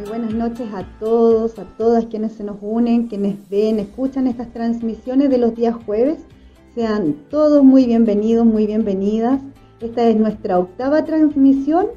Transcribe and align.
Muy 0.00 0.08
buenas 0.08 0.32
noches 0.32 0.66
a 0.72 0.82
todos, 0.98 1.58
a 1.58 1.64
todas 1.76 2.06
quienes 2.06 2.32
se 2.32 2.42
nos 2.42 2.56
unen, 2.62 3.08
quienes 3.08 3.36
ven, 3.50 3.78
escuchan 3.78 4.26
estas 4.26 4.50
transmisiones 4.50 5.28
de 5.28 5.36
los 5.36 5.54
días 5.54 5.76
jueves. 5.84 6.20
Sean 6.74 7.16
todos 7.28 7.62
muy 7.62 7.84
bienvenidos, 7.84 8.46
muy 8.46 8.66
bienvenidas. 8.66 9.42
Esta 9.78 10.08
es 10.08 10.16
nuestra 10.16 10.58
octava 10.58 11.04
transmisión 11.04 11.88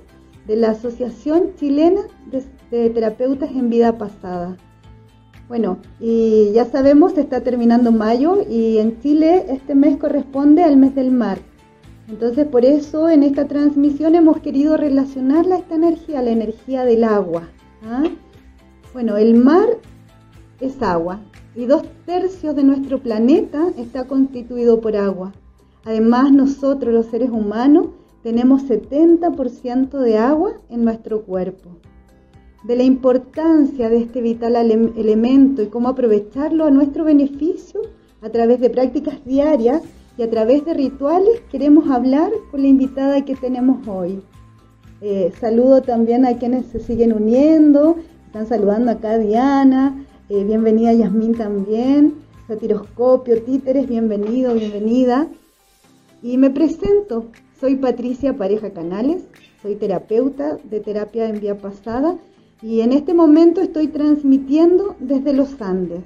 de 0.48 0.58
la 0.58 0.72
Asociación 0.72 1.56
Chilena 1.56 2.02
de, 2.30 2.90
Terapeutas 2.90 3.52
en 3.52 3.70
Vida 3.70 3.98
Pasada. 3.98 4.58
Bueno, 5.48 5.78
y 6.02 6.52
ya 6.54 6.66
sabemos, 6.66 7.18
está 7.18 7.40
terminando 7.40 7.94
mayo 7.94 8.40
y 8.50 8.80
en 8.80 9.00
Chile 9.00 9.46
este 9.48 9.76
mes 9.76 9.96
corresponde 9.96 10.62
al 10.62 10.76
mes 10.76 10.94
del 10.94 11.12
mar. 11.12 11.40
Entonces 12.10 12.46
por 12.48 12.66
eso 12.66 13.08
en 13.08 13.24
esta 13.24 13.48
transmisión 13.48 14.14
hemos 14.16 14.42
querido 14.42 14.76
relacionarla 14.76 15.56
esta 15.56 15.76
energía, 15.76 16.22
la 16.22 16.32
energía 16.32 16.84
del 16.84 17.06
agua. 17.06 17.48
¿Ah? 17.86 18.04
Bueno, 18.94 19.18
el 19.18 19.36
mar 19.36 19.78
es 20.60 20.82
agua 20.82 21.20
y 21.56 21.66
dos 21.66 21.84
tercios 22.06 22.56
de 22.56 22.64
nuestro 22.64 23.00
planeta 23.00 23.70
está 23.78 24.06
constituido 24.08 24.82
por 24.82 24.96
agua. 24.96 25.34
Además 25.86 26.32
nosotros 26.32 26.94
los 26.94 27.08
seres 27.08 27.30
humanos 27.30 27.88
tenemos 28.24 28.64
70% 28.64 30.00
de 30.00 30.18
agua 30.18 30.54
en 30.70 30.86
nuestro 30.86 31.24
cuerpo. 31.24 31.70
De 32.64 32.78
la 32.78 32.84
importancia 32.84 33.90
de 33.90 33.98
este 33.98 34.22
vital 34.22 34.56
elemento 34.56 35.62
y 35.62 35.68
cómo 35.68 35.90
aprovecharlo 35.90 36.66
a 36.66 36.72
nuestro 36.72 37.04
beneficio 37.04 37.82
a 38.22 38.30
través 38.30 38.62
de 38.62 38.70
prácticas 38.70 39.24
diarias 39.26 39.82
y 40.18 40.24
a 40.24 40.30
través 40.30 40.64
de 40.64 40.74
rituales 40.74 41.42
queremos 41.52 41.90
hablar 41.90 42.32
con 42.52 42.62
la 42.62 42.68
invitada 42.68 43.26
que 43.26 43.36
tenemos 43.36 43.86
hoy. 43.88 44.22
Eh, 45.06 45.34
saludo 45.38 45.82
también 45.82 46.26
a 46.26 46.38
quienes 46.38 46.68
se 46.68 46.80
siguen 46.80 47.12
uniendo, 47.12 47.98
están 48.28 48.48
saludando 48.48 48.90
acá 48.90 49.18
Diana, 49.18 50.02
eh, 50.30 50.46
bienvenida 50.46 50.94
Yasmín 50.94 51.36
también, 51.36 52.14
Satiroscopio, 52.48 53.44
Títeres, 53.44 53.90
bienvenido, 53.90 54.54
bienvenida. 54.54 55.28
Y 56.22 56.38
me 56.38 56.52
presento, 56.52 57.26
soy 57.60 57.76
Patricia 57.76 58.38
Pareja 58.38 58.72
Canales, 58.72 59.24
soy 59.62 59.76
terapeuta 59.76 60.58
de 60.64 60.80
terapia 60.80 61.28
en 61.28 61.42
vía 61.42 61.58
pasada 61.58 62.16
y 62.62 62.80
en 62.80 62.94
este 62.94 63.14
momento 63.14 63.60
estoy 63.60 63.88
transmitiendo 63.88 64.96
desde 65.02 65.34
los 65.34 65.62
Andes. 65.62 66.06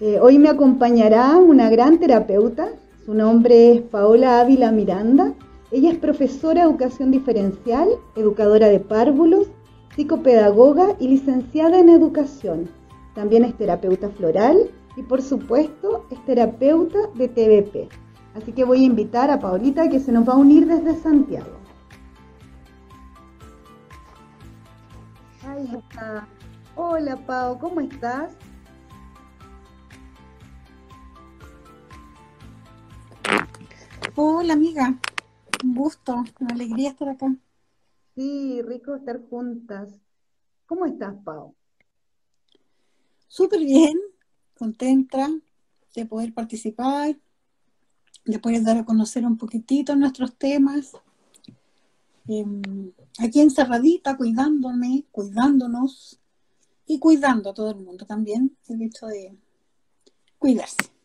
Eh, 0.00 0.18
hoy 0.18 0.38
me 0.38 0.48
acompañará 0.48 1.36
una 1.36 1.68
gran 1.68 1.98
terapeuta, 1.98 2.70
su 3.04 3.12
nombre 3.12 3.72
es 3.74 3.82
Paola 3.82 4.40
Ávila 4.40 4.72
Miranda. 4.72 5.34
Ella 5.72 5.92
es 5.92 5.98
profesora 5.98 6.62
de 6.62 6.68
educación 6.68 7.12
diferencial, 7.12 7.88
educadora 8.16 8.66
de 8.66 8.80
párvulos, 8.80 9.46
psicopedagoga 9.94 10.96
y 10.98 11.06
licenciada 11.08 11.78
en 11.78 11.88
educación. 11.88 12.68
También 13.14 13.44
es 13.44 13.56
terapeuta 13.56 14.08
floral 14.08 14.70
y 14.96 15.02
por 15.02 15.22
supuesto 15.22 16.06
es 16.10 16.24
terapeuta 16.24 16.98
de 17.14 17.28
TVP. 17.28 17.88
Así 18.34 18.52
que 18.52 18.64
voy 18.64 18.82
a 18.82 18.86
invitar 18.86 19.30
a 19.30 19.38
Paolita 19.38 19.88
que 19.88 20.00
se 20.00 20.10
nos 20.10 20.28
va 20.28 20.32
a 20.32 20.38
unir 20.38 20.66
desde 20.66 21.00
Santiago. 21.00 21.50
Ahí 25.46 25.70
está. 25.72 26.26
Hola 26.74 27.16
Pao, 27.26 27.58
¿cómo 27.58 27.80
estás? 27.80 28.32
Hola 34.16 34.54
amiga, 34.54 34.96
un 35.64 35.74
gusto, 35.74 36.24
una 36.40 36.54
alegría 36.54 36.90
estar 36.90 37.08
acá. 37.08 37.34
Sí, 38.14 38.62
rico 38.62 38.94
estar 38.94 39.20
juntas. 39.28 40.00
¿Cómo 40.66 40.86
estás, 40.86 41.14
Pau? 41.24 41.54
Súper 43.26 43.60
bien, 43.60 43.98
contenta 44.58 45.30
de 45.94 46.06
poder 46.06 46.34
participar, 46.34 47.16
de 48.24 48.38
poder 48.38 48.62
dar 48.62 48.78
a 48.78 48.84
conocer 48.84 49.24
un 49.24 49.36
poquitito 49.36 49.94
nuestros 49.96 50.36
temas. 50.36 50.92
Em, 52.26 52.92
aquí 53.18 53.40
encerradita, 53.40 54.16
cuidándome, 54.16 55.04
cuidándonos 55.10 56.20
y 56.86 56.98
cuidando 56.98 57.50
a 57.50 57.54
todo 57.54 57.70
el 57.70 57.76
mundo 57.76 58.04
también, 58.04 58.56
el 58.68 58.82
hecho 58.82 59.06
de 59.06 59.36
cuidarse. 60.38 60.99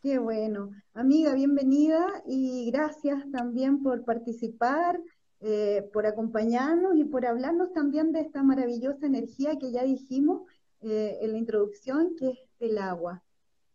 Qué 0.00 0.16
bueno. 0.18 0.70
Amiga, 0.94 1.34
bienvenida 1.34 2.22
y 2.24 2.70
gracias 2.70 3.28
también 3.32 3.82
por 3.82 4.04
participar, 4.04 5.00
eh, 5.40 5.90
por 5.92 6.06
acompañarnos 6.06 6.96
y 6.96 7.02
por 7.02 7.26
hablarnos 7.26 7.72
también 7.72 8.12
de 8.12 8.20
esta 8.20 8.44
maravillosa 8.44 9.06
energía 9.06 9.58
que 9.58 9.72
ya 9.72 9.82
dijimos 9.82 10.42
eh, 10.82 11.18
en 11.20 11.32
la 11.32 11.38
introducción, 11.38 12.14
que 12.16 12.28
es 12.28 12.38
el 12.60 12.78
agua. 12.78 13.24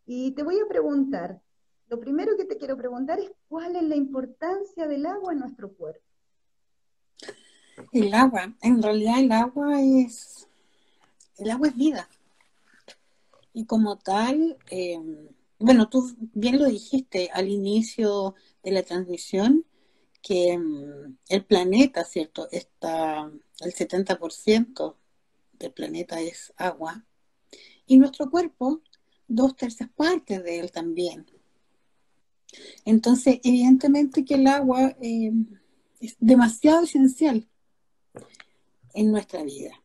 Y 0.06 0.32
te 0.32 0.44
voy 0.44 0.58
a 0.62 0.68
preguntar, 0.70 1.42
lo 1.90 2.00
primero 2.00 2.38
que 2.38 2.46
te 2.46 2.58
quiero 2.58 2.78
preguntar 2.78 3.20
es 3.20 3.30
cuál 3.50 3.76
es 3.76 3.84
la 3.84 3.98
importancia 3.98 4.88
del 4.88 5.06
agua 5.06 5.34
en 5.34 5.40
nuestro 5.40 5.74
cuerpo. 5.74 6.06
El 7.92 8.14
agua, 8.14 8.54
en 8.62 8.82
realidad 8.82 9.20
el 9.20 9.32
agua 9.34 9.82
es, 9.82 10.48
el 11.38 11.52
agua 11.52 11.68
es 11.68 11.76
vida. 11.76 12.08
Y 13.52 13.66
como 13.66 13.98
tal, 13.98 14.58
eh, 14.72 14.98
bueno, 15.64 15.88
tú 15.88 16.14
bien 16.34 16.60
lo 16.60 16.66
dijiste 16.66 17.30
al 17.32 17.48
inicio 17.48 18.36
de 18.64 18.72
la 18.72 18.84
transmisión, 18.84 19.66
que 20.22 20.58
mm, 20.58 21.18
el 21.30 21.46
planeta, 21.46 22.04
¿cierto? 22.04 22.50
Está, 22.52 23.32
el 23.62 23.74
70% 23.74 24.98
del 25.54 25.72
planeta 25.72 26.20
es 26.20 26.54
agua 26.58 27.06
y 27.88 27.98
nuestro 27.98 28.30
cuerpo, 28.30 28.82
dos 29.30 29.56
terceras 29.56 29.94
partes 29.96 30.44
de 30.44 30.60
él 30.60 30.70
también. 30.70 31.26
Entonces, 32.84 33.40
evidentemente 33.42 34.26
que 34.26 34.36
el 34.36 34.48
agua 34.48 34.98
eh, 35.02 35.32
es 36.02 36.18
demasiado 36.20 36.84
esencial 36.84 37.48
en 38.94 39.12
nuestra 39.14 39.44
vida, 39.44 39.82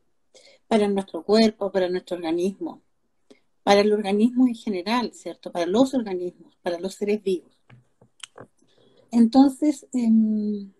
para 0.66 0.88
nuestro 0.88 1.22
cuerpo, 1.22 1.70
para 1.70 1.88
nuestro 1.88 2.16
organismo 2.16 2.82
para 3.68 3.82
el 3.82 3.92
organismo 3.92 4.48
en 4.48 4.54
general, 4.54 5.12
¿cierto? 5.12 5.52
Para 5.52 5.66
los 5.66 5.92
organismos, 5.92 6.56
para 6.62 6.80
los 6.80 6.94
seres 6.94 7.22
vivos. 7.22 7.52
Entonces, 9.10 9.86
em, 9.92 10.72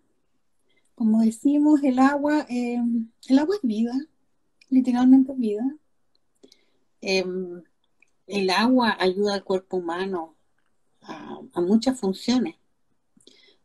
como 0.95 1.21
decimos, 1.21 1.83
el 1.83 1.99
agua, 1.99 2.47
em, 2.49 3.11
el 3.27 3.37
agua 3.37 3.57
es 3.57 3.61
vida, 3.61 3.93
literalmente 4.71 5.33
es 5.33 5.37
vida. 5.37 5.77
Em, 7.01 7.61
el 8.25 8.49
agua 8.49 8.97
ayuda 8.99 9.35
al 9.35 9.43
cuerpo 9.43 9.77
humano 9.77 10.35
a, 11.01 11.61
muchas 11.61 11.99
funciones, 11.99 12.55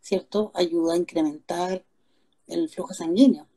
¿cierto? 0.01 0.53
Ayuda 0.55 0.93
a 0.93 0.99
incrementar 0.99 1.83
el 2.47 2.69
flujo 2.69 2.93
sanguíneo. 2.93 3.49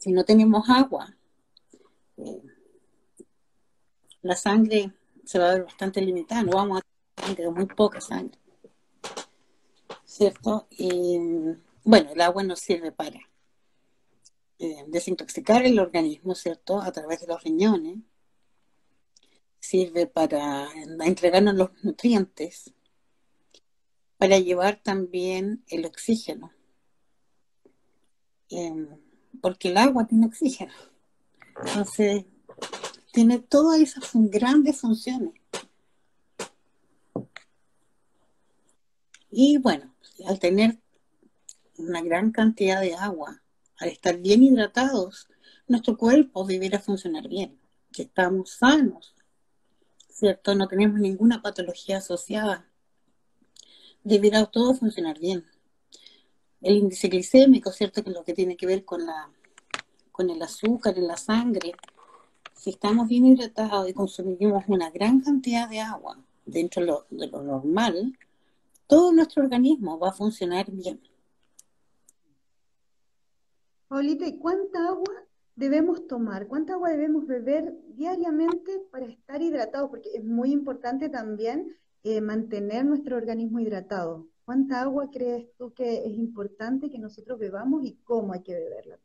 Si 0.00 0.10
no 0.10 0.24
tenemos 0.24 0.68
agua, 0.68 1.16
eh, 2.16 2.55
la 4.26 4.36
sangre 4.36 4.92
se 5.24 5.38
va 5.38 5.50
a 5.50 5.54
ver 5.54 5.64
bastante 5.64 6.00
limitada, 6.00 6.42
no 6.42 6.52
vamos 6.52 6.80
a 6.80 7.34
tener 7.34 7.50
muy 7.50 7.66
poca 7.66 8.00
sangre. 8.00 8.38
¿Cierto? 10.04 10.66
Y 10.70 11.18
bueno, 11.84 12.10
el 12.12 12.20
agua 12.20 12.42
nos 12.42 12.60
sirve 12.60 12.92
para 12.92 13.20
eh, 14.58 14.84
desintoxicar 14.88 15.64
el 15.66 15.78
organismo, 15.78 16.34
¿cierto? 16.34 16.80
A 16.80 16.90
través 16.92 17.20
de 17.20 17.26
los 17.26 17.42
riñones. 17.42 17.98
Sirve 19.58 20.06
para 20.06 20.68
entregarnos 21.04 21.54
los 21.54 21.70
nutrientes, 21.82 22.72
para 24.16 24.38
llevar 24.38 24.80
también 24.82 25.64
el 25.68 25.84
oxígeno. 25.84 26.52
Em, 28.48 28.88
porque 29.40 29.68
el 29.68 29.76
agua 29.76 30.06
tiene 30.06 30.26
oxígeno. 30.26 30.72
Entonces, 31.64 32.24
tiene 33.16 33.38
todas 33.38 33.80
esas 33.80 34.10
grandes 34.12 34.78
funciones. 34.78 35.32
Y 39.30 39.56
bueno, 39.56 39.94
al 40.26 40.38
tener 40.38 40.76
una 41.78 42.02
gran 42.02 42.30
cantidad 42.30 42.82
de 42.82 42.94
agua, 42.94 43.42
al 43.78 43.88
estar 43.88 44.18
bien 44.18 44.42
hidratados, 44.42 45.28
nuestro 45.66 45.96
cuerpo 45.96 46.44
debiera 46.44 46.78
funcionar 46.78 47.26
bien, 47.26 47.58
que 47.90 48.02
estamos 48.02 48.50
sanos, 48.50 49.14
¿cierto? 50.10 50.54
No 50.54 50.68
tenemos 50.68 51.00
ninguna 51.00 51.40
patología 51.40 51.96
asociada. 51.96 52.68
Debiera 54.04 54.44
todo 54.44 54.74
funcionar 54.74 55.18
bien. 55.18 55.46
El 56.60 56.76
índice 56.76 57.08
glicémico, 57.08 57.72
¿cierto? 57.72 58.04
Que 58.04 58.10
es 58.10 58.14
lo 58.14 58.24
que 58.24 58.34
tiene 58.34 58.58
que 58.58 58.66
ver 58.66 58.84
con, 58.84 59.06
la, 59.06 59.30
con 60.12 60.28
el 60.28 60.42
azúcar 60.42 60.98
en 60.98 61.06
la 61.06 61.16
sangre, 61.16 61.72
si 62.56 62.70
estamos 62.70 63.06
bien 63.06 63.26
hidratados 63.26 63.88
y 63.88 63.92
consumimos 63.92 64.64
una 64.66 64.90
gran 64.90 65.20
cantidad 65.20 65.68
de 65.68 65.80
agua 65.80 66.18
dentro 66.44 67.06
de 67.10 67.26
lo, 67.28 67.42
normal, 67.42 68.16
todo 68.86 69.12
nuestro 69.12 69.42
organismo 69.42 69.98
va 69.98 70.08
a 70.08 70.12
funcionar 70.12 70.70
bien. 70.70 71.00
Paulita, 73.88 74.26
¿y 74.26 74.38
cuánta 74.38 74.88
agua 74.88 75.12
debemos 75.54 76.06
tomar? 76.06 76.48
¿Cuánta 76.48 76.74
agua 76.74 76.90
debemos 76.90 77.26
beber 77.26 77.72
diariamente 77.94 78.80
para 78.90 79.06
estar 79.06 79.40
hidratados? 79.40 79.90
Porque 79.90 80.10
es 80.14 80.24
muy 80.24 80.50
importante 80.50 81.08
también 81.08 81.76
eh, 82.02 82.20
mantener 82.20 82.84
nuestro 82.84 83.16
organismo 83.16 83.60
hidratado. 83.60 84.26
¿Cuánta 84.44 84.82
agua 84.82 85.10
crees 85.10 85.48
tú 85.56 85.72
que 85.72 86.06
es 86.06 86.18
importante 86.18 86.90
que 86.90 86.98
nosotros 86.98 87.38
bebamos 87.38 87.84
y 87.84 87.96
cómo 88.04 88.32
hay 88.32 88.42
que 88.42 88.54
beberla? 88.54 88.98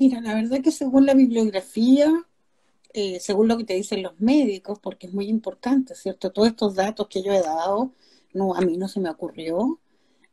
Mira, 0.00 0.22
la 0.22 0.34
verdad 0.34 0.62
que 0.62 0.72
según 0.72 1.04
la 1.04 1.12
bibliografía, 1.12 2.10
eh, 2.94 3.20
según 3.20 3.48
lo 3.48 3.58
que 3.58 3.64
te 3.64 3.74
dicen 3.74 4.02
los 4.02 4.18
médicos, 4.18 4.78
porque 4.78 5.06
es 5.08 5.12
muy 5.12 5.28
importante, 5.28 5.94
¿cierto? 5.94 6.32
Todos 6.32 6.48
estos 6.48 6.74
datos 6.74 7.06
que 7.08 7.22
yo 7.22 7.32
he 7.32 7.42
dado, 7.42 7.92
no, 8.32 8.54
a 8.54 8.62
mí 8.62 8.78
no 8.78 8.88
se 8.88 8.98
me 8.98 9.10
ocurrió. 9.10 9.78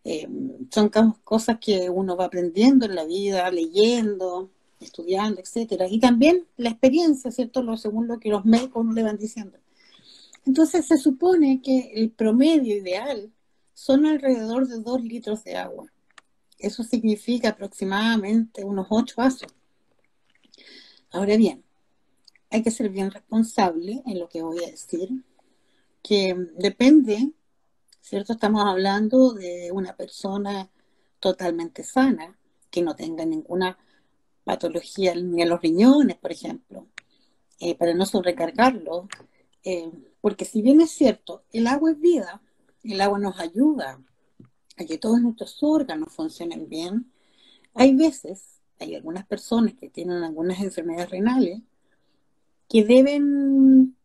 Eh, 0.06 0.26
son 0.72 0.90
cosas 1.26 1.58
que 1.60 1.90
uno 1.90 2.16
va 2.16 2.26
aprendiendo 2.26 2.86
en 2.86 2.96
la 2.96 3.04
vida, 3.04 3.52
leyendo, 3.52 4.52
estudiando, 4.80 5.42
etcétera. 5.42 5.88
Y 5.90 6.00
también 6.00 6.48
la 6.56 6.70
experiencia, 6.70 7.30
¿cierto? 7.32 7.62
Lo, 7.62 7.76
según 7.76 8.08
lo 8.08 8.20
que 8.22 8.30
los 8.30 8.46
médicos 8.46 8.86
le 8.96 9.04
van 9.04 9.18
diciendo. 9.18 9.58
Entonces 10.46 10.86
se 10.86 10.98
supone 10.98 11.62
que 11.62 11.92
el 11.94 12.12
promedio 12.12 12.74
ideal 12.78 13.34
son 13.74 14.06
alrededor 14.06 14.66
de 14.66 14.80
2 14.80 15.04
litros 15.04 15.44
de 15.44 15.58
agua. 15.58 15.92
Eso 16.58 16.84
significa 16.84 17.50
aproximadamente 17.50 18.64
unos 18.64 18.88
8 18.90 19.16
vasos. 19.18 19.57
Ahora 21.18 21.36
bien, 21.36 21.64
hay 22.52 22.62
que 22.62 22.70
ser 22.70 22.90
bien 22.90 23.10
responsable 23.10 24.04
en 24.06 24.20
lo 24.20 24.30
que 24.30 24.44
voy 24.44 24.64
a 24.64 24.70
decir, 24.70 25.10
que 26.04 26.36
depende, 26.60 27.32
¿cierto? 28.02 28.34
Estamos 28.34 28.64
hablando 28.64 29.34
de 29.34 29.72
una 29.72 29.96
persona 29.96 30.70
totalmente 31.20 31.84
sana, 31.84 32.38
que 32.70 32.84
no 32.84 32.96
tenga 32.96 33.26
ninguna 33.26 33.80
patología 34.44 35.16
ni 35.16 35.42
en 35.42 35.50
los 35.50 35.60
riñones, 35.60 36.18
por 36.18 36.32
ejemplo, 36.32 36.86
eh, 37.60 37.74
para 37.74 37.96
no 37.96 38.06
sobrecargarlo, 38.06 39.08
eh, 39.64 39.90
porque 40.22 40.46
si 40.46 40.62
bien 40.62 40.82
es 40.82 40.92
cierto, 40.92 41.46
el 41.52 41.66
agua 41.66 41.94
es 41.94 42.00
vida, 42.00 42.44
el 42.84 43.02
agua 43.02 43.18
nos 43.18 43.40
ayuda 43.40 44.00
a 44.78 44.86
que 44.86 45.00
todos 45.00 45.20
nuestros 45.20 45.58
órganos 45.64 46.14
funcionen 46.14 46.70
bien, 46.70 47.12
hay 47.74 47.96
veces, 47.96 48.57
hay 48.80 48.96
algunas 48.96 49.26
personas 49.26 49.74
que 49.76 49.90
tienen 49.90 50.24
algunas 50.24 50.60
enfermedades 50.60 51.10
renales 51.10 51.62
que 52.70 52.84
deben 52.84 53.96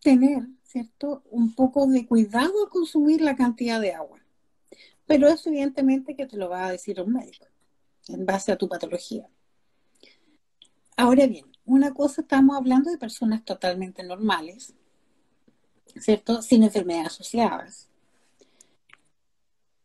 tener, 0.00 0.46
¿cierto?, 0.62 1.22
un 1.30 1.54
poco 1.54 1.86
de 1.86 2.06
cuidado 2.06 2.64
al 2.64 2.70
consumir 2.70 3.20
la 3.20 3.36
cantidad 3.36 3.80
de 3.80 3.92
agua. 3.92 4.20
Pero 5.06 5.28
eso 5.28 5.48
evidentemente 5.50 6.16
que 6.16 6.26
te 6.26 6.36
lo 6.36 6.48
va 6.48 6.66
a 6.66 6.72
decir 6.72 7.00
un 7.00 7.12
médico, 7.12 7.46
en 8.08 8.24
base 8.24 8.52
a 8.52 8.56
tu 8.56 8.68
patología. 8.68 9.28
Ahora 10.96 11.26
bien, 11.26 11.46
una 11.64 11.92
cosa 11.92 12.22
estamos 12.22 12.56
hablando 12.56 12.90
de 12.90 12.98
personas 12.98 13.44
totalmente 13.44 14.02
normales, 14.02 14.74
¿cierto? 15.96 16.42
Sin 16.42 16.62
enfermedades 16.62 17.08
asociadas. 17.08 17.88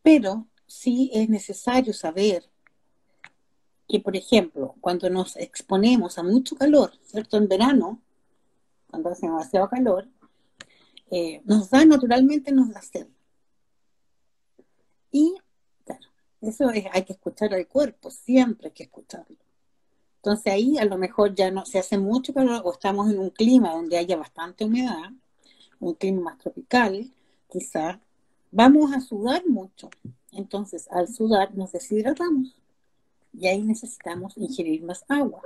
Pero 0.01 0.47
sí 0.67 1.09
es 1.13 1.29
necesario 1.29 1.93
saber 1.93 2.49
que, 3.89 3.99
por 3.99 4.15
ejemplo, 4.15 4.75
cuando 4.79 5.09
nos 5.09 5.35
exponemos 5.35 6.19
a 6.19 6.23
mucho 6.23 6.55
calor, 6.55 6.93
¿cierto? 7.01 7.37
En 7.37 7.47
verano, 7.47 7.99
cuando 8.87 9.09
hace 9.09 9.25
demasiado 9.25 9.67
calor, 9.67 10.07
eh, 11.09 11.41
nos 11.43 11.71
da 11.71 11.83
naturalmente, 11.85 12.51
nos 12.51 12.69
da 12.69 12.83
sed. 12.83 13.07
Y, 15.11 15.33
claro, 15.83 16.05
eso 16.39 16.69
es, 16.69 16.85
hay 16.93 17.03
que 17.03 17.13
escuchar 17.13 17.51
al 17.55 17.67
cuerpo, 17.67 18.11
siempre 18.11 18.67
hay 18.67 18.73
que 18.73 18.83
escucharlo. 18.83 19.37
Entonces 20.17 20.53
ahí 20.53 20.77
a 20.77 20.85
lo 20.85 20.97
mejor 20.97 21.33
ya 21.33 21.49
no 21.49 21.65
se 21.65 21.79
hace 21.79 21.97
mucho 21.97 22.31
calor 22.31 22.61
o 22.65 22.73
estamos 22.73 23.09
en 23.09 23.17
un 23.17 23.31
clima 23.31 23.71
donde 23.71 23.97
haya 23.97 24.17
bastante 24.17 24.65
humedad, 24.65 25.11
un 25.79 25.95
clima 25.95 26.21
más 26.21 26.37
tropical, 26.37 27.11
quizá, 27.49 27.99
vamos 28.51 28.93
a 28.93 29.01
sudar 29.01 29.47
mucho. 29.47 29.89
Entonces, 30.31 30.87
al 30.91 31.07
sudar 31.07 31.55
nos 31.55 31.71
deshidratamos 31.71 32.59
y 33.33 33.47
ahí 33.47 33.61
necesitamos 33.61 34.33
ingerir 34.37 34.83
más 34.83 35.03
agua. 35.07 35.41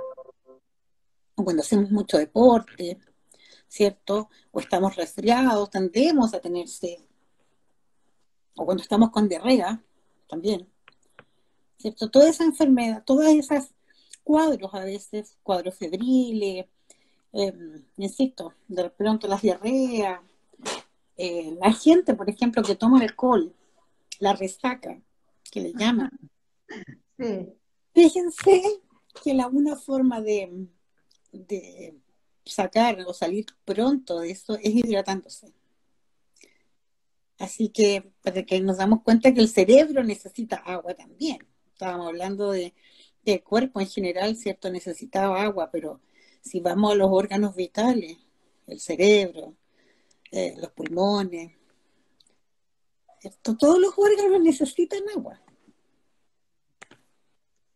O 1.36 1.44
cuando 1.44 1.62
hacemos 1.62 1.90
mucho 1.90 2.18
deporte, 2.18 2.98
¿cierto? 3.68 4.28
O 4.52 4.60
estamos 4.60 4.94
resfriados, 4.96 5.70
tendemos 5.70 6.32
a 6.34 6.40
tener 6.40 6.68
sed. 6.68 6.98
O 8.56 8.64
cuando 8.64 8.82
estamos 8.82 9.10
con 9.10 9.28
diarrea, 9.28 9.82
también. 10.28 10.68
¿Cierto? 11.78 12.10
Toda 12.10 12.28
esa 12.28 12.44
enfermedad, 12.44 13.02
todas 13.04 13.34
esas 13.34 13.74
cuadros 14.22 14.72
a 14.74 14.84
veces, 14.84 15.36
cuadros 15.42 15.76
febriles, 15.76 16.66
em, 17.32 17.84
insisto, 17.96 18.54
de 18.68 18.90
pronto 18.90 19.26
las 19.28 19.42
diarreas, 19.42 20.20
eh, 21.16 21.56
la 21.60 21.72
gente, 21.72 22.14
por 22.14 22.28
ejemplo, 22.30 22.62
que 22.62 22.74
toma 22.74 23.00
alcohol, 23.00 23.54
la 24.18 24.34
resaca, 24.34 25.00
que 25.50 25.60
le 25.60 25.72
llaman. 25.72 26.10
Sí. 27.18 27.52
Fíjense 27.94 28.80
que 29.22 29.34
la 29.34 29.46
una 29.46 29.76
forma 29.76 30.20
de, 30.20 30.66
de 31.32 31.96
sacar 32.44 32.98
o 33.06 33.14
salir 33.14 33.46
pronto 33.64 34.20
de 34.20 34.30
eso 34.32 34.56
es 34.56 34.74
hidratándose. 34.74 35.52
Así 37.38 37.68
que 37.68 38.12
para 38.22 38.44
que 38.44 38.60
nos 38.60 38.78
damos 38.78 39.02
cuenta 39.02 39.32
que 39.32 39.40
el 39.40 39.48
cerebro 39.48 40.02
necesita 40.04 40.56
agua 40.56 40.94
también. 40.94 41.38
Estábamos 41.72 42.08
hablando 42.08 42.50
de, 42.52 42.74
del 43.24 43.42
cuerpo 43.42 43.80
en 43.80 43.88
general, 43.88 44.36
¿cierto? 44.36 44.70
Necesitaba 44.70 45.42
agua, 45.42 45.70
pero 45.70 46.00
si 46.40 46.60
vamos 46.60 46.92
a 46.92 46.94
los 46.96 47.08
órganos 47.10 47.54
vitales, 47.56 48.18
el 48.66 48.80
cerebro, 48.80 49.54
eh, 50.30 50.54
los 50.58 50.70
pulmones, 50.72 51.52
todos 53.42 53.78
los 53.78 53.94
órganos 53.96 54.40
necesitan 54.40 55.02
agua. 55.16 55.40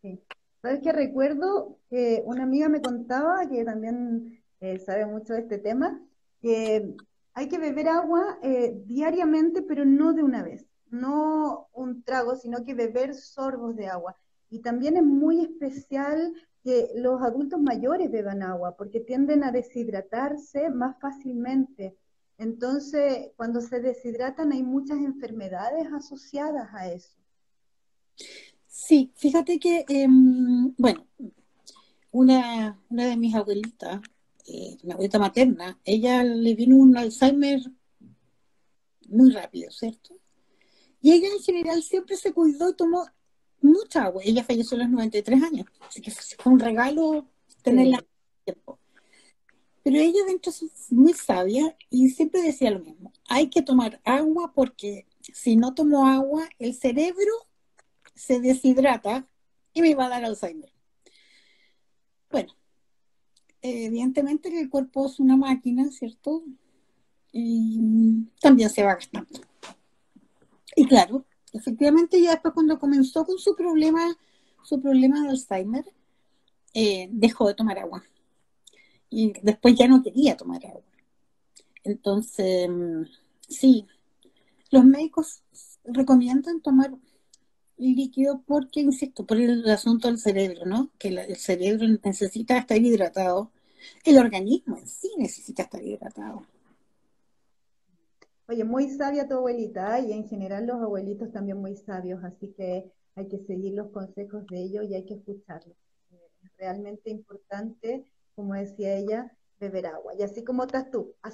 Sí. 0.01 0.21
¿Sabes 0.61 0.79
qué? 0.81 0.91
Recuerdo 0.91 1.77
que 1.89 2.21
una 2.25 2.43
amiga 2.43 2.67
me 2.69 2.81
contaba, 2.81 3.47
que 3.47 3.63
también 3.63 4.41
eh, 4.59 4.79
sabe 4.79 5.05
mucho 5.05 5.33
de 5.33 5.39
este 5.39 5.57
tema, 5.57 6.01
que 6.41 6.95
hay 7.33 7.47
que 7.47 7.57
beber 7.57 7.87
agua 7.87 8.39
eh, 8.43 8.73
diariamente, 8.85 9.61
pero 9.61 9.85
no 9.85 10.13
de 10.13 10.23
una 10.23 10.43
vez, 10.43 10.65
no 10.89 11.69
un 11.73 12.03
trago, 12.03 12.35
sino 12.35 12.65
que 12.65 12.73
beber 12.73 13.15
sorbos 13.15 13.75
de 13.75 13.87
agua. 13.87 14.15
Y 14.49 14.59
también 14.59 14.97
es 14.97 15.03
muy 15.03 15.41
especial 15.41 16.33
que 16.63 16.89
los 16.95 17.21
adultos 17.21 17.61
mayores 17.61 18.11
beban 18.11 18.43
agua, 18.43 18.75
porque 18.75 18.99
tienden 18.99 19.43
a 19.43 19.51
deshidratarse 19.51 20.69
más 20.69 20.99
fácilmente. 20.99 21.95
Entonces, 22.37 23.31
cuando 23.37 23.61
se 23.61 23.79
deshidratan 23.79 24.51
hay 24.51 24.63
muchas 24.63 24.97
enfermedades 24.97 25.87
asociadas 25.93 26.69
a 26.73 26.91
eso. 26.91 27.17
Sí, 28.69 29.11
fíjate 29.15 29.59
que, 29.59 29.83
em, 29.89 30.73
bueno, 30.77 31.07
una, 32.11 32.79
una, 32.89 33.05
de 33.07 33.17
mis 33.17 33.33
abuelitas, 33.33 33.99
eh, 34.45 34.77
mi 34.83 34.91
abuelita 34.93 35.17
materna, 35.19 35.79
ella 35.83 36.23
le 36.23 36.53
vino 36.53 36.75
un 36.77 36.95
Alzheimer 36.95 37.61
muy 39.07 39.31
rápido, 39.31 39.71
¿cierto? 39.71 40.15
Y 41.01 41.11
ella 41.11 41.29
en 41.29 41.41
general 41.41 41.81
siempre 41.81 42.15
se 42.15 42.31
cuidó 42.31 42.69
y 42.69 42.75
tomó 42.75 43.05
mucha 43.61 44.03
agua. 44.03 44.21
Ella 44.23 44.43
falleció 44.43 44.77
a 44.77 44.81
los 44.81 44.89
93 44.89 45.43
años, 45.43 45.65
así 45.87 46.01
que 46.01 46.11
fue 46.11 46.53
un 46.53 46.59
regalo 46.59 47.27
tenerla 47.63 48.05
tiempo. 48.45 48.79
Pero 49.83 49.97
ella 49.97 50.25
dentro 50.27 50.51
es 50.51 50.91
muy 50.91 51.13
sabia 51.13 51.75
y 51.89 52.09
siempre 52.09 52.43
decía 52.43 52.69
lo 52.69 52.81
mismo. 52.81 53.13
Hay 53.27 53.49
que 53.49 53.63
tomar 53.63 53.99
agua 54.03 54.53
porque 54.53 55.07
si 55.21 55.55
no 55.55 55.73
tomo 55.73 56.05
agua, 56.05 56.47
el 56.59 56.75
cerebro 56.75 57.48
se 58.19 58.41
deshidrata 58.41 59.25
y 59.73 59.81
me 59.81 59.95
va 59.95 60.07
a 60.07 60.09
dar 60.09 60.25
Alzheimer. 60.25 60.71
Bueno, 62.29 62.53
evidentemente 63.61 64.49
que 64.49 64.59
el 64.59 64.69
cuerpo 64.69 65.05
es 65.05 65.19
una 65.21 65.37
máquina, 65.37 65.89
¿cierto? 65.89 66.43
Y 67.31 68.27
también 68.41 68.69
se 68.69 68.83
va 68.83 68.95
gastando. 68.95 69.39
Y 70.75 70.85
claro, 70.85 71.25
efectivamente 71.53 72.21
ya 72.21 72.31
después 72.31 72.53
cuando 72.53 72.77
comenzó 72.77 73.25
con 73.25 73.39
su 73.39 73.55
problema, 73.55 74.17
su 74.63 74.81
problema 74.81 75.23
de 75.23 75.29
Alzheimer, 75.29 75.85
eh, 76.73 77.07
dejó 77.11 77.47
de 77.47 77.55
tomar 77.55 77.79
agua 77.79 78.03
y 79.09 79.33
después 79.41 79.75
ya 79.75 79.87
no 79.87 80.03
quería 80.03 80.35
tomar 80.35 80.65
agua. 80.65 80.83
Entonces, 81.85 82.69
sí, 83.47 83.87
los 84.71 84.83
médicos 84.83 85.41
recomiendan 85.85 86.61
tomar 86.61 86.91
líquido 87.79 88.41
porque, 88.45 88.81
insisto, 88.81 89.25
por 89.25 89.37
el 89.37 89.67
asunto 89.69 90.07
del 90.07 90.17
cerebro, 90.17 90.65
¿no? 90.65 90.89
Que 90.97 91.09
el 91.09 91.35
cerebro 91.37 91.87
necesita 92.03 92.57
estar 92.57 92.77
hidratado, 92.77 93.51
el 94.03 94.17
organismo 94.17 94.77
en 94.77 94.87
sí 94.87 95.11
necesita 95.17 95.63
estar 95.63 95.83
hidratado. 95.83 96.43
Oye, 98.47 98.63
muy 98.63 98.89
sabia 98.89 99.27
tu 99.27 99.35
abuelita 99.35 99.99
¿eh? 99.99 100.07
y 100.09 100.13
en 100.13 100.27
general 100.27 100.65
los 100.65 100.81
abuelitos 100.81 101.31
también 101.31 101.57
muy 101.57 101.75
sabios, 101.75 102.23
así 102.23 102.47
que 102.57 102.91
hay 103.15 103.27
que 103.27 103.37
seguir 103.39 103.73
los 103.73 103.91
consejos 103.91 104.45
de 104.47 104.59
ellos 104.59 104.85
y 104.85 104.95
hay 104.95 105.05
que 105.05 105.15
escucharlos. 105.15 105.75
realmente 106.57 107.09
importante, 107.09 108.05
como 108.35 108.55
decía 108.55 108.95
ella, 108.95 109.31
beber 109.59 109.85
agua. 109.87 110.13
Y 110.17 110.23
así 110.23 110.43
como 110.43 110.63
estás 110.63 110.89
tú, 110.89 111.13
a 111.21 111.29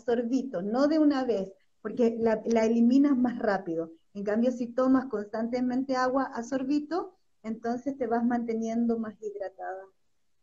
no 0.61 0.87
de 0.87 0.99
una 0.99 1.23
vez, 1.23 1.53
porque 1.85 2.17
la, 2.19 2.65
eliminas 2.65 3.15
más 3.15 3.37
rápido. 3.37 3.91
En 4.15 4.23
cambio, 4.23 4.51
si 4.51 4.65
tomas 4.65 5.05
constantemente 5.05 5.95
agua 5.95 6.23
a 6.23 6.41
sorbito, 6.41 7.13
entonces 7.43 7.95
te 7.95 8.07
vas 8.07 8.25
manteniendo 8.25 8.97
más 8.97 9.13
hidratada. 9.21 9.83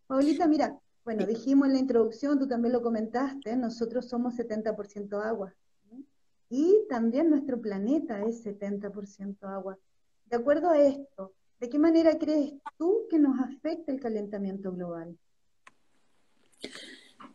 Paulita, 0.06 0.46
mira, 0.46 0.78
bueno, 1.04 1.26
dijimos 1.26 1.66
en 1.66 1.72
la 1.72 1.80
introducción, 1.80 2.38
tú 2.38 2.46
también 2.46 2.72
lo 2.72 2.80
comentaste, 2.80 3.56
nosotros 3.56 4.08
somos 4.08 4.36
70% 4.36 5.20
agua. 5.20 5.52
Y 6.48 6.86
también 6.88 7.28
nuestro 7.28 7.60
planeta 7.60 8.24
es 8.24 8.44
70% 8.46 9.48
agua. 9.48 9.76
De 10.26 10.36
acuerdo 10.36 10.70
a 10.70 10.78
esto, 10.78 11.32
¿de 11.58 11.68
qué 11.68 11.78
manera 11.80 12.16
crees 12.18 12.52
tú 12.78 13.08
que 13.10 13.18
nos 13.18 13.36
afecta 13.40 13.90
el 13.90 13.98
calentamiento 13.98 14.70
global? 14.70 15.18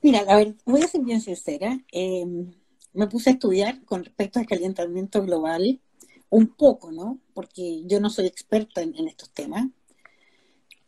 Mira, 0.01 0.19
a 0.19 0.37
ver, 0.37 0.55
voy 0.65 0.81
a 0.81 0.87
ser 0.87 1.01
bien 1.01 1.19
sincera. 1.19 1.77
Em, 1.91 2.53
me 2.97 3.07
puse 3.07 3.29
a 3.29 3.33
estudiar 3.33 3.85
con 3.85 4.03
respecto 4.03 4.39
al 4.39 4.47
calentamiento 4.47 5.21
global 5.21 5.79
un 6.29 6.47
poco, 6.47 6.91
¿no? 6.91 7.19
Porque 7.35 7.83
yo 7.85 7.99
no 7.99 8.09
soy 8.09 8.25
experta 8.25 8.81
en, 8.81 9.07
estos 9.07 9.29
temas. 9.29 9.67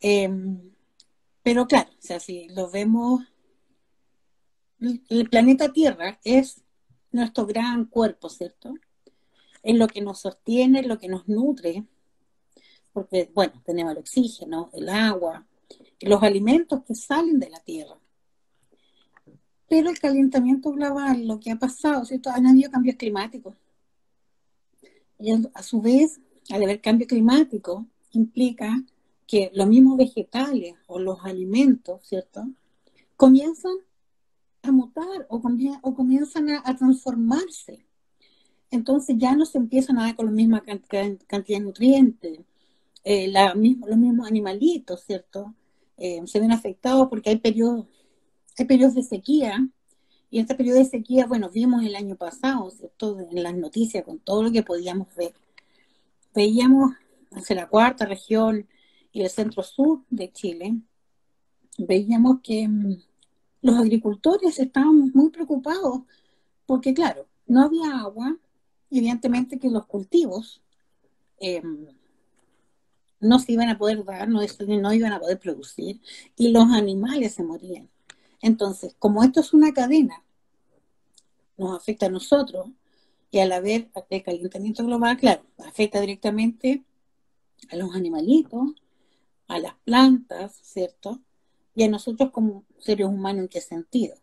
Em, 0.00 0.72
pero 1.44 1.68
claro, 1.68 1.88
o 1.90 2.02
sea, 2.02 2.18
si 2.18 2.48
lo 2.48 2.68
vemos, 2.68 3.22
el 5.08 5.30
planeta 5.30 5.72
Tierra 5.72 6.18
es 6.24 6.62
nuestro 7.12 7.46
gran 7.46 7.84
cuerpo, 7.84 8.28
¿cierto? 8.28 8.74
Es 9.62 9.76
lo 9.76 9.86
que 9.86 10.00
nos 10.00 10.20
sostiene, 10.20 10.82
lo 10.82 10.98
que 10.98 11.08
nos 11.08 11.28
nutre, 11.28 11.84
porque, 12.92 13.30
bueno, 13.32 13.52
tenemos 13.64 13.92
el 13.92 13.98
oxígeno, 13.98 14.70
el 14.72 14.88
agua, 14.88 15.46
los 16.00 16.22
alimentos 16.24 16.82
que 16.84 16.96
salen 16.96 17.38
de 17.38 17.50
la 17.50 17.60
Tierra. 17.60 17.99
Pero 19.70 19.88
el 19.88 20.00
calentamiento 20.00 20.72
global, 20.72 21.28
lo 21.28 21.38
que 21.38 21.52
ha 21.52 21.56
pasado, 21.56 22.04
¿cierto? 22.04 22.28
Han 22.30 22.48
habido 22.48 22.72
cambios 22.72 22.96
climáticos. 22.96 23.54
Y 25.16 25.30
a 25.30 25.62
su 25.62 25.80
vez, 25.80 26.20
al 26.50 26.64
haber 26.64 26.80
cambio 26.80 27.06
climático, 27.06 27.86
implica 28.10 28.82
que 29.28 29.52
los 29.54 29.68
mismos 29.68 29.96
vegetales 29.96 30.74
o 30.88 30.98
los 30.98 31.24
alimentos, 31.24 32.00
¿cierto? 32.02 32.48
Comienzan 33.16 33.76
a 34.62 34.72
mutar 34.72 35.28
o, 35.28 35.40
o 35.82 35.94
comienzan 35.94 36.50
a, 36.50 36.76
transformarse. 36.76 37.86
Entonces 38.72 39.18
ya 39.18 39.36
no 39.36 39.46
se 39.46 39.58
empiezan 39.58 39.98
a 39.98 40.06
dar 40.06 40.16
con 40.16 40.26
la 40.26 40.32
misma 40.32 40.62
cantidad, 40.62 41.06
de 41.46 41.60
nutrientes. 41.60 42.40
Eh, 43.04 43.28
los 43.32 43.54
mismos 43.56 44.26
animalitos, 44.26 45.04
¿cierto? 45.04 45.54
Eh, 45.96 46.20
se 46.26 46.40
ven 46.40 46.50
afectados 46.50 47.06
porque 47.08 47.30
hay 47.30 47.38
periodos, 47.38 47.86
hay 48.60 48.66
periodos 48.66 48.94
de 48.94 49.02
sequía. 49.02 49.68
Y 50.30 50.38
este 50.38 50.54
periodo 50.54 50.78
de 50.78 50.84
sequía, 50.84 51.26
bueno, 51.26 51.50
vimos 51.50 51.82
el 51.84 51.96
año 51.96 52.14
pasado, 52.14 52.70
¿cierto? 52.70 53.18
En 53.30 53.42
las 53.42 53.54
noticias, 53.54 54.04
con 54.04 54.18
todo 54.20 54.44
lo 54.44 54.52
que 54.52 54.62
podíamos 54.62 55.08
ver. 55.16 55.34
Veíamos 56.34 56.92
hacia 57.32 57.56
la 57.56 57.68
cuarta 57.68 58.06
región 58.06 58.68
y 59.12 59.22
el 59.22 59.30
centro 59.30 59.62
sur 59.62 60.04
de 60.10 60.30
Chile, 60.30 60.76
veíamos 61.78 62.40
que 62.42 62.68
mm, 62.68 63.02
los 63.62 63.78
agricultores 63.78 64.58
estaban 64.58 65.10
muy 65.12 65.30
preocupados 65.30 66.02
porque, 66.66 66.94
claro, 66.94 67.26
no 67.46 67.62
había 67.62 67.98
agua, 67.98 68.36
evidentemente 68.90 69.58
que 69.58 69.68
los 69.70 69.86
cultivos 69.86 70.62
em, 71.38 71.88
no 73.18 73.38
se 73.38 73.52
iban 73.52 73.68
a 73.68 73.78
poder 73.78 74.04
dar, 74.04 74.28
no, 74.28 74.40
no 74.40 74.92
iban 74.92 75.12
a 75.12 75.20
poder 75.20 75.38
producir 75.40 76.00
y 76.36 76.52
los 76.52 76.66
animales 76.70 77.34
se 77.34 77.42
morían. 77.42 77.88
Entonces, 78.40 78.94
como 78.98 79.22
esto 79.22 79.40
es 79.40 79.52
una 79.52 79.72
cadena, 79.72 80.22
nos 81.56 81.76
afecta 81.76 82.06
a 82.06 82.10
nosotros 82.10 82.68
y 83.30 83.38
al 83.38 83.52
haber 83.52 83.90
el 84.08 84.22
calentamiento 84.22 84.84
global, 84.84 85.16
claro, 85.16 85.42
afecta 85.58 86.00
directamente 86.00 86.82
a 87.70 87.76
los 87.76 87.94
animalitos, 87.94 88.70
a 89.46 89.58
las 89.58 89.74
plantas, 89.84 90.58
¿cierto? 90.62 91.20
y 91.74 91.84
a 91.84 91.88
nosotros 91.88 92.30
como 92.30 92.64
seres 92.78 93.06
humanos 93.06 93.42
en 93.42 93.48
qué 93.48 93.60
sentido. 93.60 94.16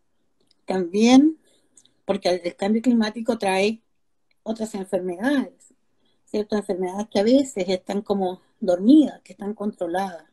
También 0.65 1.37
porque 2.05 2.29
el 2.29 2.55
cambio 2.55 2.81
climático 2.81 3.37
trae 3.37 3.81
otras 4.43 4.75
enfermedades, 4.75 5.73
ciertas 6.25 6.59
enfermedades 6.59 7.07
que 7.09 7.19
a 7.19 7.23
veces 7.23 7.67
están 7.67 8.01
como 8.01 8.41
dormidas, 8.59 9.21
que 9.21 9.33
están 9.33 9.53
controladas, 9.53 10.25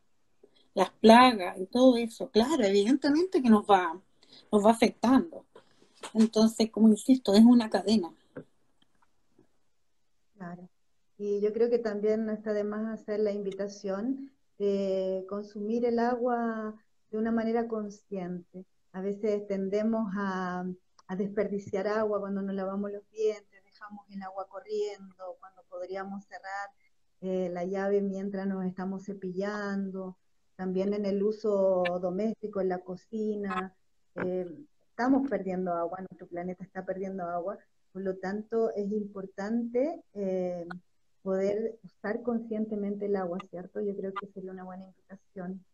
las 0.75 0.91
plagas 0.91 1.59
y 1.59 1.67
todo 1.67 1.97
eso, 1.97 2.29
claro, 2.31 2.65
evidentemente 2.65 3.41
que 3.41 3.49
nos 3.49 3.65
va, 3.65 4.01
nos 4.51 4.65
va 4.65 4.73
afectando. 4.73 5.45
Entonces, 6.13 6.71
como 6.71 6.89
insisto, 6.89 7.35
es 7.35 7.45
una 7.45 7.71
cadena. 7.71 8.13
Claro. 10.37 10.69
Y 11.17 11.41
yo 11.41 11.53
creo 11.53 11.71
que 11.71 11.79
también 11.79 12.29
está 12.29 12.53
de 12.53 12.65
más 12.65 13.01
hacer 13.01 13.21
la 13.21 13.33
invitación 13.33 14.33
de 14.59 15.25
consumir 15.29 15.85
el 15.87 15.99
agua 15.99 16.75
de 17.11 17.19
una 17.19 17.31
manera 17.31 17.69
consciente. 17.69 18.67
A 18.93 19.01
veces 19.01 19.47
tendemos 19.47 20.13
a, 20.17 20.65
desperdiciar 21.17 21.87
agua 21.87 22.19
cuando 22.19 22.43
nos 22.43 22.55
lavamos 22.57 22.91
los 22.91 23.09
dientes, 23.11 23.63
dejamos 23.65 24.05
el 24.11 24.23
agua 24.23 24.49
corriendo, 24.49 25.37
cuando 25.39 25.63
podríamos 25.69 26.25
cerrar 26.25 26.71
eh, 27.21 27.49
la 27.53 27.65
llave 27.65 28.01
mientras 28.01 28.47
nos 28.47 28.65
estamos 28.65 29.05
cepillando, 29.05 30.17
también 30.57 30.95
en 30.95 31.07
el 31.07 31.23
uso 31.23 31.85
doméstico, 32.01 32.61
en 32.61 32.69
la 32.69 32.79
cocina. 32.79 33.75
Eh, 34.17 34.47
estamos 34.89 35.29
perdiendo 35.29 35.73
agua, 35.73 35.99
nuestro 36.01 36.27
planeta 36.27 36.63
está 36.65 36.85
perdiendo 36.85 37.25
agua, 37.25 37.59
por 37.93 38.03
lo 38.03 38.17
tanto 38.17 38.71
es 38.75 38.91
importante 38.93 40.03
eh, 40.15 40.67
poder 41.23 41.79
usar 41.83 42.23
conscientemente 42.23 43.07
el 43.07 43.17
agua, 43.17 43.39
¿cierto? 43.51 43.81
Yo 43.81 43.97
creo 43.97 44.13
que 44.13 44.29
sería 44.29 44.53
una 44.53 44.65
buena 44.65 44.85
invitación. 44.85 45.65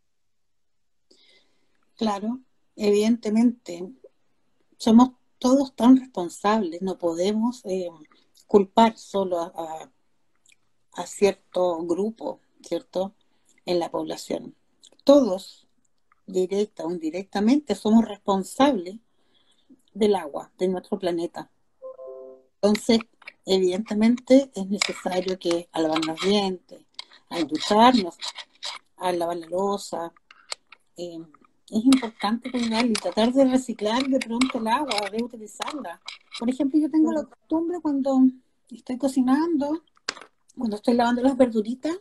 Claro, 1.96 2.40
evidentemente, 2.76 3.92
somos 4.78 5.10
todos 5.38 5.74
tan 5.74 5.96
responsables, 5.96 6.80
no 6.82 6.98
podemos 6.98 7.62
eh, 7.64 7.90
culpar 8.46 8.96
solo 8.96 9.40
a, 9.40 9.90
cierto 11.06 11.84
grupo, 11.86 12.40
¿cierto? 12.62 13.14
En 13.64 13.78
la 13.78 13.90
población. 13.90 14.54
Todos, 15.04 15.66
directa 16.26 16.84
o 16.84 16.90
indirectamente, 16.90 17.74
somos 17.74 18.06
responsables 18.06 18.96
del 19.94 20.14
agua, 20.14 20.50
de 20.58 20.68
nuestro 20.68 20.98
planeta. 20.98 21.50
Entonces, 22.62 23.00
evidentemente, 23.46 24.50
es 24.54 24.66
necesario 24.68 25.38
que 25.38 25.68
al 25.72 25.84
lavar 25.84 26.04
los 26.04 26.20
dientes, 26.20 26.84
al 27.28 27.46
ducharnos, 27.46 28.16
al 28.96 29.18
lavar 29.18 29.38
la 29.38 29.46
losa, 29.46 30.12
eh, 30.96 31.18
es 31.70 31.84
importante 31.84 32.50
cuidar 32.50 32.84
y 32.84 32.92
tratar 32.92 33.32
de 33.32 33.44
reciclar 33.44 34.02
de 34.06 34.18
pronto 34.18 34.58
el 34.58 34.66
agua, 34.68 35.08
de 35.10 35.22
utilizarla. 35.22 36.00
Por 36.38 36.50
ejemplo, 36.50 36.78
yo 36.80 36.90
tengo 36.90 37.12
la 37.12 37.24
costumbre 37.24 37.78
cuando 37.80 38.20
estoy 38.70 38.98
cocinando, 38.98 39.82
cuando 40.56 40.76
estoy 40.76 40.94
lavando 40.94 41.22
las 41.22 41.36
verduritas, 41.36 41.96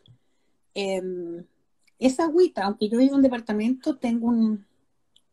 em, 0.73 1.45
esa 1.99 2.23
agüita, 2.25 2.65
aunque 2.65 2.89
yo 2.89 2.97
vivo 2.97 3.11
en 3.11 3.17
un 3.17 3.21
departamento, 3.21 3.97
tengo 3.97 4.27
un, 4.27 4.65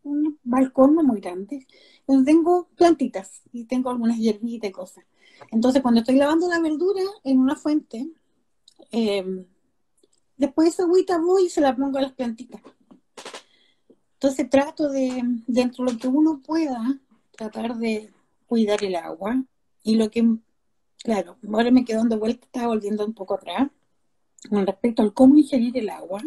un 0.02 0.38
balcón 0.42 0.94
no 0.94 1.02
muy 1.02 1.20
grande, 1.20 1.66
donde 2.06 2.30
tengo 2.30 2.68
plantitas 2.76 3.42
y 3.52 3.64
tengo 3.64 3.90
algunas 3.90 4.18
hierbitas 4.18 4.70
y 4.70 4.72
cosas. 4.72 5.04
Entonces, 5.50 5.82
cuando 5.82 6.00
estoy 6.00 6.16
lavando 6.16 6.48
la 6.48 6.60
verdura 6.60 7.02
en 7.24 7.38
una 7.38 7.56
fuente, 7.56 8.08
eh, 8.90 9.46
después 10.36 10.68
esa 10.68 10.84
agüita 10.84 11.18
voy 11.18 11.46
y 11.46 11.50
se 11.50 11.60
la 11.60 11.76
pongo 11.76 11.98
a 11.98 12.02
las 12.02 12.12
plantitas. 12.12 12.60
Entonces 14.14 14.48
trato 14.48 14.88
de, 14.88 15.22
dentro 15.46 15.84
de 15.84 15.92
lo 15.92 15.98
que 15.98 16.08
uno 16.08 16.40
pueda, 16.42 16.98
tratar 17.32 17.76
de 17.76 18.10
cuidar 18.46 18.82
el 18.82 18.96
agua. 18.96 19.42
Y 19.82 19.96
lo 19.96 20.10
que, 20.10 20.36
claro, 21.04 21.36
ahora 21.52 21.70
me 21.70 21.84
quedo 21.84 21.98
dando 21.98 22.18
vuelta, 22.18 22.46
estaba 22.46 22.68
volviendo 22.68 23.04
un 23.04 23.12
poco 23.12 23.34
atrás, 23.34 23.68
con 24.48 24.66
respecto 24.66 25.02
al 25.02 25.12
cómo 25.12 25.36
ingerir 25.36 25.76
el 25.76 25.90
agua. 25.90 26.22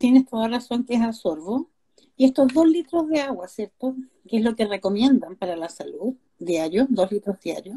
Tienes 0.00 0.24
toda 0.24 0.48
razón 0.48 0.84
que 0.84 0.94
es 0.94 1.02
a 1.02 1.12
sorbo. 1.12 1.68
Y 2.16 2.24
estos 2.24 2.48
dos 2.54 2.66
litros 2.66 3.06
de 3.06 3.20
agua, 3.20 3.48
¿cierto? 3.48 3.94
Que 4.26 4.38
es 4.38 4.42
lo 4.42 4.56
que 4.56 4.64
recomiendan 4.64 5.36
para 5.36 5.56
la 5.56 5.68
salud 5.68 6.14
diario, 6.38 6.86
dos 6.88 7.12
litros 7.12 7.38
diarios. 7.38 7.76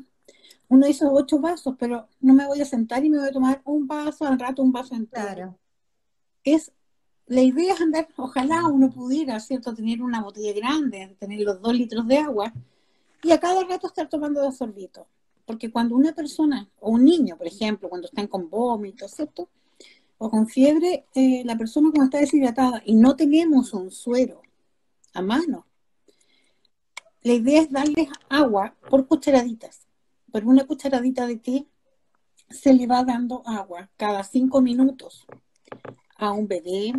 Uno 0.69 0.87
dice 0.87 1.05
ocho 1.05 1.39
vasos, 1.39 1.75
pero 1.77 2.07
no 2.21 2.33
me 2.33 2.47
voy 2.47 2.61
a 2.61 2.65
sentar 2.65 3.03
y 3.03 3.09
me 3.09 3.19
voy 3.19 3.27
a 3.27 3.33
tomar 3.33 3.61
un 3.65 3.87
vaso 3.87 4.25
al 4.25 4.39
rato, 4.39 4.63
un 4.63 4.71
vaso 4.71 4.95
entero. 4.95 5.21
Claro. 5.25 5.59
Es 6.45 6.71
la 7.27 7.41
idea 7.41 7.73
es 7.73 7.81
andar, 7.81 8.07
ojalá 8.15 8.67
uno 8.67 8.89
pudiera, 8.89 9.37
¿cierto?, 9.41 9.73
tener 9.73 10.01
una 10.01 10.21
botella 10.21 10.53
grande, 10.53 11.17
tener 11.19 11.41
los 11.41 11.61
dos 11.61 11.73
litros 11.73 12.07
de 12.07 12.19
agua 12.19 12.53
y 13.21 13.31
a 13.31 13.39
cada 13.39 13.65
rato 13.65 13.87
estar 13.87 14.07
tomando 14.07 14.41
dos 14.41 14.57
sorbitos. 14.57 15.05
Porque 15.45 15.69
cuando 15.69 15.97
una 15.97 16.13
persona, 16.13 16.69
o 16.79 16.91
un 16.91 17.03
niño, 17.03 17.35
por 17.37 17.47
ejemplo, 17.47 17.89
cuando 17.89 18.07
están 18.07 18.27
con 18.27 18.49
vómitos, 18.49 19.11
¿cierto? 19.11 19.49
O 20.23 20.29
con 20.29 20.47
fiebre, 20.47 21.05
eh, 21.15 21.43
la 21.43 21.57
persona 21.57 21.89
cuando 21.91 22.05
está 22.05 22.19
deshidratada 22.19 22.81
y 22.85 22.95
no 22.95 23.17
tenemos 23.17 23.73
un 23.73 23.91
suero 23.91 24.41
a 25.13 25.21
mano, 25.21 25.67
la 27.23 27.33
idea 27.33 27.61
es 27.63 27.69
darles 27.69 28.07
agua 28.29 28.73
por 28.89 29.05
cucharaditas. 29.05 29.85
Por 30.31 30.45
una 30.45 30.65
cucharadita 30.65 31.27
de 31.27 31.35
té 31.35 31.67
se 32.49 32.73
le 32.73 32.87
va 32.87 33.03
dando 33.03 33.43
agua 33.45 33.89
cada 33.97 34.23
cinco 34.23 34.61
minutos 34.61 35.27
a 36.15 36.31
un 36.31 36.47
bebé, 36.47 36.93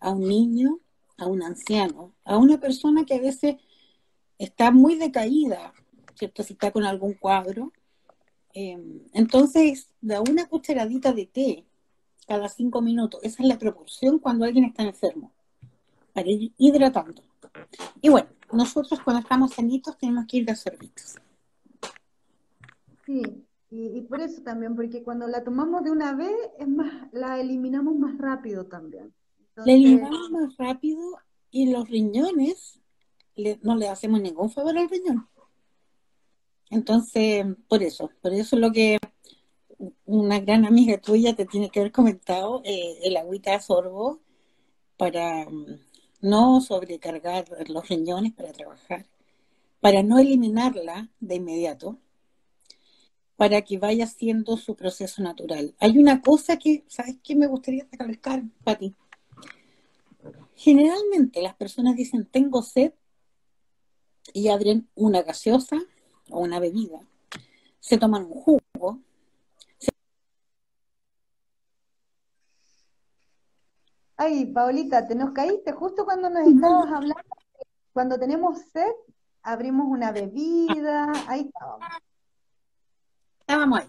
a 0.00 0.12
un 0.12 0.26
niño, 0.26 0.80
a 1.18 1.26
un 1.26 1.42
anciano, 1.42 2.14
a 2.24 2.38
una 2.38 2.58
persona 2.58 3.04
que 3.04 3.16
a 3.16 3.20
veces 3.20 3.56
está 4.38 4.70
muy 4.70 4.96
decaída, 4.96 5.74
¿cierto? 6.14 6.42
Si 6.42 6.54
está 6.54 6.70
con 6.70 6.84
algún 6.84 7.12
cuadro. 7.12 7.70
Em, 8.54 9.02
entonces, 9.12 9.90
da 10.00 10.22
una 10.22 10.48
cucharadita 10.48 11.12
de 11.12 11.26
té 11.26 11.66
cada 12.26 12.48
cinco 12.48 12.82
minutos. 12.82 13.20
Esa 13.22 13.42
es 13.42 13.48
la 13.48 13.58
proporción 13.58 14.18
cuando 14.18 14.44
alguien 14.44 14.64
está 14.64 14.82
enfermo, 14.82 15.32
para 16.12 16.28
ir 16.28 16.52
hidratando. 16.58 17.22
Y 18.00 18.08
bueno, 18.08 18.28
nosotros 18.52 19.00
cuando 19.00 19.20
estamos 19.22 19.54
sanitos 19.54 19.96
tenemos 19.98 20.26
que 20.26 20.38
ir 20.38 20.46
de 20.46 20.56
sorbitos. 20.56 21.16
Sí, 23.04 23.22
y, 23.70 24.00
por 24.02 24.20
eso 24.20 24.42
también, 24.42 24.74
porque 24.74 25.02
cuando 25.02 25.26
la 25.26 25.44
tomamos 25.44 25.82
de 25.84 25.90
una 25.90 26.14
vez, 26.14 26.34
es 26.58 26.68
más, 26.68 27.08
la 27.12 27.40
eliminamos 27.40 27.96
más 27.96 28.16
rápido 28.18 28.66
también. 28.66 29.12
La 29.56 29.72
eliminamos 29.72 30.30
más 30.30 30.56
rápido 30.56 31.00
y 31.50 31.70
los 31.70 31.88
riñones 31.88 32.80
no 33.62 33.76
le 33.76 33.88
hacemos 33.88 34.20
ningún 34.20 34.50
favor 34.50 34.76
al 34.76 34.88
riñón. 34.88 35.28
Entonces, 36.70 37.46
por 37.68 37.82
eso, 37.82 38.10
por 38.20 38.32
eso 38.32 38.56
es 38.56 38.62
lo 38.62 38.72
que 38.72 38.98
una 40.04 40.40
gran 40.40 40.64
amiga 40.64 40.98
tuya 40.98 41.34
te 41.34 41.46
tiene 41.46 41.70
que 41.70 41.80
haber 41.80 41.92
comentado, 41.92 42.62
eh, 42.64 42.98
el 43.02 43.16
agüita 43.16 43.52
de 43.52 43.60
sorbo 43.60 44.20
para 44.96 45.48
mm, 45.48 45.80
no 46.22 46.60
sobrecargar 46.60 47.44
los 47.68 47.88
riñones 47.88 48.32
para 48.32 48.52
trabajar, 48.52 49.06
para 49.80 50.02
no 50.02 50.18
eliminarla 50.18 51.08
de 51.20 51.36
inmediato, 51.36 51.98
para 53.36 53.62
que 53.62 53.78
vaya 53.78 54.04
haciendo 54.04 54.56
su 54.56 54.74
proceso 54.76 55.22
natural. 55.22 55.74
Hay 55.78 55.98
una 55.98 56.22
cosa 56.22 56.58
que, 56.58 56.84
¿sabes 56.88 57.16
qué 57.22 57.36
me 57.36 57.46
gustaría 57.46 57.86
recalcar, 57.90 58.42
Pati? 58.64 58.94
Generalmente 60.54 61.42
las 61.42 61.54
personas 61.54 61.96
dicen, 61.96 62.24
tengo 62.24 62.62
sed, 62.62 62.92
y 64.32 64.48
abren 64.48 64.88
una 64.94 65.22
gaseosa 65.22 65.78
o 66.30 66.40
una 66.40 66.60
bebida. 66.60 67.00
Se 67.80 67.98
toman 67.98 68.24
un 68.24 68.32
jugo, 68.32 69.00
Ay, 74.16 74.46
Paulita, 74.46 75.06
te 75.06 75.14
nos 75.14 75.32
caíste 75.32 75.72
justo 75.72 76.04
cuando 76.04 76.30
nos 76.30 76.48
estabas 76.48 76.90
hablando. 76.90 77.22
Cuando 77.92 78.18
tenemos 78.18 78.58
sed, 78.72 78.92
abrimos 79.42 79.86
una 79.88 80.10
bebida. 80.10 81.12
Ahí 81.28 81.42
estábamos. 81.42 81.88
Estábamos 83.40 83.80
ahí. 83.80 83.86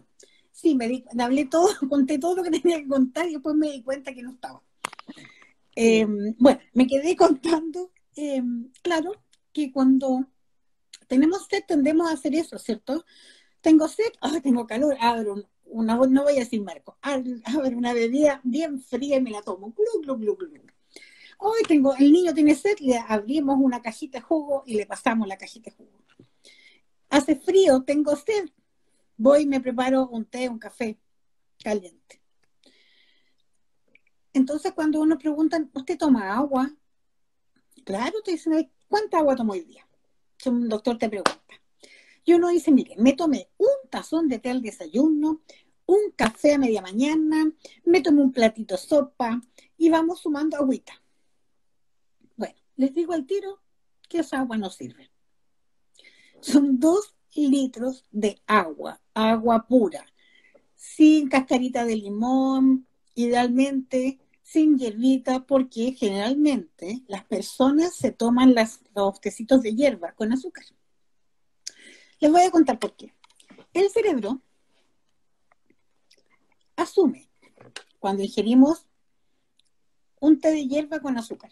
Sí, 0.51 0.75
me, 0.75 0.87
di, 0.87 1.05
hablé 1.17 1.45
todo, 1.45 1.67
conté 1.89 2.19
todo 2.19 2.37
lo 2.37 2.43
que 2.43 2.59
tenía 2.59 2.77
que 2.77 2.87
contar 2.87 3.27
y 3.27 3.33
después 3.33 3.55
me 3.55 3.71
di 3.71 3.83
cuenta 3.83 4.13
que 4.13 4.21
no 4.21 4.31
estaba. 4.31 4.61
Em, 5.75 6.35
bueno, 6.37 6.59
me 6.73 6.87
quedé 6.87 7.15
contando, 7.15 7.91
em, 8.15 8.69
claro, 8.81 9.11
que 9.53 9.71
cuando 9.71 10.25
tenemos 11.07 11.47
sed 11.49 11.63
tendemos 11.67 12.09
a 12.09 12.13
hacer 12.13 12.35
eso, 12.35 12.57
¿cierto? 12.57 13.05
Tengo 13.61 13.87
sed, 13.87 14.11
ah, 14.21 14.39
tengo 14.41 14.67
calor, 14.67 14.97
abro 14.99 15.47
una, 15.69 15.95
no 15.95 16.23
voy 16.23 16.37
a 16.37 16.39
decir 16.39 16.61
marco, 16.61 16.97
abro 17.01 17.77
una 17.77 17.93
bebida 17.93 18.41
bien 18.43 18.81
fría 18.81 19.17
y 19.17 19.21
me 19.21 19.31
la 19.31 19.41
tomo. 19.41 19.73
Hoy 21.39 21.61
tengo, 21.67 21.95
el 21.95 22.11
niño 22.11 22.33
tiene 22.33 22.55
sed, 22.55 22.77
le 22.79 22.97
abrimos 22.97 23.57
una 23.59 23.81
cajita 23.81 24.19
de 24.19 24.23
jugo 24.23 24.63
y 24.65 24.75
le 24.75 24.85
pasamos 24.85 25.27
la 25.27 25.37
cajita 25.37 25.69
de 25.69 25.77
jugo. 25.77 26.03
Hace 27.09 27.35
frío, 27.35 27.83
tengo 27.83 28.15
sed, 28.15 28.49
voy 29.17 29.43
y 29.43 29.45
me 29.45 29.61
preparo 29.61 30.07
un 30.07 30.25
té, 30.25 30.49
un 30.49 30.59
café 30.59 30.97
caliente. 31.63 32.21
Entonces 34.33 34.73
cuando 34.73 34.99
uno 35.01 35.17
pregunta, 35.17 35.59
¿usted 35.73 35.97
toma 35.97 36.35
agua? 36.35 36.71
Claro, 37.83 38.21
te 38.23 38.31
dicen, 38.31 38.71
¿cuánta 38.87 39.19
agua 39.19 39.35
tomo 39.35 39.53
hoy 39.53 39.61
día? 39.61 39.87
Un 40.45 40.69
doctor 40.69 40.97
te 40.97 41.09
pregunta. 41.09 41.46
Y 42.27 42.33
uno 42.33 42.49
dice, 42.49 42.71
mire, 42.71 42.93
me 42.97 43.13
tomé 43.13 43.49
un 43.57 43.89
tazón 43.89 44.27
de 44.27 44.37
té 44.37 44.49
al 44.49 44.61
desayuno, 44.61 45.43
un 45.85 46.11
café 46.13 46.55
a 46.55 46.57
media 46.57 46.81
mañana, 46.81 47.49
me 47.85 48.01
tomé 48.01 48.21
un 48.21 48.33
platito 48.33 48.75
de 48.75 48.81
sopa 48.81 49.41
y 49.77 49.87
vamos 49.87 50.19
sumando 50.19 50.57
agüita. 50.57 51.01
Bueno, 52.35 52.59
les 52.75 52.93
digo 52.93 53.13
al 53.13 53.25
tiro 53.25 53.61
que 54.09 54.19
esa 54.19 54.41
agua 54.41 54.57
no 54.57 54.69
sirve. 54.69 55.09
Son 56.41 56.81
dos 56.81 57.15
litros 57.33 58.03
de 58.11 58.41
agua, 58.45 58.99
agua 59.13 59.65
pura, 59.65 60.05
sin 60.75 61.29
cascarita 61.29 61.85
de 61.85 61.95
limón, 61.95 62.87
idealmente 63.15 64.19
sin 64.43 64.77
hierbita, 64.77 65.45
porque 65.45 65.93
generalmente 65.93 67.03
las 67.07 67.23
personas 67.23 67.95
se 67.95 68.11
toman 68.11 68.53
los 68.53 69.21
tecitos 69.21 69.61
de 69.61 69.75
hierba 69.75 70.11
con 70.11 70.33
azúcar. 70.33 70.65
Les 72.19 72.31
voy 72.31 72.41
a 72.41 72.51
contar 72.51 72.79
por 72.79 72.95
qué. 72.95 73.13
El 73.73 73.89
cerebro 73.89 74.41
asume 76.75 77.29
cuando 77.99 78.23
ingerimos 78.23 78.87
un 80.19 80.39
té 80.39 80.51
de 80.51 80.67
hierba 80.67 80.99
con 80.99 81.17
azúcar 81.17 81.51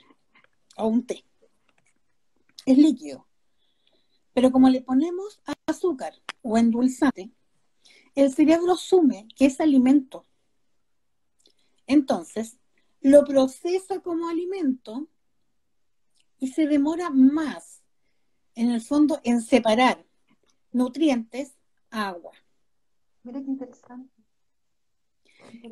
o 0.78 0.88
un 0.88 1.06
té. 1.06 1.24
Es 2.66 2.78
líquido. 2.78 3.28
Pero 4.34 4.52
como 4.52 4.70
le 4.70 4.82
ponemos 4.82 5.40
azúcar 5.68 6.14
o 6.42 6.58
endulzante, 6.58 7.32
el 8.16 8.34
cerebro 8.34 8.74
asume 8.74 9.28
que 9.36 9.46
es 9.46 9.60
alimento. 9.60 10.26
Entonces, 11.86 12.58
lo 13.02 13.24
procesa 13.24 14.00
como 14.00 14.30
alimento 14.30 15.08
y 16.40 16.48
se 16.48 16.66
demora 16.66 17.12
más, 17.12 17.84
en 18.56 18.72
el 18.72 18.82
fondo, 18.82 19.22
en 19.24 19.42
separar 19.42 20.05
nutrientes 20.76 21.56
agua. 21.90 22.34
Mira 23.24 23.40
qué 23.42 23.50
interesante. 23.50 24.10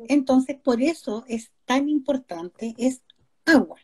Entonces, 0.08 0.56
por 0.56 0.80
eso 0.80 1.24
es 1.28 1.50
tan 1.64 1.88
importante, 1.88 2.74
es 2.78 3.02
agua, 3.44 3.78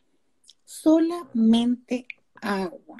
solamente 0.64 2.06
agua. 2.40 2.98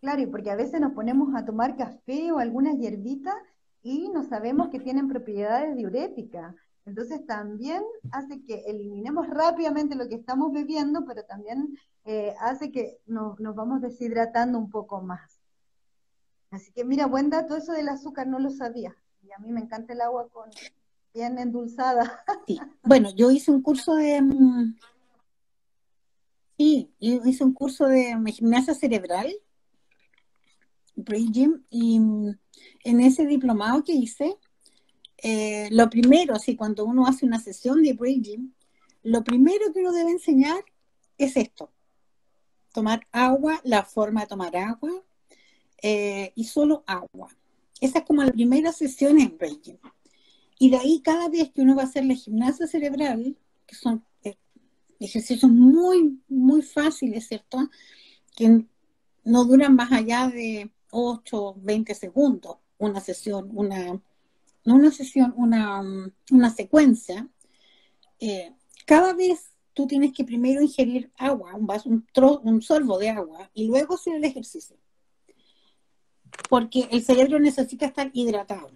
Claro, 0.00 0.22
y 0.22 0.26
porque 0.26 0.50
a 0.50 0.56
veces 0.56 0.80
nos 0.80 0.92
ponemos 0.94 1.34
a 1.36 1.44
tomar 1.44 1.76
café 1.76 2.32
o 2.32 2.38
algunas 2.38 2.76
hierbitas 2.78 3.36
y 3.82 4.08
no 4.08 4.24
sabemos 4.24 4.68
que 4.70 4.80
tienen 4.80 5.08
propiedades 5.08 5.76
diuréticas. 5.76 6.54
Entonces 6.84 7.24
también 7.24 7.84
hace 8.10 8.42
que 8.42 8.64
eliminemos 8.66 9.28
rápidamente 9.28 9.94
lo 9.94 10.08
que 10.08 10.16
estamos 10.16 10.52
bebiendo, 10.52 11.04
pero 11.04 11.22
también 11.24 11.78
eh, 12.04 12.34
hace 12.40 12.72
que 12.72 12.98
nos 13.06 13.54
vamos 13.54 13.80
deshidratando 13.80 14.58
un 14.58 14.70
poco 14.70 15.00
más. 15.00 15.31
Así 16.52 16.70
que 16.70 16.84
mira, 16.84 17.06
buen 17.06 17.30
dato, 17.30 17.56
eso 17.56 17.72
del 17.72 17.88
azúcar 17.88 18.26
no 18.26 18.38
lo 18.38 18.50
sabía. 18.50 18.94
Y 19.22 19.32
a 19.32 19.38
mí 19.38 19.50
me 19.50 19.60
encanta 19.60 19.94
el 19.94 20.02
agua 20.02 20.28
con 20.28 20.50
bien 21.12 21.38
endulzada. 21.38 22.22
Sí. 22.46 22.58
Bueno, 22.82 23.10
yo 23.14 23.30
hice 23.30 23.50
un 23.50 23.62
curso 23.62 23.94
de 23.94 24.20
mm, 24.20 24.76
sí, 26.58 26.92
yo 27.00 27.24
hice 27.24 27.44
un 27.44 27.52
curso 27.52 27.86
de 27.86 28.16
gimnasia 28.32 28.74
cerebral, 28.74 29.32
Gym, 30.96 31.64
y 31.70 32.00
mm, 32.00 32.38
en 32.84 33.00
ese 33.00 33.26
diplomado 33.26 33.82
que 33.84 33.92
hice, 33.92 34.36
eh, 35.18 35.68
lo 35.70 35.88
primero, 35.88 36.38
sí, 36.38 36.56
cuando 36.56 36.84
uno 36.84 37.06
hace 37.06 37.24
una 37.24 37.38
sesión 37.38 37.82
de 37.82 37.94
Gym, 37.94 38.52
lo 39.04 39.22
primero 39.24 39.72
que 39.72 39.80
uno 39.80 39.92
debe 39.92 40.10
enseñar 40.10 40.64
es 41.16 41.36
esto: 41.36 41.70
tomar 42.72 43.06
agua, 43.12 43.60
la 43.64 43.84
forma 43.84 44.22
de 44.22 44.26
tomar 44.26 44.56
agua, 44.56 44.90
eh, 45.82 46.32
y 46.36 46.44
solo 46.44 46.84
agua. 46.86 47.28
Esa 47.80 47.98
es 47.98 48.04
como 48.04 48.22
la 48.22 48.30
primera 48.30 48.72
sesión 48.72 49.20
en 49.20 49.36
Reiki. 49.36 49.76
Y 50.60 50.70
de 50.70 50.76
ahí 50.76 51.00
cada 51.00 51.28
vez 51.28 51.50
que 51.50 51.62
uno 51.62 51.74
va 51.74 51.82
a 51.82 51.86
hacer 51.86 52.04
la 52.04 52.14
gimnasia 52.14 52.68
cerebral, 52.68 53.36
que 53.66 53.74
son 53.74 54.04
eh, 54.22 54.36
ejercicios 55.00 55.50
muy, 55.50 56.22
muy 56.28 56.62
fáciles, 56.62 57.26
¿cierto? 57.26 57.68
Que 58.36 58.64
no 59.24 59.44
duran 59.44 59.74
más 59.74 59.90
allá 59.90 60.28
de 60.28 60.70
8, 60.90 61.56
20 61.58 61.94
segundos, 61.96 62.58
una 62.78 63.00
sesión, 63.00 63.50
una, 63.52 64.00
una 64.64 64.92
sesión, 64.92 65.34
una, 65.36 65.82
una 66.30 66.50
secuencia. 66.50 67.28
Eh, 68.20 68.52
cada 68.86 69.14
vez 69.14 69.50
tú 69.74 69.88
tienes 69.88 70.12
que 70.12 70.22
primero 70.22 70.62
ingerir 70.62 71.10
agua, 71.16 71.56
un, 71.56 71.66
vaso, 71.66 71.88
un, 71.88 72.06
un 72.44 72.62
sorbo 72.62 72.98
de 72.98 73.10
agua, 73.10 73.50
y 73.54 73.66
luego 73.66 73.96
hacer 73.96 74.14
el 74.14 74.24
ejercicio 74.24 74.76
porque 76.48 76.88
el 76.90 77.02
cerebro 77.02 77.38
necesita 77.38 77.86
estar 77.86 78.10
hidratado. 78.12 78.70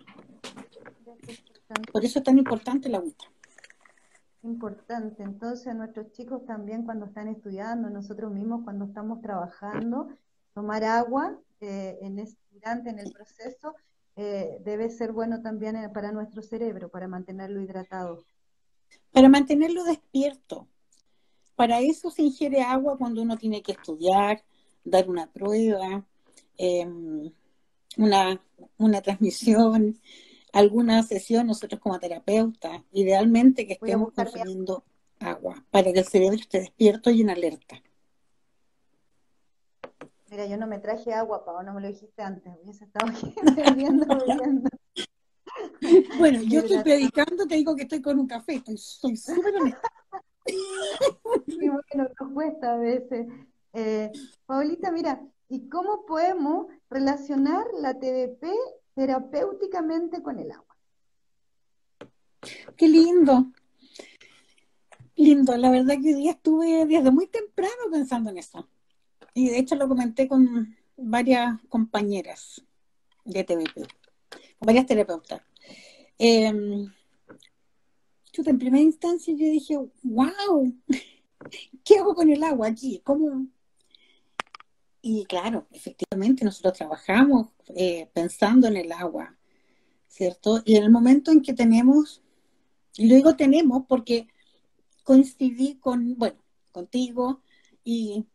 Por 1.93 2.05
eso 2.05 2.19
es 2.21 2.25
tan 2.25 2.39
importante 2.39 2.89
la 2.89 2.99
agüita. 2.99 3.25
importante. 4.43 5.23
Entonces, 5.23 5.75
nuestros 5.75 6.13
chicos 6.13 6.45
también 6.47 6.85
cuando 6.85 7.07
están 7.07 7.29
estudiando, 7.29 7.91
nosotros 7.91 8.33
mismos 8.33 8.63
cuando 8.65 8.85
estamos 8.85 9.21
trabajando, 9.21 10.09
tomar 10.55 10.85
agua 10.85 11.39
eh, 11.61 11.99
en 12.03 12.19
este, 12.21 12.41
durante 12.53 12.91
en 12.91 12.99
el 12.99 13.13
proceso 13.13 13.75
eh, 14.17 14.59
debe 14.65 14.89
ser 14.89 15.13
bueno 15.13 15.43
también 15.43 15.77
eh, 15.77 15.91
para 15.91 16.11
nuestro 16.11 16.43
cerebro, 16.43 16.89
para 16.89 17.07
mantenerlo 17.07 17.61
hidratado. 17.61 18.25
Para 19.13 19.29
mantenerlo 19.29 19.85
despierto. 19.85 20.67
Para 21.55 21.81
eso 21.81 22.11
se 22.11 22.23
ingiere 22.23 22.63
agua 22.63 22.97
cuando 22.97 23.21
uno 23.21 23.37
tiene 23.37 23.63
que 23.63 23.73
estudiar, 23.73 24.43
dar 24.85 25.09
una 25.11 25.27
prueba, 25.31 26.07
em, 26.57 27.31
una, 27.97 28.41
una 28.79 29.01
transmisión, 29.03 29.99
alguna 30.53 31.03
sesión, 31.03 31.47
nosotros 31.47 31.81
como 31.81 31.99
terapeuta, 31.99 32.85
idealmente 32.93 33.67
que 33.67 33.75
estemos 33.75 34.13
consumiendo 34.13 34.85
agua 35.21 35.65
para 35.71 35.93
que 35.93 36.01
el 36.01 36.07
cerebro 36.07 36.37
esté 36.37 36.61
despierto 36.61 37.11
y 37.11 37.23
en 37.23 37.31
alerta. 37.31 37.83
Mira, 40.31 40.47
yo 40.47 40.57
no 40.57 40.67
me 40.67 40.79
traje 40.79 41.15
agua, 41.15 41.45
Pau, 41.45 41.63
no 41.63 41.73
me 41.73 41.81
lo 41.81 41.89
dijiste 41.89 42.23
antes, 42.23 42.53
hubiese 42.63 42.85
estado 42.85 43.13
bebiendo, 43.57 44.07
bebiendo. 44.07 44.69
Bueno, 46.19 46.43
yo 46.43 46.61
estoy 46.61 46.83
predicando, 46.83 47.47
te 47.47 47.55
digo 47.55 47.77
que 47.77 47.83
estoy 47.83 48.03
con 48.03 48.19
un 48.19 48.27
café, 48.27 48.63
estoy, 48.67 49.17
súper 49.17 49.57
honesta. 49.57 49.89
Sí, 51.47 51.69
bueno, 51.69 52.09
nos 52.21 52.33
cuesta 52.33 52.75
a 52.75 52.77
veces. 52.77 53.27
Eh, 53.73 54.13
Paulita, 54.47 54.93
mira, 54.93 55.21
¿y 55.49 55.69
cómo 55.69 56.07
podemos 56.07 56.67
relacionar 56.91 57.67
la 57.81 57.95
TDP 57.95 58.47
terapéuticamente 58.95 60.23
con 60.23 60.39
el 60.39 60.51
agua? 60.53 60.77
Qué 62.77 62.89
lindo. 62.89 63.47
Lindo, 65.17 65.57
la 65.57 65.71
verdad 65.71 65.95
que 66.03 66.15
hoy 66.15 66.21
día 66.21 66.33
estuve 66.33 66.87
desde 66.87 67.11
muy 67.11 67.27
temprano 67.27 67.91
pensando 67.91 68.31
en 68.31 68.39
eso. 68.39 68.69
Y 69.35 69.49
de 69.49 69.59
hecho 69.59 69.75
lo 69.75 69.89
comenté 69.89 70.29
con 70.29 70.77
varias 70.97 71.61
compañeras 71.69 72.63
de 73.25 73.45
TVP, 73.45 73.75
con 73.81 74.67
varias 74.67 74.87
terapeutas. 74.87 75.43
Eh, 76.19 76.53
en 78.45 78.59
primera 78.59 78.83
instancia 78.83 79.33
yo 79.35 79.47
dije, 79.47 79.79
wow, 80.03 80.73
¿qué 81.85 81.99
hago 81.99 82.15
con 82.15 82.31
el 82.31 82.43
agua 82.43 82.69
aquí? 82.69 83.01
¿Cómo? 83.03 83.47
Y 85.09 85.25
claro, 85.27 85.69
efectivamente 85.71 86.45
nosotros 86.45 86.79
trabajamos 86.79 87.51
eh, 87.77 88.11
pensando 88.13 88.67
en 88.67 88.77
el 88.77 88.91
agua, 88.91 89.37
¿cierto? 90.09 90.63
Y 90.65 90.75
en 90.75 90.83
el 90.83 90.91
momento 90.91 91.31
en 91.31 91.43
que 91.43 91.53
tenemos, 91.53 92.25
y 92.97 93.09
luego 93.09 93.37
tenemos 93.37 93.85
porque 93.89 94.27
coincidí 95.05 95.77
con, 95.77 96.17
bueno, 96.19 96.39
contigo 96.73 97.41
y 97.85 98.27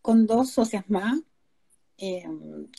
con 0.00 0.26
dos 0.26 0.50
socias 0.50 0.90
más, 0.90 1.20
eh, 1.98 2.24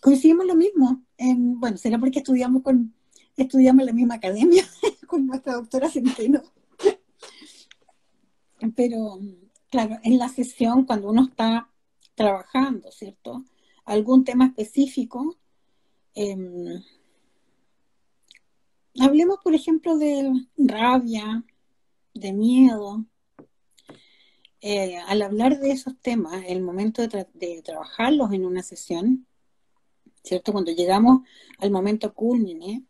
coincidimos 0.01 0.45
lo 0.45 0.55
mismo. 0.55 1.05
En, 1.17 1.61
bueno, 1.61 1.77
será 1.77 1.97
porque 1.99 2.19
estudiamos 2.19 2.61
con 2.61 2.93
estudiamos 3.37 3.83
en 3.83 3.85
la 3.85 3.93
misma 3.93 4.15
academia 4.15 4.65
con 5.07 5.27
nuestra 5.27 5.53
doctora 5.53 5.89
Centeno. 5.89 6.41
Pero, 8.75 9.17
claro, 9.69 9.97
en 10.03 10.17
la 10.17 10.27
sesión, 10.27 10.83
cuando 10.83 11.09
uno 11.09 11.23
está 11.23 11.69
trabajando, 12.15 12.91
¿cierto? 12.91 13.43
Algún 13.85 14.23
tema 14.23 14.45
específico, 14.47 15.37
em, 16.15 16.81
hablemos, 18.99 19.39
por 19.43 19.53
ejemplo, 19.55 19.97
de 19.97 20.31
rabia, 20.57 21.43
de 22.13 22.33
miedo, 22.33 23.05
eh, 24.65 24.97
al 25.07 25.21
hablar 25.21 25.59
de 25.59 25.71
esos 25.71 25.99
temas, 25.99 26.45
el 26.47 26.61
momento 26.61 27.05
de, 27.05 27.61
trabajarlos 27.63 28.31
en 28.31 28.45
una 28.45 28.63
sesión, 28.63 29.27
¿cierto? 30.23 30.53
Cuando 30.53 30.71
llegamos 30.71 31.27
al 31.57 31.69
momento 31.69 32.13
culmine 32.13 32.85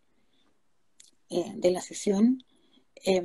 eh, 1.30 1.54
de 1.56 1.72
la 1.72 1.82
sesión, 1.82 2.44
eh, 3.04 3.24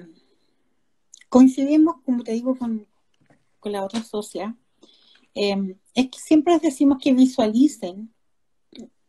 coincidimos, 1.29 1.97
como 2.07 2.25
te 2.25 2.33
digo, 2.33 2.57
con, 2.57 2.87
la 3.65 3.85
otra 3.85 4.03
socia, 4.03 4.57
es 5.95 6.11
que 6.11 6.19
siempre 6.19 6.55
les 6.55 6.63
decimos 6.63 6.99
que 7.03 7.13
visualicen, 7.13 8.13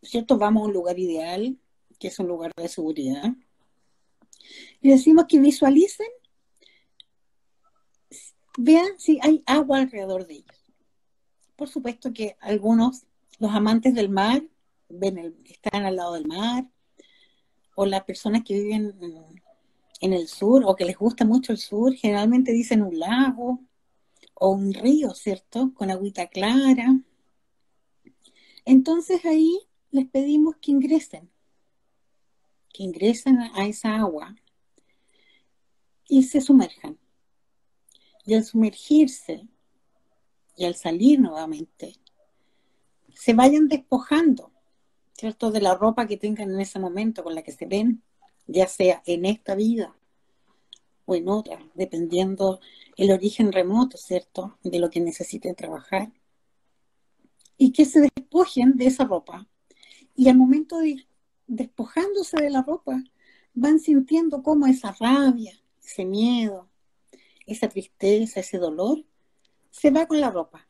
¿cierto? 0.04 0.38
Vamos 0.38 0.63
a 0.63 0.65
un 0.68 0.74
lugar 0.74 1.00
ideal, 1.00 1.58
que 2.00 2.10
es 2.10 2.20
un 2.20 2.28
lugar 2.28 2.52
de 2.56 2.68
seguridad, 2.68 3.34
y 4.82 4.89
decimos 4.89 5.26
que 5.28 5.39
visualicen 5.39 6.08
vean 8.58 8.88
si 8.98 9.20
hay 9.22 9.44
agua 9.46 9.80
alrededor 9.80 10.28
de 10.28 10.36
ellos. 10.36 10.74
Por 11.56 11.70
supuesto 11.70 12.13
que 12.13 12.38
algunos, 12.39 13.06
los 13.39 13.52
amantes 13.52 13.94
del 13.96 14.10
mar, 14.10 14.44
ven 14.89 15.36
están 15.46 15.86
al 15.86 15.96
lado 15.96 16.13
del 16.13 16.28
mar, 16.28 16.70
o 17.76 17.86
las 17.86 18.04
personas 18.04 18.44
que 18.44 18.54
viven 18.54 18.94
en, 20.02 20.13
el 20.13 20.28
sur 20.28 20.63
o 20.65 20.76
que 20.76 20.86
les 20.86 20.98
gusta 20.98 21.26
mucho 21.26 21.54
el 21.54 21.58
sur, 21.58 21.94
generalmente 21.94 22.52
dicen 22.52 22.82
un 22.82 23.00
lago 23.00 23.62
o 24.39 24.49
un 24.49 24.73
río, 24.73 25.13
¿cierto? 25.13 25.73
Con 25.75 25.91
agüita 25.91 26.28
clara. 26.28 26.99
Entonces 28.65 29.25
ahí 29.25 29.60
les 29.91 30.08
pedimos 30.08 30.56
que 30.58 30.71
ingresen, 30.71 31.30
que 32.73 32.84
ingresen 32.84 33.39
a 33.39 33.67
esa 33.67 33.95
agua 33.97 34.36
y 36.08 36.23
se 36.23 36.41
sumerjan. 36.41 36.97
Y 38.25 38.34
al 38.36 38.43
sumergirse 38.43 39.47
y 40.56 40.65
al 40.65 40.75
salir 40.75 41.19
nuevamente, 41.19 41.95
se 43.13 43.34
vayan 43.34 43.67
despojando, 43.67 44.52
¿cierto? 45.13 45.52
De 45.52 45.62
la 45.62 45.75
ropa 45.75 46.08
que 46.08 46.17
tengan 46.17 46.52
en 46.52 46.60
ese 46.60 46.80
momento 46.80 47.23
con 47.23 47.36
la 47.36 47.41
que 47.41 47.52
se 47.52 47.65
ven, 47.65 48.04
ya 48.47 48.67
sea 48.67 49.02
en 49.06 49.25
esta 49.25 49.56
vida 49.56 49.99
o 51.10 51.15
en 51.15 51.28
otra, 51.28 51.58
dependiendo 51.74 52.60
el 52.95 53.12
origen 53.12 53.52
remoto, 53.52 53.98
¿cierto? 53.98 54.60
De 54.62 54.78
lo 54.78 54.91
que 54.91 55.00
necesiten 55.00 55.56
trabajar. 55.56 56.12
Y 57.58 57.72
que 57.72 57.86
se 57.86 58.02
despojen 58.02 58.78
de 58.78 58.86
esa 58.86 59.06
ropa. 59.06 59.48
Y 60.15 60.30
al 60.30 60.38
momento 60.38 60.78
de 60.78 60.89
ir 60.89 61.08
despojándose 61.48 62.38
de 62.38 62.52
la 62.52 62.62
ropa, 62.62 63.04
van 63.56 63.80
sintiendo 63.80 64.43
como 64.43 64.67
esa 64.67 64.95
rabia, 65.00 65.60
ese 65.84 66.06
miedo, 66.06 66.69
esa 67.48 67.67
tristeza, 67.69 68.41
ese 68.41 68.60
dolor, 68.60 69.04
se 69.72 69.89
va 69.89 70.06
con 70.06 70.22
la 70.22 70.30
ropa. 70.30 70.67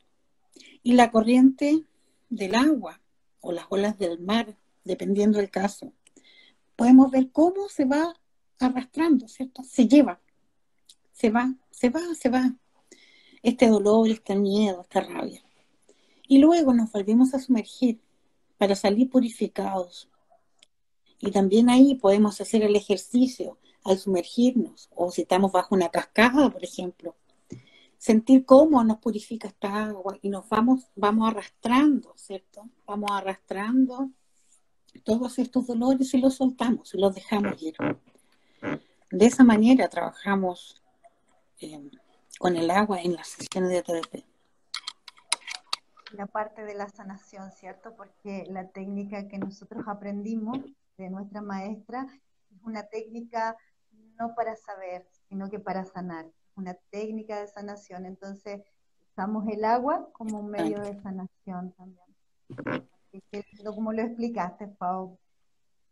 Y 0.82 0.94
la 0.94 1.10
corriente 1.10 1.84
del 2.30 2.54
agua 2.54 3.02
o 3.42 3.52
las 3.52 3.66
olas 3.68 3.98
del 3.98 4.18
mar, 4.20 4.56
dependiendo 4.84 5.36
del 5.36 5.50
caso, 5.50 5.92
podemos 6.76 7.10
ver 7.10 7.30
cómo 7.30 7.68
se 7.68 7.84
va 7.84 8.14
arrastrando, 8.58 9.28
¿cierto? 9.28 9.62
Se 9.64 9.86
lleva, 9.86 10.18
se 11.20 11.28
va, 11.28 11.54
se 11.70 11.90
va, 11.90 12.00
se 12.18 12.30
va. 12.30 12.54
Este 13.42 13.68
dolor, 13.68 14.08
este 14.08 14.34
miedo, 14.36 14.80
esta 14.80 15.00
rabia. 15.02 15.42
Y 16.26 16.38
luego 16.38 16.72
nos 16.72 16.90
volvemos 16.90 17.34
a 17.34 17.38
sumergir 17.38 18.00
para 18.56 18.74
salir 18.74 19.10
purificados. 19.10 20.08
Y 21.18 21.30
también 21.30 21.68
ahí 21.68 21.94
podemos 21.96 22.40
hacer 22.40 22.62
el 22.62 22.74
ejercicio 22.74 23.58
al 23.84 23.98
sumergirnos, 23.98 24.88
o 24.94 25.10
si 25.10 25.22
estamos 25.22 25.52
bajo 25.52 25.74
una 25.74 25.90
cascada, 25.90 26.48
por 26.50 26.64
ejemplo, 26.64 27.14
sentir 27.98 28.46
cómo 28.46 28.82
nos 28.82 28.98
purifica 28.98 29.48
esta 29.48 29.88
agua 29.88 30.18
y 30.22 30.30
nos 30.30 30.48
vamos, 30.48 30.86
vamos 30.96 31.30
arrastrando, 31.30 32.14
¿cierto? 32.16 32.66
Vamos 32.86 33.10
arrastrando 33.10 34.10
todos 35.04 35.38
estos 35.38 35.66
dolores 35.66 36.14
y 36.14 36.18
los 36.18 36.34
soltamos 36.36 36.94
y 36.94 36.98
los 36.98 37.14
dejamos 37.14 37.60
ir. 37.62 37.74
De 39.10 39.26
esa 39.26 39.44
manera 39.44 39.88
trabajamos 39.88 40.80
eh, 41.60 41.90
con 42.38 42.56
el 42.56 42.70
agua 42.70 43.00
en 43.00 43.14
las 43.14 43.28
sesiones 43.28 43.70
de 43.70 43.82
TDP. 43.82 44.24
La 46.12 46.26
parte 46.26 46.64
de 46.64 46.74
la 46.74 46.88
sanación, 46.88 47.52
¿cierto? 47.52 47.94
Porque 47.94 48.46
la 48.48 48.68
técnica 48.68 49.28
que 49.28 49.38
nosotros 49.38 49.84
aprendimos 49.86 50.58
de 50.96 51.10
nuestra 51.10 51.40
maestra 51.40 52.06
es 52.50 52.62
una 52.62 52.82
técnica 52.84 53.56
no 54.18 54.34
para 54.34 54.56
saber, 54.56 55.06
sino 55.28 55.48
que 55.50 55.58
para 55.58 55.84
sanar, 55.84 56.26
una 56.56 56.74
técnica 56.90 57.40
de 57.40 57.46
sanación. 57.46 58.06
Entonces, 58.06 58.62
usamos 59.10 59.46
el 59.48 59.64
agua 59.64 60.10
como 60.12 60.40
un 60.40 60.50
medio 60.50 60.80
de 60.80 61.00
sanación 61.00 61.72
también. 61.72 62.88
como 63.64 63.92
lo 63.92 64.02
explicaste, 64.02 64.68
Pau. 64.68 65.18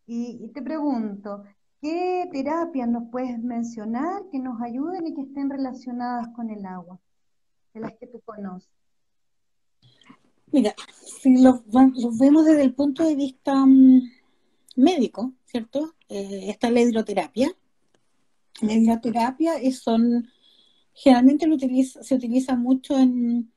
Y, 0.07 0.39
y 0.43 0.49
te 0.49 0.63
pregunto, 0.63 1.45
¿qué 1.81 2.29
terapias 2.33 2.89
nos 2.89 3.11
puedes 3.11 3.39
mencionar 3.39 4.23
que 4.31 4.39
nos 4.39 4.61
ayuden 4.61 5.07
y 5.07 5.15
que 5.15 5.23
estén 5.23 5.51
relacionadas 5.51 6.29
con 6.35 6.51
el 6.51 6.65
agua, 6.67 6.99
de 7.75 7.81
las 7.81 7.93
que 7.95 8.07
tú 8.07 8.21
conoces? 8.25 8.71
Mira, 10.51 10.75
si 11.21 11.43
los, 11.43 11.63
vemos 12.19 12.47
desde 12.47 12.63
el 12.63 12.75
punto 12.75 13.05
de 13.05 13.15
vista 13.15 13.55
mm, 13.55 14.03
médico, 14.77 15.35
¿cierto? 15.45 15.95
Eh, 16.09 16.47
está 16.49 16.71
la 16.71 16.81
hidroterapia, 16.81 17.51
la 18.63 18.73
hidroterapia 18.73 19.53
son 19.73 20.29
generalmente 20.95 21.47
se 22.03 22.15
utiliza 22.15 22.57
mucho 22.57 22.99
en, 22.99 23.53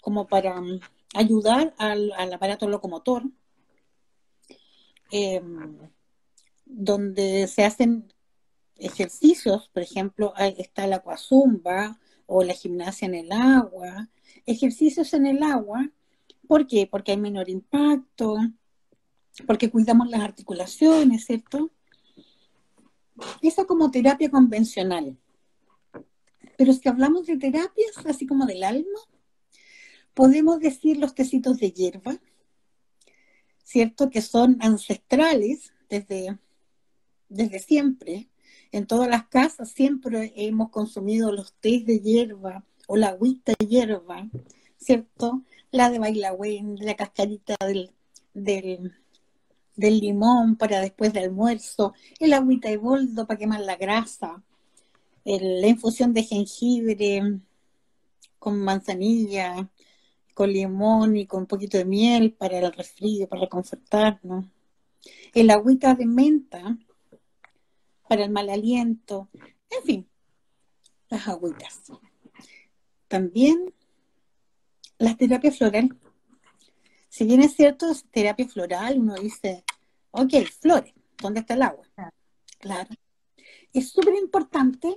como 0.00 0.26
para 0.28 0.60
mm, 0.60 0.80
ayudar 1.14 1.74
al, 1.78 2.12
aparato 2.32 2.68
locomotor, 2.68 3.24
em, 5.10 5.78
donde 6.76 7.46
se 7.46 7.64
hacen 7.64 8.12
ejercicios, 8.76 9.68
por 9.72 9.82
ejemplo, 9.82 10.34
está 10.58 10.86
la 10.86 10.96
acuazumba 10.96 11.98
o 12.26 12.42
la 12.42 12.54
gimnasia 12.54 13.06
en 13.06 13.14
el 13.14 13.32
agua, 13.32 14.08
ejercicios 14.46 15.14
en 15.14 15.26
el 15.26 15.42
agua, 15.42 15.90
¿por 16.48 16.66
qué? 16.66 16.88
Porque 16.90 17.12
hay 17.12 17.18
menor 17.18 17.48
impacto, 17.48 18.36
porque 19.46 19.70
cuidamos 19.70 20.08
las 20.08 20.22
articulaciones, 20.22 21.24
¿cierto? 21.24 21.70
Eso 23.42 23.66
como 23.66 23.90
terapia 23.90 24.30
convencional. 24.30 25.16
Pero 26.56 26.72
si 26.72 26.88
hablamos 26.88 27.26
de 27.26 27.36
terapias, 27.36 27.96
así 28.06 28.26
como 28.26 28.46
del 28.46 28.64
alma, 28.64 29.00
podemos 30.14 30.60
decir 30.60 30.96
los 30.98 31.14
tecitos 31.14 31.58
de 31.58 31.72
hierba, 31.72 32.16
¿cierto? 33.62 34.10
Que 34.10 34.22
son 34.22 34.56
ancestrales 34.60 35.72
desde, 35.88 36.38
desde 37.28 37.58
siempre. 37.58 38.28
En 38.72 38.86
todas 38.86 39.08
las 39.08 39.26
casas 39.26 39.70
siempre 39.70 40.32
hemos 40.36 40.70
consumido 40.70 41.32
los 41.32 41.52
tés 41.54 41.86
de 41.86 42.00
hierba 42.00 42.64
o 42.86 42.96
la 42.96 43.08
agüita 43.08 43.52
de 43.58 43.66
hierba, 43.66 44.28
¿cierto? 44.78 45.42
La 45.70 45.90
de 45.90 45.98
bailagüen, 45.98 46.76
la 46.80 46.94
cascarita 46.94 47.56
del, 47.60 47.92
del, 48.34 48.90
limón 49.76 50.56
para 50.56 50.80
después 50.80 51.12
del 51.12 51.24
almuerzo, 51.24 51.94
el 52.18 52.32
agüita 52.32 52.68
de 52.68 52.76
boldo 52.76 53.26
para 53.26 53.38
quemar 53.38 53.60
la 53.60 53.76
grasa, 53.76 54.42
la 55.24 55.66
infusión 55.66 56.12
de 56.12 56.24
jengibre 56.24 57.22
con 58.38 58.58
manzanilla, 58.58 59.70
con 60.34 60.52
limón 60.52 61.16
y 61.16 61.26
con 61.26 61.42
un 61.42 61.46
poquito 61.46 61.78
de 61.78 61.84
miel 61.84 62.32
para 62.32 62.58
el 62.58 62.72
resfrío, 62.72 63.28
para 63.28 63.42
reconfortarnos. 63.42 64.46
El 65.32 65.50
agüita 65.50 65.94
de 65.94 66.06
menta 66.06 66.76
para 68.08 68.24
el 68.24 68.30
mal 68.30 68.48
aliento. 68.48 69.28
En 69.70 69.82
fin, 69.84 70.08
las 71.08 71.28
agüitas. 71.28 71.82
También 73.08 73.74
las 74.98 75.16
terapias 75.16 75.58
florales. 75.58 75.90
Si 77.08 77.24
bien 77.24 77.42
es 77.42 77.54
cierto, 77.54 77.90
es 77.90 78.04
terapia 78.10 78.48
floral, 78.48 78.98
uno 78.98 79.14
dice, 79.14 79.64
ok, 80.10 80.32
flores, 80.60 80.92
¿dónde 81.18 81.40
está 81.40 81.54
el 81.54 81.62
agua? 81.62 81.84
Claro 82.58 82.88
es 83.74 83.90
súper 83.90 84.14
importante 84.14 84.96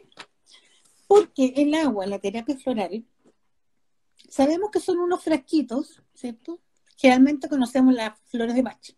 porque 1.07 1.53
el 1.57 1.73
agua, 1.73 2.05
la 2.05 2.19
terapia 2.19 2.55
floral, 2.57 3.03
sabemos 4.29 4.69
que 4.71 4.79
son 4.79 4.99
unos 4.99 5.23
frasquitos, 5.23 6.01
¿cierto? 6.13 6.61
Generalmente 6.95 7.49
conocemos 7.49 7.93
las 7.93 8.17
flores 8.25 8.55
de 8.55 8.61
Bach, 8.61 8.95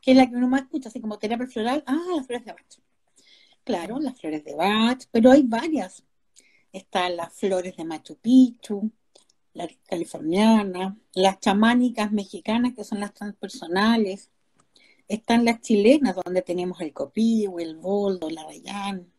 que 0.00 0.12
es 0.12 0.16
la 0.16 0.28
que 0.28 0.36
uno 0.36 0.48
más 0.48 0.62
escucha, 0.62 0.88
así 0.88 1.00
como 1.00 1.18
terapia 1.18 1.46
floral, 1.46 1.82
ah, 1.86 1.98
las 2.16 2.26
flores 2.26 2.44
de 2.44 2.52
Bach. 2.52 2.78
Claro, 3.64 4.00
las 4.00 4.18
flores 4.18 4.44
de 4.44 4.54
Bach, 4.54 5.04
pero 5.10 5.30
hay 5.30 5.42
varias. 5.42 6.02
Están 6.72 7.16
las 7.16 7.32
flores 7.34 7.76
de 7.76 7.84
Machu 7.84 8.16
Picchu, 8.16 8.90
la 9.54 9.68
californiana, 9.88 10.96
las 11.14 11.40
chamánicas 11.40 12.12
mexicanas, 12.12 12.74
que 12.74 12.84
son 12.84 13.00
las 13.00 13.12
transpersonales, 13.12 14.30
están 15.08 15.44
las 15.44 15.60
chilenas, 15.60 16.16
donde 16.24 16.42
tenemos 16.42 16.80
el 16.80 16.92
copío, 16.92 17.58
el 17.58 17.76
boldo, 17.76 18.30
la 18.30 18.44
rayán. 18.44 19.12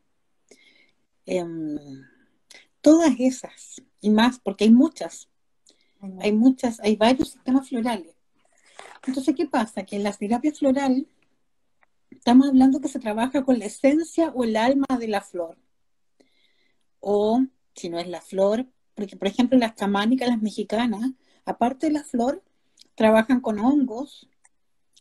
Em, 1.26 1.78
todas 2.82 3.14
esas 3.20 3.82
y 4.00 4.10
más, 4.10 4.40
porque 4.40 4.64
hay 4.64 4.72
muchas. 4.72 5.28
Hay 6.20 6.32
muchas, 6.32 6.80
hay 6.80 6.96
varios 6.96 7.30
sistemas 7.32 7.68
florales. 7.70 8.16
Entonces, 9.06 9.36
¿qué 9.36 9.48
pasa? 9.48 9.84
Que 9.84 9.96
en 9.96 10.04
la 10.04 10.14
terapia 10.14 10.54
floral 10.54 11.08
estamos 12.12 12.48
hablando 12.48 12.82
que 12.82 12.88
se 12.88 13.00
trabaja 13.00 13.44
con 13.44 13.58
la 13.60 13.66
esencia 13.66 14.30
o 14.36 14.44
el 14.44 14.56
alma 14.56 14.86
de 15.00 15.08
la 15.08 15.22
flor. 15.22 15.58
O, 17.00 17.42
si 17.74 17.90
no 17.90 18.00
es 18.00 18.08
la 18.08 18.22
flor, 18.22 18.68
porque 18.94 19.18
por 19.18 19.28
ejemplo 19.28 19.58
las 19.58 19.76
chamánicas, 19.76 20.30
las 20.30 20.42
mexicanas, 20.42 21.12
aparte 21.46 21.88
de 21.88 21.94
la 21.94 22.04
flor, 22.04 22.44
trabajan 22.96 23.42
con 23.42 23.60
hongos, 23.60 24.30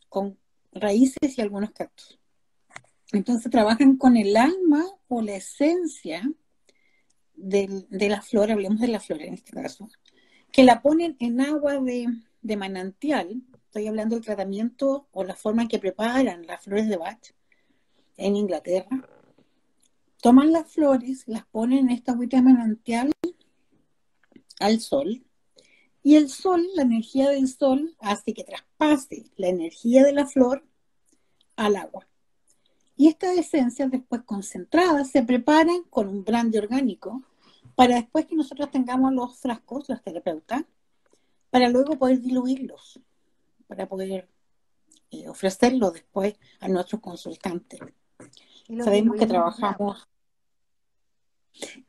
con 0.08 0.38
raíces 0.72 1.36
y 1.36 1.40
algunos 1.40 1.72
cactus. 1.72 2.18
Entonces 3.12 3.50
trabajan 3.50 3.96
con 3.96 4.16
el 4.16 4.36
alma 4.36 4.84
o 5.08 5.20
la 5.20 5.34
esencia 5.36 6.22
de, 7.34 7.86
la 7.90 8.22
flor, 8.22 8.50
hablemos 8.50 8.80
de 8.80 8.88
la 8.88 9.00
flor 9.00 9.22
en 9.22 9.34
este 9.34 9.52
caso, 9.52 9.88
que 10.52 10.64
la 10.64 10.80
ponen 10.82 11.16
en 11.18 11.40
agua 11.40 11.80
de, 11.80 12.06
de 12.42 12.56
manantial. 12.56 13.42
Estoy 13.70 13.86
hablando 13.86 14.16
del 14.16 14.24
tratamiento 14.24 15.06
o 15.12 15.22
la 15.22 15.36
forma 15.36 15.62
en 15.62 15.68
que 15.68 15.78
preparan 15.78 16.44
las 16.44 16.64
flores 16.64 16.88
de 16.88 16.96
Bach 16.96 17.32
en 18.16 18.34
Inglaterra. 18.34 19.08
Toman 20.20 20.50
las 20.50 20.72
flores, 20.72 21.22
las 21.28 21.46
ponen 21.46 21.78
en 21.78 21.90
esta 21.90 22.10
agüita 22.10 22.42
manantial 22.42 23.12
al 24.58 24.80
sol 24.80 25.24
y 26.02 26.16
el 26.16 26.30
sol, 26.30 26.66
la 26.74 26.82
energía 26.82 27.30
del 27.30 27.46
sol, 27.46 27.94
hace 28.00 28.34
que 28.34 28.42
traspase 28.42 29.30
la 29.36 29.46
energía 29.46 30.02
de 30.02 30.14
la 30.14 30.26
flor 30.26 30.66
al 31.54 31.76
agua. 31.76 32.08
Y 32.96 33.06
estas 33.06 33.38
esencias 33.38 33.88
después 33.88 34.22
concentradas 34.22 35.12
se 35.12 35.22
preparan 35.22 35.84
con 35.90 36.08
un 36.08 36.24
brandy 36.24 36.58
orgánico 36.58 37.22
para 37.76 37.94
después 37.94 38.26
que 38.26 38.34
nosotros 38.34 38.72
tengamos 38.72 39.12
los 39.12 39.38
frascos, 39.38 39.88
los 39.88 40.02
terapeutas, 40.02 40.64
para 41.50 41.68
luego 41.68 41.96
poder 41.96 42.20
diluirlos, 42.20 42.98
para 43.70 43.88
poder 43.88 44.28
eh, 45.12 45.28
ofrecerlos 45.28 45.92
después 45.92 46.34
a 46.58 46.66
nuestros 46.66 47.00
consultantes. 47.00 47.78
Sabemos 48.82 49.16
que 49.16 49.26
trabajamos 49.26 50.08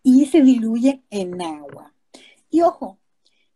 y 0.04 0.28
se 0.28 0.44
diluye 0.44 1.04
en 1.10 1.42
agua. 1.42 1.92
Y 2.52 2.62
ojo, 2.62 3.00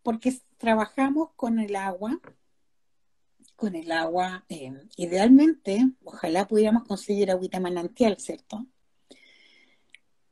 porque 0.01 0.35
trabajamos 0.57 1.29
con 1.35 1.59
el 1.59 1.75
agua, 1.75 2.19
con 3.55 3.75
el 3.75 3.91
agua, 3.91 4.43
eh, 4.49 4.73
idealmente, 4.97 5.87
ojalá 6.03 6.47
pudiéramos 6.47 6.85
conseguir 6.85 7.29
agüita 7.29 7.59
manantial, 7.59 8.17
¿cierto? 8.19 8.65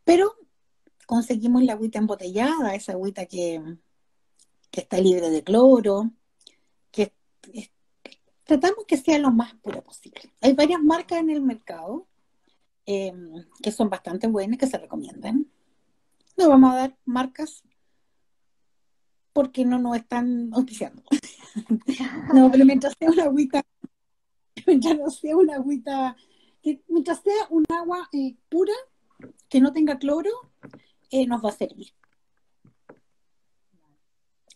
Pero 0.03 0.34
conseguimos 1.06 1.62
la 1.63 1.73
agüita 1.73 1.99
embotellada, 1.99 2.73
esa 2.73 2.93
agüita 2.93 3.27
que, 3.27 3.62
está 4.71 4.97
libre 4.97 5.29
de 5.29 5.43
cloro, 5.43 6.12
que 6.89 7.13
tratamos 8.43 8.86
que 8.88 8.97
sea 8.97 9.19
lo 9.19 9.32
más 9.32 9.53
pura 9.56 9.82
posible. 9.82 10.21
Hay 10.41 10.53
varias 10.53 10.82
marcas 10.82 11.19
en 11.19 11.29
el 11.29 11.41
mercado 11.41 12.08
eh, 12.86 13.13
que 13.62 13.71
son 13.71 13.89
bastante 13.89 14.27
buenas, 14.27 14.60
que 14.60 14.67
se 14.67 14.77
recomiendan. 14.77 15.47
No 16.38 16.49
vamos 16.49 16.73
a 16.73 16.77
dar 16.77 16.97
marcas 17.06 17.63
porque 19.32 19.65
no 19.65 19.79
nos 19.79 19.95
están 19.97 20.51
auspiciando. 20.53 21.03
no, 22.34 22.51
pero 22.51 22.65
mientras 22.65 22.93
sea 22.97 23.10
una 23.10 23.23
agüita, 23.23 23.63
mientras 24.67 25.15
sea 25.15 25.36
una 25.36 25.56
agüita, 25.56 26.15
mientras 26.88 27.21
sea 27.21 27.47
un 27.49 27.65
agua 27.69 28.10
eh, 28.12 28.36
pura, 28.49 28.73
que 29.49 29.62
no 29.62 29.71
tenga 29.71 29.97
cloro, 29.97 30.51
eh, 31.10 31.25
nos 31.25 31.43
va 31.43 31.49
a 31.49 31.53
servir. 31.53 31.93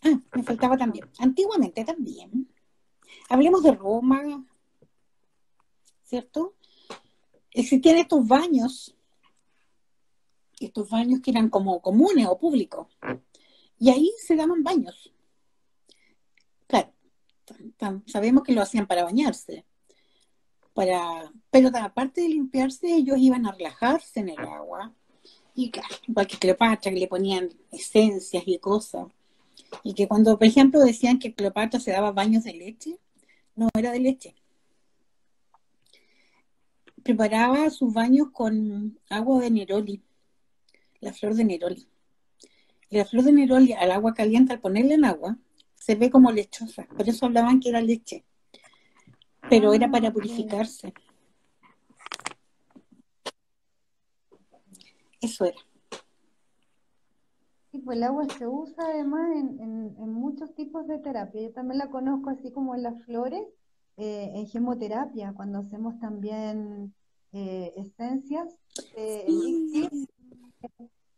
Ah, 0.02 0.20
me 0.34 0.42
faltaba 0.42 0.76
también. 0.76 1.08
Antiguamente 1.18 1.84
también. 1.84 2.48
Hablemos 3.28 3.62
de 3.62 3.72
Roma, 3.72 4.44
¿cierto? 6.04 6.54
Existían 7.52 7.96
estos 7.96 8.26
baños, 8.26 8.94
estos 10.60 10.88
baños 10.88 11.20
que 11.20 11.30
eran 11.30 11.50
como 11.50 11.80
comunes 11.80 12.26
o 12.26 12.38
públicos 12.38 12.86
y 13.78 13.90
ahí 13.90 14.12
se 14.18 14.36
daban 14.36 14.62
baños. 14.62 15.12
Claro, 16.66 16.92
sabemos 18.06 18.42
que 18.42 18.52
lo 18.52 18.62
hacían 18.62 18.86
para 18.86 19.04
bañarse. 19.04 19.64
Para, 20.74 21.32
pero 21.50 21.70
aparte 21.74 22.20
de 22.20 22.28
limpiarse, 22.28 22.94
ellos 22.94 23.18
iban 23.18 23.46
a 23.46 23.52
relajarse 23.52 24.20
en 24.20 24.30
el 24.30 24.38
agua. 24.38 24.92
Y 25.54 25.70
claro, 25.70 25.94
igual 26.06 26.26
que 26.26 26.38
Cleopatra, 26.38 26.92
que 26.92 27.00
le 27.00 27.08
ponían 27.08 27.48
esencias 27.72 28.44
y 28.46 28.58
cosas. 28.58 29.06
Y 29.82 29.94
que 29.94 30.08
cuando, 30.08 30.38
por 30.38 30.46
ejemplo, 30.46 30.80
decían 30.80 31.18
que 31.18 31.34
Cleopatra 31.34 31.80
se 31.80 31.92
daba 31.92 32.12
baños 32.12 32.44
de 32.44 32.54
leche, 32.54 32.98
no 33.54 33.68
era 33.76 33.92
de 33.92 34.00
leche. 34.00 34.34
Preparaba 37.02 37.70
sus 37.70 37.92
baños 37.92 38.28
con 38.32 38.98
agua 39.08 39.40
de 39.40 39.50
Neroli, 39.50 40.02
la 41.00 41.12
flor 41.12 41.34
de 41.34 41.44
Neroli. 41.44 41.88
La 42.90 43.04
flor 43.04 43.24
de 43.24 43.32
Neroli 43.32 43.72
al 43.72 43.90
agua 43.90 44.14
caliente, 44.14 44.52
al 44.52 44.60
ponerla 44.60 44.94
en 44.94 45.04
agua, 45.04 45.38
se 45.74 45.94
ve 45.94 46.10
como 46.10 46.30
lechosa. 46.32 46.86
Por 46.86 47.08
eso 47.08 47.26
hablaban 47.26 47.60
que 47.60 47.68
era 47.68 47.80
leche. 47.80 48.24
Pero 49.48 49.72
era 49.72 49.90
para 49.90 50.08
ah, 50.08 50.12
purificarse. 50.12 50.92
Eso 55.20 55.44
era. 55.44 55.67
Sí, 57.70 57.78
pues 57.80 57.98
el 57.98 58.04
agua 58.04 58.26
se 58.38 58.46
usa 58.46 58.84
además 58.84 59.30
en, 59.36 59.94
muchos 60.12 60.54
tipos 60.54 60.86
de 60.86 60.98
terapia. 60.98 61.42
Yo 61.42 61.52
también 61.52 61.78
la 61.78 61.90
conozco 61.90 62.30
así 62.30 62.50
como 62.50 62.74
en 62.74 62.82
las 62.82 63.02
flores, 63.04 63.46
eh, 63.96 64.32
en 64.34 64.46
gemoterapia, 64.46 65.32
cuando 65.34 65.58
hacemos 65.58 65.98
también 66.00 66.94
eh, 67.32 67.72
esencias 67.76 68.56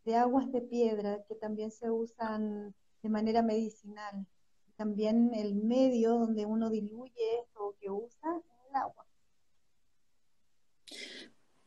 de 0.05 0.15
aguas 0.15 0.51
de 0.51 0.61
piedra 0.61 1.23
que 1.27 1.35
también 1.35 1.71
se 1.71 1.89
usan 1.89 2.73
de 3.01 3.09
manera 3.09 3.41
medicinal. 3.41 4.25
También 4.75 5.31
el 5.33 5.55
medio 5.55 6.17
donde 6.17 6.45
uno 6.45 6.69
diluye 6.69 7.39
esto 7.39 7.75
que 7.79 7.89
usa 7.89 8.37
es 8.37 8.69
el 8.69 8.75
agua. 8.75 9.05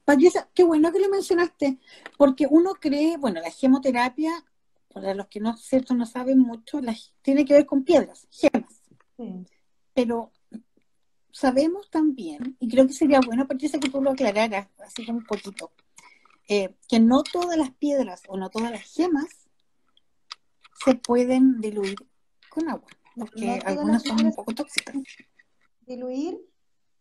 Patricia, 0.05 0.49
qué 0.53 0.65
bueno 0.65 0.93
que 0.93 1.01
lo 1.01 1.09
mencionaste, 1.09 1.79
porque 2.19 2.47
uno 2.51 2.75
cree, 2.75 3.17
bueno, 3.17 3.41
la 3.41 3.51
gemoterapia, 3.51 4.33
para 4.95 5.13
los 5.13 5.27
que 5.27 5.41
no, 5.41 5.57
cierto, 5.57 5.93
no 5.93 6.07
saben 6.07 6.39
mucho, 6.39 6.81
tiene 7.21 7.45
que 7.45 7.55
ver 7.55 7.67
con 7.67 7.83
piedras, 7.83 8.29
gemas. 8.31 8.81
Pero 9.93 10.31
sabemos 11.33 11.91
también, 11.91 12.57
y 12.61 12.69
creo 12.69 12.87
que 12.87 12.93
sería 12.93 13.19
bueno, 13.27 13.47
Patricia, 13.49 13.81
que 13.81 13.91
tú 13.91 14.01
lo 14.01 14.13
aclararas, 14.13 14.69
así 14.79 15.05
un 15.11 15.25
poquito, 15.25 15.73
eh, 16.49 16.77
que 16.89 17.01
no 17.01 17.25
todas 17.25 17.59
las 17.59 17.73
piedras 17.73 18.23
o 18.29 18.37
no 18.37 18.51
todas 18.51 18.71
las 18.71 18.83
gemas 18.83 19.49
se 20.85 20.95
pueden 20.95 21.61
diluir 21.61 21.97
con 22.49 22.69
agua, 22.71 22.89
porque 23.17 23.61
algunas 23.65 24.05
son 24.05 24.25
un 24.25 24.33
poco 24.33 24.55
tóxicas. 24.55 24.95
Diluir, 25.81 26.39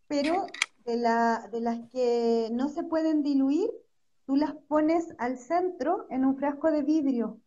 pero 0.08 0.46
de, 0.84 0.96
la, 0.96 1.48
de 1.52 1.60
las 1.60 1.78
que 1.90 2.48
no 2.50 2.68
se 2.70 2.82
pueden 2.82 3.22
diluir, 3.22 3.70
tú 4.26 4.34
las 4.34 4.54
pones 4.66 5.14
al 5.18 5.38
centro 5.38 6.08
en 6.10 6.24
un 6.24 6.36
frasco 6.36 6.72
de 6.72 6.82
vidrio 6.82 7.40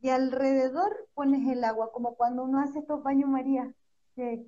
y 0.00 0.08
alrededor 0.08 1.08
pones 1.14 1.46
el 1.48 1.64
agua, 1.64 1.92
como 1.92 2.14
cuando 2.14 2.44
uno 2.44 2.60
hace 2.60 2.80
estos 2.80 3.02
baños 3.02 3.28
María 3.28 3.72
que, 4.16 4.46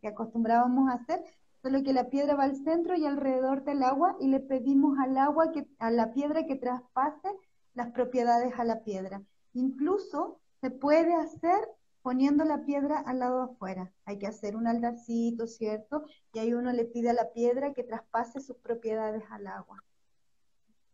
que, 0.00 0.08
acostumbrábamos 0.08 0.90
a 0.90 0.94
hacer, 0.94 1.24
solo 1.62 1.82
que 1.82 1.92
la 1.92 2.08
piedra 2.08 2.36
va 2.36 2.44
al 2.44 2.56
centro 2.56 2.96
y 2.96 3.04
alrededor 3.04 3.64
del 3.64 3.82
agua 3.82 4.16
y 4.20 4.28
le 4.28 4.40
pedimos 4.40 4.98
al 4.98 5.16
agua 5.18 5.52
que 5.52 5.66
a 5.78 5.90
la 5.90 6.12
piedra 6.12 6.46
que 6.46 6.56
traspase 6.56 7.28
las 7.74 7.90
propiedades 7.90 8.54
a 8.58 8.64
la 8.64 8.82
piedra. 8.82 9.22
Incluso 9.54 10.40
se 10.60 10.70
puede 10.70 11.14
hacer 11.14 11.58
poniendo 12.02 12.44
la 12.44 12.64
piedra 12.64 13.00
al 13.00 13.18
lado 13.18 13.42
afuera. 13.42 13.92
Hay 14.04 14.18
que 14.18 14.28
hacer 14.28 14.54
un 14.54 14.68
aldarcito, 14.68 15.48
¿cierto? 15.48 16.04
Y 16.32 16.38
ahí 16.38 16.54
uno 16.54 16.72
le 16.72 16.84
pide 16.84 17.10
a 17.10 17.14
la 17.14 17.32
piedra 17.32 17.74
que 17.74 17.82
traspase 17.82 18.40
sus 18.40 18.56
propiedades 18.58 19.24
al 19.30 19.48
agua. 19.48 19.82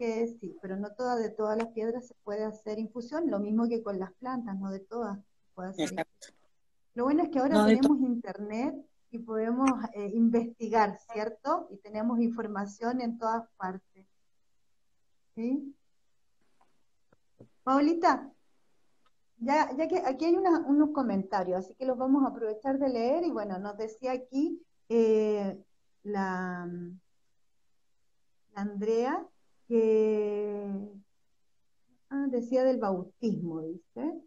Que 0.03 0.27
sí, 0.27 0.59
pero 0.61 0.77
no 0.77 0.91
todas 0.97 1.21
de 1.21 1.31
todas 1.31 1.57
las 1.57 1.69
piedras 1.69 2.09
se 2.09 2.15
puede 2.25 2.43
hacer 2.43 2.81
infusión, 2.81 3.31
lo 3.31 3.39
mismo 3.39 3.69
que 3.69 3.85
con 3.85 4.01
las 4.01 4.13
plantas, 4.15 4.59
no 4.59 4.73
de 4.73 4.81
todas 4.81 5.17
se 5.17 5.55
puede 5.55 5.69
hacer 5.69 6.07
Lo 6.95 7.05
bueno 7.05 7.23
es 7.23 7.29
que 7.29 7.39
ahora 7.39 7.65
tenemos 7.67 8.01
internet 8.01 8.75
y 9.13 9.21
podemos 9.21 9.71
eh, 9.95 10.11
investigar, 10.13 10.99
¿cierto? 11.13 11.69
Y 11.71 11.77
tenemos 11.77 12.19
información 12.19 13.01
en 13.01 13.17
todas 13.17 13.49
partes. 13.57 14.05
¿Sí? 15.37 15.73
Paulita, 17.63 18.29
ya, 19.39 19.71
ya 19.77 19.87
que 19.87 19.99
aquí 20.05 20.25
hay 20.25 20.35
unos 20.35 20.91
comentarios, 20.91 21.61
así 21.61 21.75
que 21.77 21.87
los 21.87 21.97
vamos 21.97 22.25
a 22.25 22.31
aprovechar 22.31 22.81
de 22.81 22.89
leer. 22.89 23.23
Y 23.23 23.31
bueno, 23.31 23.57
nos 23.61 23.77
decía 23.77 24.11
aquí 24.11 24.61
eh, 24.89 25.65
la, 26.03 26.69
Andrea 28.55 29.29
que 29.73 30.93
ah, 32.11 32.27
decía 32.29 32.63
del 32.63 32.79
bautismo, 32.79 33.63
dice. 33.63 34.21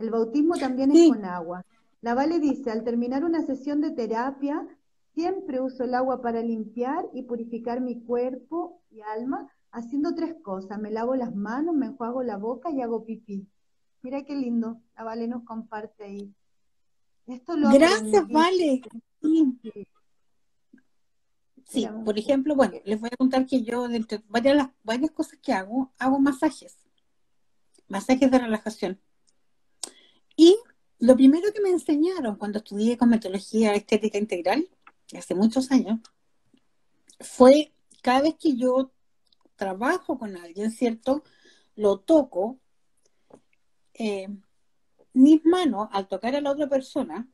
El 0.00 0.10
bautismo 0.10 0.56
también 0.56 0.90
es 0.90 1.08
con 1.08 1.24
agua. 1.24 1.64
La 2.00 2.14
Vale 2.14 2.40
dice, 2.40 2.72
al 2.72 2.82
terminar 2.82 3.24
una 3.24 3.42
sesión 3.42 3.80
de 3.80 3.92
terapia, 3.92 4.66
siempre 5.14 5.60
uso 5.60 5.84
el 5.84 5.94
agua 5.94 6.20
para 6.20 6.42
limpiar 6.42 7.08
y 7.12 7.22
purificar 7.22 7.80
mi 7.80 8.00
cuerpo 8.00 8.82
y 8.90 9.00
alma, 9.02 9.48
haciendo 9.70 10.16
tres 10.16 10.34
cosas. 10.42 10.80
Me 10.80 10.90
lavo 10.90 11.14
las 11.14 11.32
manos, 11.32 11.76
me 11.76 11.86
enjuago 11.86 12.24
la 12.24 12.36
boca 12.36 12.72
y 12.72 12.82
hago 12.82 13.04
pipí. 13.04 13.46
Mira 14.02 14.24
qué 14.24 14.34
lindo, 14.34 14.80
la 14.96 15.04
Vale 15.04 15.28
nos 15.28 15.44
comparte 15.44 16.02
ahí. 16.02 16.34
Esto 17.28 17.56
lo 17.56 17.70
Gracias, 17.70 18.26
Vale. 18.28 18.82
Sí. 19.22 19.86
Por 22.04 22.18
ejemplo, 22.18 22.54
bueno, 22.54 22.74
les 22.84 22.98
voy 22.98 23.10
a 23.12 23.16
contar 23.16 23.46
que 23.46 23.62
yo, 23.62 23.88
de 23.88 24.04
varias, 24.28 24.56
las, 24.56 24.70
varias 24.82 25.10
cosas 25.10 25.38
que 25.42 25.52
hago, 25.52 25.92
hago 25.98 26.18
masajes, 26.18 26.78
masajes 27.88 28.30
de 28.30 28.38
relajación. 28.38 29.00
Y 30.36 30.56
lo 30.98 31.14
primero 31.14 31.52
que 31.52 31.60
me 31.60 31.70
enseñaron 31.70 32.36
cuando 32.36 32.58
estudié 32.58 32.96
cosmetología 32.96 33.74
estética 33.74 34.18
integral, 34.18 34.68
hace 35.16 35.34
muchos 35.34 35.70
años, 35.70 36.00
fue 37.20 37.72
cada 38.02 38.22
vez 38.22 38.36
que 38.38 38.56
yo 38.56 38.92
trabajo 39.56 40.18
con 40.18 40.36
alguien, 40.36 40.70
¿cierto? 40.70 41.22
Lo 41.74 41.98
toco, 41.98 42.58
eh, 43.94 44.28
mis 45.12 45.44
manos, 45.44 45.88
al 45.92 46.08
tocar 46.08 46.34
a 46.34 46.40
la 46.40 46.52
otra 46.52 46.68
persona, 46.68 47.28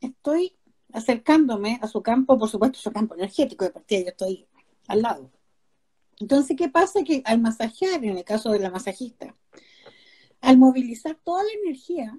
estoy 0.00 0.56
acercándome 0.96 1.78
a 1.82 1.88
su 1.88 2.02
campo, 2.02 2.38
por 2.38 2.48
supuesto, 2.48 2.78
su 2.78 2.90
campo 2.90 3.14
energético, 3.14 3.64
de 3.64 3.70
partida 3.70 4.00
yo 4.00 4.08
estoy 4.08 4.46
al 4.88 5.02
lado. 5.02 5.30
Entonces, 6.18 6.56
¿qué 6.56 6.70
pasa? 6.70 7.04
Que 7.04 7.22
al 7.26 7.38
masajear, 7.38 8.02
en 8.02 8.16
el 8.16 8.24
caso 8.24 8.50
de 8.50 8.60
la 8.60 8.70
masajista, 8.70 9.36
al 10.40 10.56
movilizar 10.56 11.18
toda 11.22 11.44
la 11.44 11.50
energía, 11.62 12.18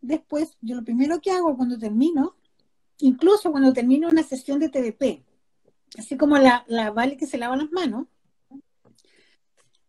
después, 0.00 0.56
yo 0.60 0.74
lo 0.74 0.82
primero 0.82 1.20
que 1.20 1.30
hago 1.30 1.56
cuando 1.56 1.78
termino, 1.78 2.34
incluso 2.98 3.52
cuando 3.52 3.72
termino 3.72 4.08
una 4.08 4.24
sesión 4.24 4.58
de 4.58 4.68
TDP, 4.68 5.24
así 5.96 6.16
como 6.16 6.38
la, 6.38 6.64
la 6.66 6.90
Vale 6.90 7.16
que 7.16 7.26
se 7.28 7.38
lava 7.38 7.56
las 7.56 7.70
manos, 7.70 8.08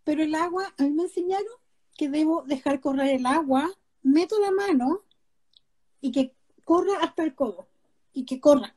pero 0.03 0.21
el 0.21 0.35
agua, 0.35 0.71
a 0.77 0.83
mí 0.83 0.91
me 0.91 1.03
enseñaron 1.03 1.51
que 1.95 2.09
debo 2.09 2.43
dejar 2.43 2.79
correr 2.79 3.15
el 3.15 3.25
agua, 3.25 3.71
meto 4.03 4.39
la 4.39 4.51
mano 4.51 5.01
y 5.99 6.11
que 6.11 6.35
corra 6.63 6.99
hasta 7.01 7.23
el 7.23 7.33
codo, 7.33 7.67
y 8.17 8.25
que 8.25 8.39
corra. 8.39 8.75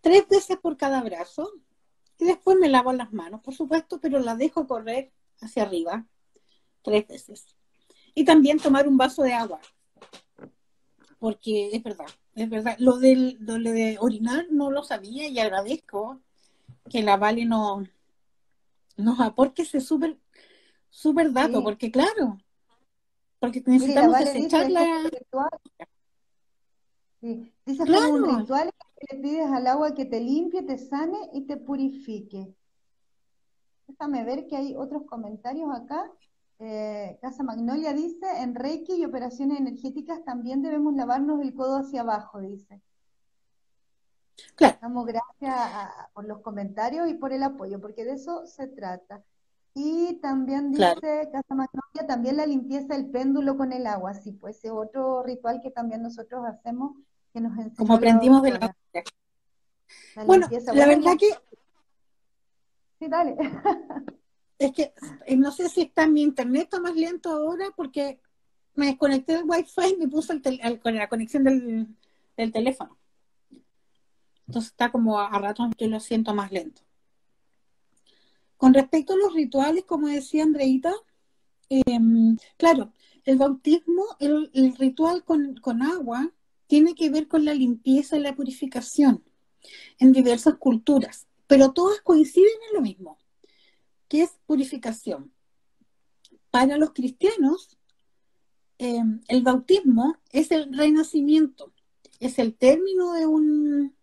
Tres 0.00 0.28
veces 0.28 0.56
por 0.58 0.76
cada 0.76 1.02
brazo, 1.02 1.50
y 2.16 2.26
después 2.26 2.56
me 2.56 2.68
lavo 2.68 2.92
las 2.92 3.12
manos, 3.12 3.40
por 3.40 3.54
supuesto, 3.54 4.00
pero 4.00 4.20
la 4.20 4.36
dejo 4.36 4.68
correr 4.68 5.10
hacia 5.40 5.64
arriba 5.64 6.06
tres 6.82 7.08
veces. 7.08 7.46
Y 8.14 8.24
también 8.24 8.58
tomar 8.58 8.86
un 8.86 8.96
vaso 8.96 9.24
de 9.24 9.32
agua, 9.32 9.60
porque 11.18 11.70
es 11.72 11.82
verdad, 11.82 12.06
es 12.36 12.48
verdad. 12.48 12.76
Lo, 12.78 12.98
del, 12.98 13.36
de 13.44 13.96
orinar 14.00 14.46
no 14.50 14.70
lo 14.70 14.84
sabía 14.84 15.26
y 15.26 15.40
agradezco 15.40 16.20
que 16.88 17.02
la 17.02 17.16
Vale 17.16 17.46
no, 17.46 17.84
nos 18.96 19.18
aporte 19.18 19.62
ese 19.62 19.80
súper 19.80 20.16
super 20.88 21.32
dato, 21.32 21.64
porque 21.64 21.90
claro, 21.90 22.38
porque 23.40 23.60
necesitamos 23.66 24.12
vale 24.12 24.32
desechar 24.32 24.70
la... 24.70 25.10
Sí. 27.20 27.52
Dice 27.66 27.84
claro. 27.84 28.14
un 28.14 28.38
ritual 28.38 28.70
que 28.96 29.16
le 29.16 29.22
pides 29.22 29.50
al 29.50 29.66
agua 29.66 29.94
que 29.94 30.04
te 30.04 30.20
limpie, 30.20 30.62
te 30.62 30.78
sane 30.78 31.18
y 31.32 31.42
te 31.42 31.56
purifique. 31.56 32.54
Déjame 33.86 34.24
ver 34.24 34.46
que 34.46 34.56
hay 34.56 34.76
otros 34.76 35.04
comentarios 35.04 35.70
acá. 35.74 36.10
Eh, 36.60 37.18
Casa 37.20 37.42
Magnolia 37.42 37.92
dice, 37.92 38.26
en 38.42 38.54
Reiki 38.54 38.94
y 38.94 39.04
operaciones 39.04 39.60
energéticas 39.60 40.24
también 40.24 40.62
debemos 40.62 40.94
lavarnos 40.94 41.40
el 41.40 41.54
codo 41.54 41.78
hacia 41.78 42.02
abajo, 42.02 42.40
dice. 42.40 42.80
Claro. 44.54 44.78
Damos 44.80 45.06
gracias 45.06 45.54
por 46.12 46.26
los 46.26 46.40
comentarios 46.40 47.08
y 47.08 47.14
por 47.14 47.32
el 47.32 47.42
apoyo, 47.42 47.80
porque 47.80 48.04
de 48.04 48.12
eso 48.12 48.46
se 48.46 48.66
trata. 48.68 49.22
Y 49.74 50.14
también 50.20 50.72
dice 50.72 51.28
Casa 51.32 51.54
Magnolia, 51.54 51.87
también 52.06 52.36
la 52.36 52.46
limpieza 52.46 52.94
del 52.94 53.10
péndulo 53.10 53.56
con 53.56 53.72
el 53.72 53.86
agua, 53.86 54.14
sí, 54.14 54.32
pues 54.32 54.58
ese 54.58 54.70
otro 54.70 55.22
ritual 55.22 55.60
que 55.62 55.70
también 55.70 56.02
nosotros 56.02 56.44
hacemos, 56.46 56.96
que 57.32 57.40
nos 57.40 57.52
enseña. 57.52 57.76
Como 57.76 57.94
aprendimos 57.94 58.42
de 58.42 58.52
la... 58.52 58.76
bueno, 60.24 60.48
la 60.74 60.86
verdad 60.86 61.12
que... 61.18 61.28
Sí, 62.98 63.08
dale. 63.08 63.36
Es 64.58 64.72
que 64.72 64.92
eh, 65.26 65.36
no 65.36 65.52
sé 65.52 65.68
si 65.68 65.82
está 65.82 66.06
mi 66.08 66.22
internet 66.22 66.64
está 66.64 66.80
más 66.80 66.96
lento 66.96 67.30
ahora 67.30 67.66
porque 67.76 68.20
me 68.74 68.86
desconecté 68.86 69.34
del 69.34 69.44
wifi 69.44 69.94
y 69.94 69.96
me 69.96 70.08
puso 70.08 70.32
el 70.32 70.80
con 70.80 70.94
la 70.96 71.08
conexión 71.08 71.44
del, 71.44 72.52
teléfono. 72.52 72.96
Entonces 74.46 74.72
está 74.72 74.90
como 74.90 75.18
a, 75.20 75.36
ratos 75.38 75.70
yo 75.76 75.88
lo 75.88 76.00
siento 76.00 76.34
más 76.34 76.50
lento. 76.50 76.82
Con 78.56 78.74
respecto 78.74 79.12
a 79.12 79.16
los 79.16 79.34
rituales, 79.34 79.84
como 79.84 80.08
decía 80.08 80.42
Andreita, 80.42 80.92
em, 81.70 82.36
claro, 82.56 82.92
el 83.24 83.36
bautismo, 83.38 84.04
el, 84.20 84.74
ritual 84.76 85.24
con, 85.24 85.56
con, 85.56 85.82
agua, 85.82 86.32
tiene 86.66 86.94
que 86.94 87.10
ver 87.10 87.28
con 87.28 87.44
la 87.44 87.54
limpieza 87.54 88.16
y 88.16 88.20
la 88.20 88.34
purificación 88.34 89.24
en 89.98 90.12
diversas 90.12 90.56
culturas, 90.56 91.26
pero 91.46 91.72
todas 91.72 92.00
coinciden 92.00 92.52
en 92.68 92.76
lo 92.76 92.82
mismo 92.82 93.18
que 94.08 94.22
es 94.22 94.30
purificación. 94.46 95.32
para 96.50 96.78
los 96.78 96.92
cristianos, 96.92 97.76
eh, 98.78 99.02
el 99.28 99.42
bautismo 99.42 100.16
es 100.32 100.50
el 100.50 100.72
renacimiento, 100.74 101.72
es 102.20 102.38
el 102.38 102.54
término 102.54 103.12
de 103.12 103.26
un, 103.26 103.94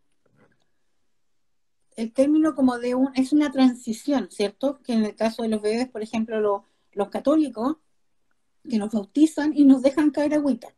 el 1.96 2.14
término 2.14 2.54
como 2.54 2.78
de 2.78 2.94
un, 2.94 3.10
es 3.16 3.34
una 3.34 3.52
transición, 3.52 4.30
¿cierto? 4.32 4.80
Que 4.84 4.94
en 4.94 5.06
el 5.06 5.16
caso 5.16 5.42
de 5.42 5.50
los 5.50 5.62
bebés, 5.62 5.90
por 5.90 6.04
ejemplo, 6.04 6.66
los 6.96 7.10
católicos, 7.10 7.78
que 8.68 8.78
nos 8.78 8.92
bautizan 8.92 9.54
y 9.56 9.64
nos 9.64 9.82
dejan 9.84 10.10
caer 10.10 10.34
agüita, 10.34 10.70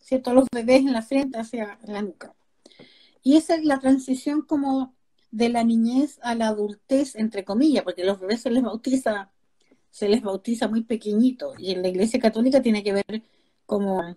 ¿cierto? 0.00 0.32
Los 0.32 0.46
bebés 0.52 0.80
en 0.80 0.92
la 0.92 1.02
frente 1.02 1.38
hacia 1.38 1.78
la 1.84 2.02
nuca. 2.02 2.34
Y 3.22 3.36
esa 3.36 3.56
es 3.56 3.64
la 3.64 3.80
transición 3.80 4.42
como 4.42 4.94
de 5.30 5.48
la 5.48 5.64
niñez 5.64 6.18
a 6.22 6.34
la 6.34 6.48
adultez, 6.48 7.16
entre 7.16 7.44
comillas, 7.44 7.82
porque 7.82 8.04
los 8.04 8.20
bebés 8.20 8.42
se 8.42 8.50
les 8.50 8.62
bautiza, 8.62 9.32
se 9.90 10.08
les 10.08 10.22
bautiza 10.22 10.68
muy 10.68 10.84
pequeñito, 10.84 11.54
y 11.58 11.72
en 11.72 11.82
la 11.82 11.88
iglesia 11.88 12.20
católica 12.20 12.62
tiene 12.62 12.84
que 12.84 12.92
ver 12.92 13.22
como 13.66 14.16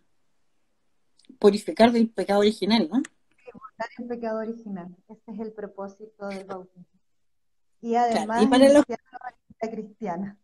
purificar 1.40 1.92
del 1.92 2.10
pecado 2.10 2.42
original, 2.42 2.90
¿no? 2.92 3.02
el 3.98 4.08
pecado 4.08 4.40
original. 4.40 4.96
Ese 5.10 5.32
es 5.32 5.40
el 5.40 5.52
propósito 5.52 6.28
del 6.28 6.46
bautismo. 6.46 6.86
Y 7.82 7.96
además, 7.96 8.44
y 8.44 8.48
para 8.48 8.70
los... 8.70 8.84
cristiana. 9.60 10.38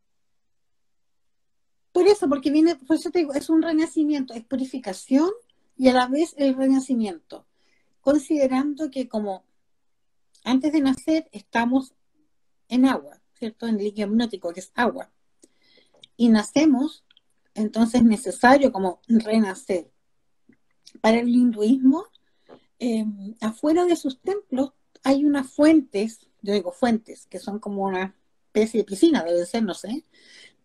Por 1.91 2.07
eso, 2.07 2.29
porque 2.29 2.51
viene, 2.51 2.75
por 2.75 2.95
eso 2.95 3.11
te 3.11 3.19
digo, 3.19 3.33
es 3.33 3.49
un 3.49 3.61
renacimiento, 3.61 4.33
es 4.33 4.43
purificación 4.43 5.29
y 5.77 5.89
a 5.89 5.93
la 5.93 6.07
vez 6.07 6.33
el 6.37 6.55
renacimiento, 6.55 7.45
considerando 8.01 8.89
que 8.89 9.07
como 9.07 9.43
antes 10.43 10.71
de 10.71 10.81
nacer 10.81 11.29
estamos 11.31 11.93
en 12.69 12.85
agua, 12.85 13.21
¿cierto? 13.33 13.67
En 13.67 13.77
líquido 13.77 14.07
amniótico, 14.07 14.53
que 14.53 14.61
es 14.61 14.71
agua. 14.75 15.11
Y 16.15 16.29
nacemos, 16.29 17.03
entonces 17.53 18.01
es 18.01 18.07
necesario 18.07 18.71
como 18.71 19.01
renacer. 19.07 19.91
Para 21.01 21.19
el 21.19 21.29
hinduismo, 21.29 22.07
Em, 22.83 23.35
afuera 23.41 23.85
de 23.85 23.95
sus 23.95 24.19
templos 24.21 24.71
hay 25.03 25.23
unas 25.23 25.51
fuentes, 25.51 26.27
yo 26.41 26.51
digo 26.53 26.71
fuentes, 26.71 27.27
que 27.27 27.37
son 27.37 27.59
como 27.59 27.83
una 27.83 28.15
especie 28.47 28.79
de 28.79 28.85
piscina, 28.85 29.23
debe 29.23 29.45
ser, 29.45 29.61
no 29.61 29.75
sé, 29.75 30.03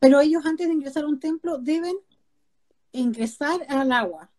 pero 0.07 0.20
ellos 0.20 0.46
antes 0.46 0.68
de 0.68 0.72
ingresar 0.72 1.02
a 1.02 1.09
un 1.09 1.18
templo 1.18 1.59
deben 1.59 1.96
ingresar 2.92 3.59
al 3.68 3.90
agua. 3.90 4.30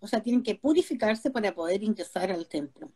O 0.00 0.08
sea, 0.08 0.20
tienen 0.20 0.42
que 0.42 0.56
purificarse 0.56 1.30
para 1.30 1.54
poder 1.54 1.84
ingresar 1.84 2.32
al 2.32 2.48
templo. 2.48 2.90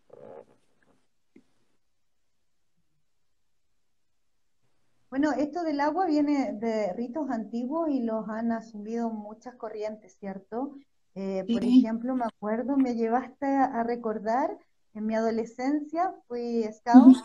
Bueno, 5.09 5.31
esto 5.31 5.63
del 5.63 5.79
agua 5.79 6.07
viene 6.07 6.53
de 6.55 6.93
ritos 6.95 7.31
antiguos 7.31 7.91
y 7.91 8.01
los 8.01 8.29
han 8.29 8.51
asumido 8.51 9.11
muchas 9.11 9.55
corrientes, 9.55 10.17
¿cierto? 10.19 10.75
Eh, 11.15 11.45
por 11.49 11.63
ejemplo, 11.63 12.17
me 12.17 12.25
acuerdo, 12.25 12.77
me 12.77 12.97
llevaste 12.97 13.47
a, 13.47 13.85
recordar, 13.85 14.59
en 14.95 15.07
mi 15.07 15.15
adolescencia 15.15 16.13
fui 16.27 16.65
scout, 16.73 17.19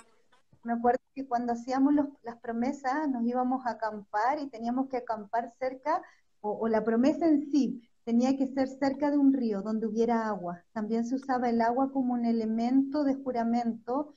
me 0.65 0.73
acuerdo 0.73 0.99
que 1.13 1.27
cuando 1.27 1.53
hacíamos 1.53 1.93
las 2.23 2.37
promesas 2.37 3.07
nos 3.07 3.23
íbamos 3.23 3.65
a 3.65 3.71
acampar 3.71 4.39
y 4.39 4.49
teníamos 4.49 4.89
que 4.89 4.97
acampar 4.97 5.53
cerca, 5.59 6.01
o, 6.41 6.67
la 6.67 6.83
promesa 6.83 7.27
en 7.27 7.49
sí 7.51 7.89
tenía 8.03 8.37
que 8.37 8.47
ser 8.47 8.67
cerca 8.67 9.09
de 9.09 9.17
un 9.17 9.33
río 9.33 9.61
donde 9.61 9.87
hubiera 9.87 10.27
agua. 10.27 10.63
También 10.73 11.05
se 11.05 11.15
usaba 11.15 11.49
el 11.49 11.61
agua 11.61 11.91
como 11.91 12.13
un 12.13 12.25
elemento 12.25 13.03
de 13.03 13.15
juramento, 13.15 14.15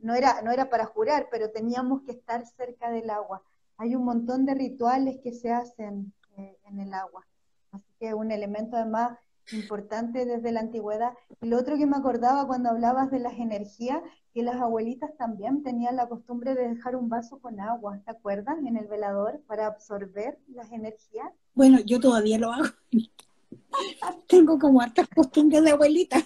no, 0.00 0.14
era, 0.14 0.42
no 0.42 0.50
era 0.50 0.68
para 0.68 0.86
jurar, 0.86 1.28
pero 1.30 1.50
teníamos 1.50 2.02
que 2.02 2.12
estar 2.12 2.44
cerca 2.44 2.90
del 2.90 3.08
agua. 3.10 3.42
Hay 3.76 3.94
un 3.94 4.04
montón 4.04 4.46
de 4.46 4.54
rituales 4.54 5.20
que 5.22 5.32
se 5.32 5.52
hacen 5.52 6.12
eh, 6.36 6.58
en 6.64 6.80
el 6.80 6.92
agua. 6.92 7.24
Así 7.70 7.92
que 8.00 8.14
un 8.14 8.32
elemento 8.32 8.76
además 8.76 9.16
importante 9.50 10.24
desde 10.26 10.52
la 10.52 10.60
antigüedad. 10.60 11.12
Y 11.40 11.48
lo 11.48 11.58
otro 11.58 11.76
que 11.76 11.86
me 11.86 11.96
acordaba 11.96 12.46
cuando 12.46 12.70
hablabas 12.70 13.10
de 13.10 13.18
las 13.18 13.34
energías, 13.34 14.02
que 14.32 14.42
las 14.42 14.56
abuelitas 14.56 15.16
también 15.16 15.62
tenían 15.62 15.96
la 15.96 16.08
costumbre 16.08 16.54
de 16.54 16.68
dejar 16.68 16.96
un 16.96 17.08
vaso 17.08 17.40
con 17.40 17.60
agua, 17.60 18.00
¿te 18.04 18.10
acuerdas? 18.10 18.58
En 18.64 18.76
el 18.76 18.86
velador 18.86 19.40
para 19.46 19.66
absorber 19.66 20.38
las 20.48 20.70
energías. 20.72 21.28
Bueno, 21.54 21.78
yo 21.80 22.00
todavía 22.00 22.38
lo 22.38 22.52
hago. 22.52 22.68
Tengo 24.28 24.58
como 24.58 24.80
hartas 24.80 25.08
costumbres 25.14 25.62
de 25.62 25.70
abuelita. 25.70 26.18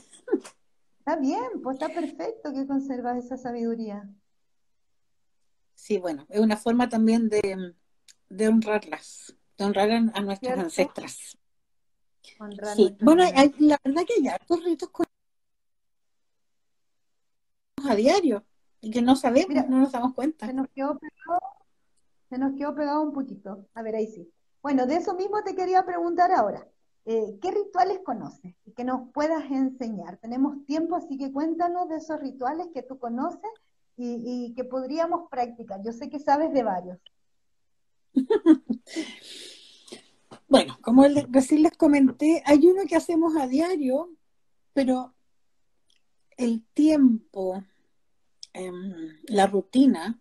Está 0.99 1.17
bien, 1.17 1.63
pues 1.63 1.81
está 1.81 1.89
perfecto 1.89 2.53
que 2.53 2.67
conservas 2.67 3.25
esa 3.25 3.37
sabiduría. 3.37 4.09
Sí, 5.75 5.99
bueno, 5.99 6.27
es 6.29 6.41
una 6.41 6.57
forma 6.57 6.89
también 6.89 7.29
de, 7.29 7.75
de 8.29 8.49
honrarlas 8.49 9.35
honrar 9.65 9.91
a, 9.91 10.21
nuestras 10.21 10.59
ancestras. 10.59 11.39
Sí. 12.75 12.97
Bueno, 13.01 13.25
la 13.59 13.79
verdad 13.85 14.03
que 14.07 14.15
hay 14.19 14.29
hartos 14.29 14.65
ritos 14.65 14.91
a 17.89 17.95
diario 17.95 18.45
y 18.81 18.91
que 18.91 19.03
no 19.03 19.17
sabemos, 19.17 19.69
no 19.69 19.81
nos 19.81 19.93
damos 19.93 20.15
cuenta. 20.15 20.47
Se 20.47 20.53
nos, 20.53 20.69
quedó 20.69 20.99
pegado, 20.99 21.41
se 22.29 22.39
nos 22.39 22.55
quedó 22.55 22.75
pegado 22.75 23.03
un 23.03 23.13
poquito. 23.13 23.67
A 23.75 23.83
ver, 23.83 23.97
ahí 23.97 24.07
sí. 24.07 24.31
Bueno, 24.63 24.87
de 24.87 24.97
eso 24.97 25.15
mismo 25.15 25.43
te 25.43 25.55
quería 25.55 25.85
preguntar 25.85 26.33
ahora. 26.33 26.67
Eh, 27.05 27.37
¿Qué 27.41 27.51
rituales 27.51 27.99
conoces 28.05 28.55
y 28.65 28.73
que 28.73 28.85
nos 28.85 29.11
puedas 29.13 29.51
enseñar? 29.51 30.19
Tenemos 30.19 30.65
tiempo, 30.67 30.97
así 30.97 31.19
que 31.19 31.33
cuéntanos 31.33 31.89
de 31.89 31.97
esos 31.97 32.21
rituales 32.21 32.69
que 32.73 32.83
tú 32.83 32.99
conoces 32.99 33.51
y, 33.97 34.23
y 34.25 34.55
que 34.55 34.65
podríamos 34.65 35.29
practicar. 35.29 35.83
Yo 35.83 35.93
sé 35.93 36.09
que 36.09 36.21
sabes 36.21 36.53
de 36.53 36.63
varios. 36.63 36.99
Bueno, 40.53 40.77
como 40.83 41.03
recién 41.31 41.63
les 41.63 41.75
comenté, 41.79 42.43
hay 42.45 42.67
uno 42.67 42.83
que 42.87 42.95
hacemos 42.95 43.35
a 43.37 43.47
diario, 43.47 44.11
pero 44.75 45.15
el 46.37 46.63
tiempo, 46.75 47.65
em, 48.53 49.19
la 49.29 49.47
rutina, 49.47 50.21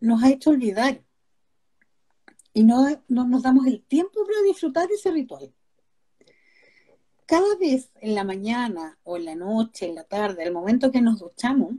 nos 0.00 0.20
ha 0.24 0.30
hecho 0.30 0.50
olvidar 0.50 1.00
y 2.52 2.64
no, 2.64 2.88
no, 3.06 3.24
nos 3.28 3.44
damos 3.44 3.68
el 3.68 3.84
tiempo 3.84 4.26
para 4.26 4.42
disfrutar 4.42 4.88
de 4.88 4.94
ese 4.94 5.12
ritual. 5.12 5.54
Cada 7.26 7.54
vez 7.54 7.92
en 8.00 8.16
la 8.16 8.24
mañana 8.24 8.98
o 9.04 9.16
en 9.16 9.26
la 9.26 9.36
noche, 9.36 9.86
en 9.86 9.94
la 9.94 10.02
tarde, 10.02 10.42
al 10.42 10.52
momento 10.52 10.90
que 10.90 11.00
nos 11.00 11.20
duchamos, 11.20 11.76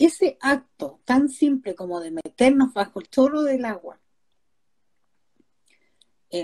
ese 0.00 0.36
acto 0.40 1.00
tan 1.04 1.28
simple 1.28 1.76
como 1.76 2.00
de 2.00 2.10
meternos 2.10 2.74
bajo 2.74 2.98
el 2.98 3.08
chorro 3.08 3.44
del 3.44 3.66
agua 3.66 4.00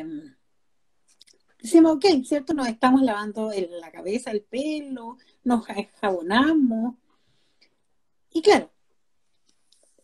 eh, 0.01 0.35
decimos, 1.61 1.93
ok, 1.97 2.05
¿cierto? 2.25 2.55
Nos 2.55 2.69
estamos 2.69 3.03
lavando 3.03 3.51
la 3.81 3.91
cabeza, 3.91 4.31
el 4.31 4.43
pelo, 4.43 5.19
nos 5.45 5.67
jabonamos. 6.01 6.97
Y 8.33 8.43
claro, 8.43 8.71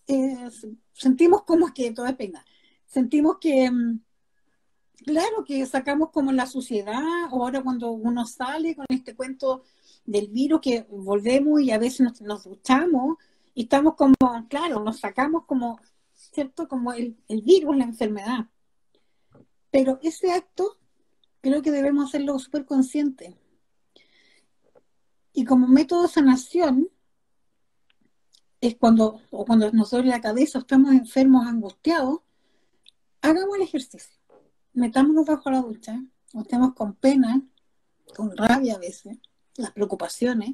eh, 0.07 0.49
sentimos 0.93 1.43
como 1.43 1.73
que 1.75 1.93
todo 1.93 2.07
es 2.07 2.17
pena. 2.17 2.45
Sentimos 2.87 3.39
que, 3.41 3.65
em, 3.65 4.01
claro, 5.05 5.45
que 5.45 5.65
sacamos 5.67 6.11
como 6.11 6.33
la 6.33 6.47
suciedad, 6.47 7.03
o 7.31 7.43
ahora 7.43 7.63
cuando 7.63 7.91
uno 7.91 8.27
sale 8.27 8.75
con 8.77 8.87
este 8.89 9.15
cuento 9.15 9.65
del 10.07 10.29
virus, 10.29 10.61
que 10.61 10.87
volvemos 10.91 11.61
y 11.61 11.71
a 11.71 11.79
veces 11.79 12.01
nos, 12.01 12.21
nos 12.23 12.45
duchamos 12.45 13.17
y 13.55 13.65
estamos 13.65 13.95
como, 13.97 14.15
claro, 14.49 14.81
nos 14.81 15.01
sacamos 15.01 15.45
como, 15.47 15.81
¿cierto? 16.15 16.69
Como 16.69 16.93
el, 16.93 17.17
el 17.29 17.43
virus, 17.43 17.77
la 17.77 17.85
enfermedad. 17.85 18.47
Pero 19.71 19.99
ese 20.03 20.33
acto 20.33 20.79
creo 21.41 21.63
que 21.63 21.71
debemos 21.71 22.09
hacerlo 22.09 22.39
súper 22.39 22.65
consciente. 22.65 23.37
Y 25.33 25.45
como 25.45 25.69
método 25.69 26.03
de 26.03 26.09
sanación, 26.09 26.89
es 28.61 28.77
cuando, 28.77 29.21
o 29.31 29.45
cuando 29.45 29.71
nos 29.73 29.91
duele 29.91 30.09
la 30.09 30.21
cabeza, 30.21 30.59
estamos 30.59 30.93
enfermos, 30.93 31.47
angustiados, 31.47 32.21
hagamos 33.21 33.57
el 33.57 33.63
ejercicio. 33.63 34.19
Metámonos 34.73 35.27
bajo 35.27 35.51
la 35.51 35.61
ducha, 35.61 36.03
o 36.35 36.41
estemos 36.41 36.75
con 36.75 36.95
pena, 36.95 37.43
con 38.17 38.37
rabia 38.37 38.75
a 38.75 38.79
veces, 38.79 39.19
las 39.57 39.71
preocupaciones. 39.71 40.51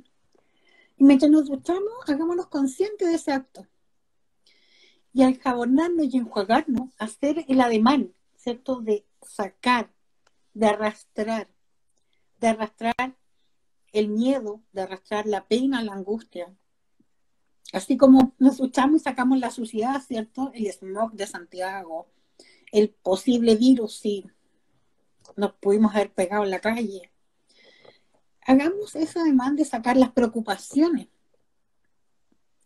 Y 0.97 1.05
mientras 1.05 1.31
nos 1.31 1.47
duchamos, 1.47 1.93
hagámonos 2.07 2.49
conscientes 2.49 3.09
de 3.09 3.15
ese 3.15 3.33
acto. 3.33 3.67
Y 5.13 5.23
al 5.23 5.39
jabonarnos 5.39 6.13
y 6.13 6.19
enjuagarnos, 6.19 6.91
hacer 6.99 7.45
el 7.49 7.61
ademán 7.61 8.13
De 8.45 9.07
sacar, 9.23 9.91
de 10.53 10.67
arrastrar, 10.67 11.49
de 12.39 12.49
arrastrar 12.49 13.17
el 13.91 14.09
miedo, 14.09 14.61
de 14.73 14.83
arrastrar 14.83 15.27
la 15.27 15.49
pena, 15.49 15.83
la 15.83 15.95
angustia. 15.95 16.55
Así 17.73 17.97
como 17.97 18.35
nos 18.39 18.61
luchamos 18.61 19.01
y 19.01 19.05
sacamos 19.05 19.39
la 19.39 19.51
suciedad, 19.51 19.99
¿cierto? 20.03 20.51
El 20.53 20.71
smog 20.71 21.13
de 21.13 21.27
Santiago, 21.27 22.09
el 22.71 22.91
posible 22.91 23.57
virus, 23.57 23.95
si 23.95 24.31
nos 25.37 25.55
pudimos 25.55 25.95
haber 25.95 26.13
pegado 26.13 26.45
en 26.45 26.51
la 26.51 26.61
calle. 26.61 27.11
Hagamos 28.43 28.95
eso 28.95 29.21
además 29.21 29.57
de 29.57 29.65
sacar 29.65 29.97
las 29.97 30.13
preocupaciones, 30.13 31.09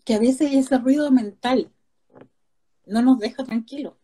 que 0.04 0.14
a 0.14 0.18
veces 0.18 0.52
es 0.52 0.72
el 0.72 0.82
ruido 0.82 1.12
mental, 1.12 1.70
no 2.84 3.00
nos 3.00 3.20
deja 3.20 3.44
tranquilos. 3.44 3.97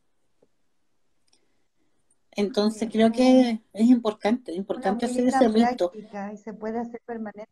Entonces 2.37 2.89
creo 2.91 3.13
que 3.13 3.63
es 3.73 3.87
importante, 3.87 4.53
es 4.53 4.59
importante 4.59 5.07
hacer 5.07 5.29
ese 5.29 5.49
reto. 5.49 5.93
Y 6.33 6.37
se 6.37 6.53
puede 6.53 6.79
hacer 6.79 7.01
permanente. 7.05 7.51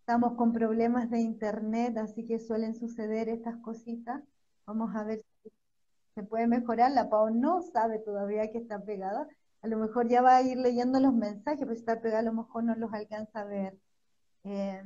Estamos 0.00 0.34
con 0.34 0.52
problemas 0.52 1.10
de 1.10 1.20
internet, 1.20 1.96
así 1.98 2.24
que 2.24 2.38
suelen 2.38 2.74
suceder 2.74 3.28
estas 3.28 3.56
cositas. 3.58 4.22
Vamos 4.66 4.94
a 4.96 5.04
ver 5.04 5.22
si 5.42 5.50
se 6.14 6.22
puede 6.22 6.46
mejorar. 6.46 6.92
La 6.92 7.10
Pau 7.10 7.30
no 7.30 7.62
sabe 7.62 7.98
todavía 7.98 8.50
que 8.50 8.58
está 8.58 8.82
pegada. 8.82 9.28
A 9.60 9.66
lo 9.66 9.76
mejor 9.76 10.08
ya 10.08 10.22
va 10.22 10.36
a 10.36 10.42
ir 10.42 10.56
leyendo 10.56 10.98
los 11.00 11.12
mensajes, 11.12 11.60
pero 11.60 11.74
si 11.74 11.80
está 11.80 12.00
pegada 12.00 12.20
a 12.20 12.22
lo 12.22 12.32
mejor 12.32 12.64
no 12.64 12.74
los 12.74 12.92
alcanza 12.92 13.40
a 13.40 13.44
ver. 13.44 13.78
Eh, 14.44 14.82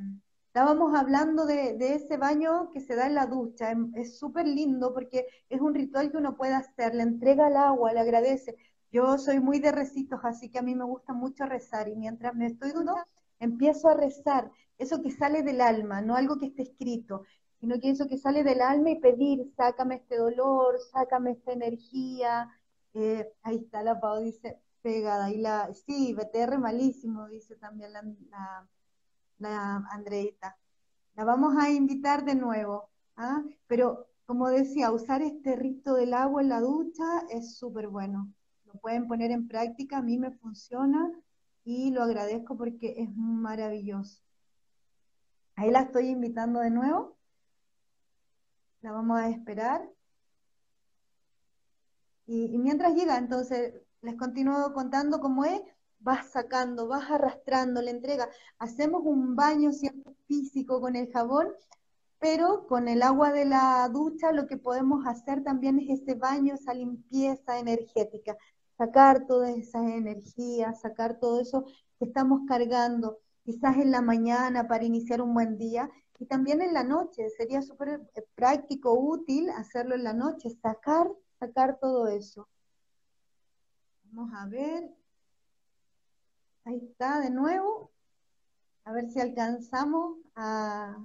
estábamos 0.47 0.95
hablando 0.95 1.47
de, 1.47 1.77
ese 1.95 2.17
baño 2.17 2.71
que 2.71 2.81
se 2.81 2.95
da 2.95 3.07
en 3.07 3.15
la 3.15 3.27
ducha. 3.27 3.73
Es 3.95 4.19
súper 4.19 4.47
lindo 4.47 4.93
porque 4.93 5.27
es 5.49 5.61
un 5.61 5.75
ritual 5.75 6.11
que 6.11 6.17
uno 6.17 6.37
puede 6.37 6.55
hacer. 6.55 6.95
Le 6.95 7.05
entrega 7.05 7.49
el 7.49 7.57
agua, 7.57 7.93
le 7.93 8.01
agradece. 8.01 8.57
Yo 8.93 9.19
soy 9.19 9.41
muy 9.41 9.59
de 9.59 9.73
recitos, 9.73 10.21
así 10.23 10.51
que 10.51 10.59
a 10.59 10.63
mí 10.63 10.75
me 10.75 10.85
gusta 10.85 11.13
mucho 11.13 11.47
rezar. 11.47 11.89
Y 11.89 11.97
mientras 11.97 12.35
me 12.35 12.47
estoy 12.47 12.71
duchando, 12.71 13.05
empiezo 13.41 13.89
a 13.89 13.95
rezar. 13.95 14.51
Eso 14.79 15.03
que 15.03 15.11
sale 15.11 15.43
del 15.43 15.61
alma, 15.61 16.03
no 16.03 16.15
algo 16.15 16.39
que 16.39 16.47
esté 16.47 16.63
escrito 16.63 17.25
sino 17.63 17.79
que 17.79 17.91
eso 17.91 18.09
que 18.09 18.19
sale 18.19 18.43
del 18.43 18.61
alma 18.61 18.91
y 18.91 18.99
pedir, 19.01 19.53
sácame 19.57 19.95
este 19.95 20.17
dolor, 20.17 20.81
sácame 20.91 21.31
esta 21.31 21.53
energía. 21.53 22.51
Eh, 22.93 23.33
ahí 23.45 23.59
está 23.59 23.85
la 23.85 24.01
Pau, 24.01 24.21
dice, 24.21 24.59
pegada. 24.83 25.31
Y 25.31 25.39
la, 25.39 25.73
sí, 25.73 26.13
BTR 26.13 26.59
malísimo, 26.59 27.29
dice 27.29 27.55
también 27.55 27.93
la, 27.93 28.67
la, 29.39 29.77
Andreita. 29.93 30.59
La 31.15 31.25
vamos 31.25 31.55
a 31.57 31.71
invitar 31.71 32.25
de 32.25 32.35
nuevo. 32.35 32.91
¿ah? 33.17 33.45
Pero, 33.69 34.09
como 34.27 34.49
decía, 34.49 34.91
usar 34.91 35.23
este 35.23 35.55
rito 35.55 35.95
del 35.95 36.15
agua 36.15 36.43
en 36.43 36.49
la 36.49 36.61
ducha 36.61 37.05
es 37.31 37.57
súper 37.57 37.87
bueno. 37.87 38.33
Pueden 38.81 39.07
poner 39.07 39.31
en 39.31 39.49
práctica, 39.49 39.99
a 39.99 40.03
mí 40.03 40.19
me 40.19 40.31
funciona 40.31 41.13
y 41.65 41.91
lo 41.91 42.03
agradezco 42.03 42.57
porque 42.57 42.95
es 42.99 43.15
maravilloso. 43.15 44.21
Ahí 45.57 45.71
la 45.71 45.83
estoy 45.83 46.09
invitando 46.09 46.61
de 46.61 46.71
nuevo. 46.71 47.17
La 48.81 48.93
vamos 48.93 49.21
a 49.21 49.29
esperar. 49.29 49.89
Y, 52.27 52.57
mientras 52.59 52.95
llega, 52.95 53.19
entonces, 53.19 53.75
les 54.01 54.17
continúo 54.17 54.73
contando 54.73 55.21
cómo 55.21 55.45
es. 55.45 55.61
Vas 56.01 56.31
sacando, 56.33 56.89
vas 56.89 57.09
arrastrando 57.11 57.81
la 57.81 57.91
entrega. 57.91 58.29
Hacemos 58.59 59.03
un 59.05 59.37
baño 59.37 59.71
físico 60.27 60.81
con 60.81 60.97
el 60.97 61.13
jabón, 61.13 61.49
pero 62.19 62.67
con 62.67 62.89
el 62.89 63.03
agua 63.03 63.33
de 63.33 63.45
la 63.45 63.89
ducha 63.89 64.33
lo 64.33 64.47
que 64.49 64.57
podemos 64.57 65.07
hacer 65.07 65.45
también 65.45 65.79
es 65.79 66.01
ese 66.01 66.15
baño, 66.15 66.55
esa 66.55 66.75
limpieza 66.75 67.59
energética, 67.59 68.37
sacar 68.77 69.27
todas 69.27 69.57
esas 69.57 69.85
energías, 69.87 70.81
sacar 70.81 71.19
todo 71.19 71.41
eso 71.41 71.65
que 71.99 72.07
estamos 72.07 72.43
cargando, 72.49 73.19
quizás 73.45 73.77
en 73.77 73.91
la 73.91 74.03
mañana 74.03 74.69
para 74.69 74.85
iniciar 74.85 75.21
un 75.21 75.35
buen 75.35 75.59
día, 75.59 75.91
y 76.23 76.27
también 76.27 76.63
en 76.63 76.73
la 76.73 76.85
noche, 76.85 77.29
sería 77.31 77.63
súper 77.63 78.01
eh, 78.15 78.25
práctico, 78.37 78.93
útil 78.93 79.51
hacerlo 79.51 79.97
en 79.97 80.05
la 80.05 80.13
noche, 80.13 80.51
sacar, 80.51 81.11
sacar 81.41 81.81
todo 81.81 82.07
eso. 82.07 82.49
Vamos 84.05 84.33
a 84.35 84.47
ver. 84.47 84.89
Ahí 86.65 86.77
está 86.77 87.19
de 87.19 87.31
nuevo. 87.31 87.91
A 88.85 88.93
ver 88.93 89.11
si 89.11 89.19
alcanzamos 89.19 90.19
a, 90.37 90.97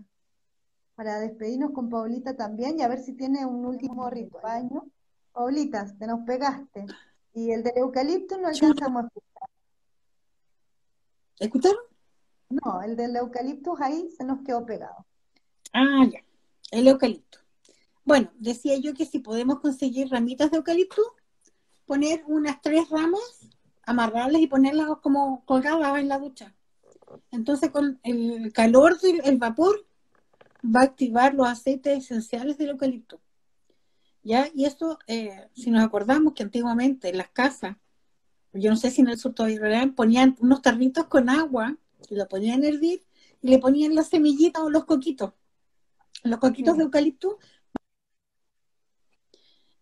para 0.93 1.19
despedirnos 1.19 1.71
con 1.71 1.89
Paulita 1.89 2.35
también 2.35 2.77
y 2.77 2.83
a 2.83 2.87
ver 2.87 2.99
si 2.99 3.13
tiene 3.13 3.43
un 3.43 3.65
último 3.65 4.07
ritual. 4.11 4.69
Paulita, 5.33 5.85
te 5.97 6.05
nos 6.05 6.25
pegaste. 6.27 6.85
Y 7.37 7.51
el 7.51 7.61
del 7.61 7.77
eucalipto 7.77 8.35
no 8.39 8.47
alcanzamos 8.47 9.03
a 9.03 9.07
escuchar. 9.07 9.49
¿Escucharon? 11.37 11.83
No, 12.49 12.81
el 12.81 12.95
del 12.95 13.15
eucalipto 13.15 13.77
ahí 13.79 14.09
se 14.17 14.23
nos 14.23 14.39
quedó 14.43 14.65
pegado. 14.65 15.05
Ah, 15.71 16.03
ya, 16.11 16.19
el 16.71 16.87
eucalipto. 16.87 17.37
Bueno, 18.03 18.31
decía 18.39 18.77
yo 18.77 18.95
que 18.95 19.05
si 19.05 19.19
podemos 19.19 19.59
conseguir 19.59 20.09
ramitas 20.09 20.49
de 20.49 20.57
eucalipto, 20.57 21.03
poner 21.85 22.23
unas 22.25 22.59
tres 22.59 22.89
ramas, 22.89 23.47
amarrarlas 23.83 24.41
y 24.41 24.47
ponerlas 24.47 24.87
como 25.03 25.45
colgadas 25.45 25.99
en 25.99 26.07
la 26.07 26.17
ducha. 26.17 26.55
Entonces 27.29 27.69
con 27.69 27.99
el 28.01 28.51
calor 28.51 28.99
del 28.99 29.37
vapor 29.37 29.85
va 30.65 30.79
a 30.79 30.85
activar 30.85 31.35
los 31.35 31.47
aceites 31.47 31.99
esenciales 31.99 32.57
del 32.57 32.69
eucalipto. 32.69 33.21
¿Ya? 34.27 34.49
Y 34.53 34.65
esto, 34.65 34.99
eh, 35.07 35.47
si 35.53 35.71
nos 35.71 35.81
acordamos 35.81 36.33
que 36.33 36.43
antiguamente 36.43 37.07
en 37.07 37.17
las 37.17 37.29
casas, 37.29 37.77
yo 38.51 38.69
no 38.69 38.75
sé 38.75 38.91
si 38.91 38.99
en 38.99 39.07
el 39.07 39.17
sur 39.17 39.33
todavía 39.33 39.93
ponían 39.95 40.35
unos 40.39 40.61
tarritos 40.61 41.05
con 41.05 41.29
agua 41.29 41.77
y 42.09 42.15
lo 42.15 42.27
ponían 42.27 42.61
a 42.61 42.67
hervir 42.67 43.05
y 43.41 43.47
le 43.49 43.59
ponían 43.59 43.95
las 43.95 44.09
semillitas 44.09 44.61
o 44.61 44.69
los 44.69 44.83
coquitos 44.83 45.31
los 46.23 46.39
coquitos 46.39 46.75
de 46.75 46.83
eucalipto. 46.83 47.39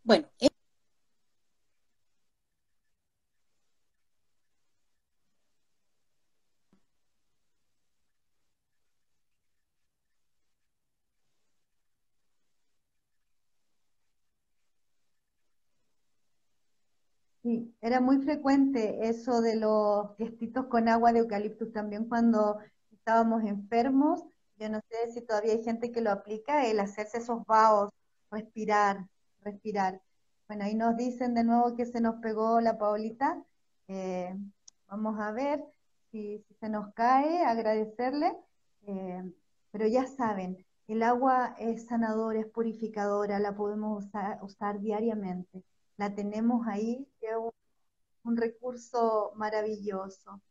Bueno, 0.04 0.28
Sí, 17.46 17.76
era 17.80 18.02
muy 18.02 18.18
frecuente 18.24 19.08
eso 19.08 19.40
de 19.40 19.56
los 19.56 20.18
gestitos 20.18 20.66
con 20.66 20.90
agua 20.90 21.14
de 21.14 21.20
eucaliptus 21.20 21.72
también 21.72 22.10
cuando 22.10 22.58
estábamos 22.92 23.44
enfermos 23.44 24.26
yo 24.58 24.70
no 24.70 24.80
sé 24.90 25.12
si 25.12 25.22
todavía 25.22 25.54
hay 25.54 25.64
gente 25.64 25.92
que 25.92 26.02
lo 26.02 26.12
aplica, 26.12 26.66
el 26.66 26.80
hacerse 26.80 27.18
esos 27.18 27.46
vaos, 27.46 27.92
respirar, 28.32 29.08
respirar. 29.42 30.02
Bueno, 30.48 30.64
ahí 30.66 30.76
nos 30.76 30.96
dicen 30.96 31.34
de 31.34 31.44
nuevo 31.44 31.76
que 31.76 31.86
se 31.86 32.00
nos 32.02 32.16
pegó 32.22 32.62
la 32.62 32.78
Paulita. 32.78 33.44
Eh, 33.88 34.34
vamos 34.88 35.20
a 35.20 35.32
ver 35.32 35.64
si, 36.12 36.46
se 36.60 36.70
nos 36.70 36.94
cae, 36.94 37.44
agradecerle. 37.44 38.34
Eh, 38.88 39.24
pero 39.72 39.88
ya 39.88 40.08
saben, 40.08 40.66
el 40.88 41.04
agua 41.04 41.56
es 41.60 41.88
sanadora, 41.88 42.40
es 42.40 42.48
purificadora, 42.48 43.40
la 43.40 43.56
podemos 43.56 44.06
usar, 44.42 44.80
diariamente. 44.80 45.64
La 45.98 46.14
tenemos 46.16 46.66
ahí, 46.68 47.08
es 47.22 47.32
un 48.24 48.38
recurso 48.38 49.32
maravilloso. 49.36 50.42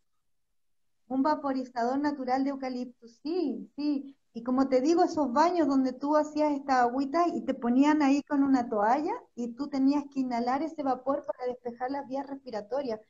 Un 1.09 1.23
vaporizador 1.23 1.99
natural 1.99 2.45
de 2.45 2.51
eucalipto, 2.51 3.09
sí, 3.09 3.71
sí. 3.77 4.17
Y 4.35 4.43
como 4.43 4.69
te 4.69 4.81
digo, 4.81 5.03
esos 5.05 5.33
baños 5.33 5.69
donde 5.69 5.93
tú 5.93 6.17
hacías 6.17 6.53
esta 6.53 6.83
agüita 6.83 7.29
y 7.29 7.43
te 7.43 7.55
ponían 7.55 8.03
ahí 8.03 8.23
con 8.25 8.43
una 8.43 8.69
toalla 8.69 9.13
y 9.35 9.53
tú 9.55 9.69
tenías 9.69 10.05
que 10.13 10.21
inhalar 10.21 10.63
ese 10.63 10.83
vapor 10.83 11.25
para 11.27 11.47
despejar 11.47 11.91
las 11.91 12.07
vías 12.09 12.27
respiratorias. 12.27 13.01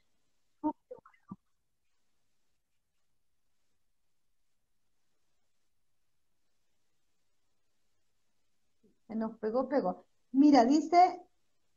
Se 9.07 9.15
nos 9.15 9.37
pegó, 9.39 9.69
pegó. 9.69 10.05
Mira, 10.33 10.65
dice, 10.65 11.21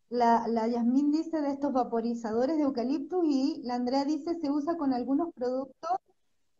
la, 0.10 0.47
la 0.47 0.68
Yasmín 0.68 1.12
dice 1.12 1.41
de 1.41 1.51
estos 1.51 1.74
vaporizadores 1.74 2.58
de 2.58 2.64
eucalipto 2.64 3.24
y 3.24 3.62
la 3.64 3.76
Andrea 3.76 4.05
dice 4.05 4.36
se 4.39 4.49
usa 4.49 4.78
con 4.78 4.93
algunos 4.93 5.34
productos 5.34 5.97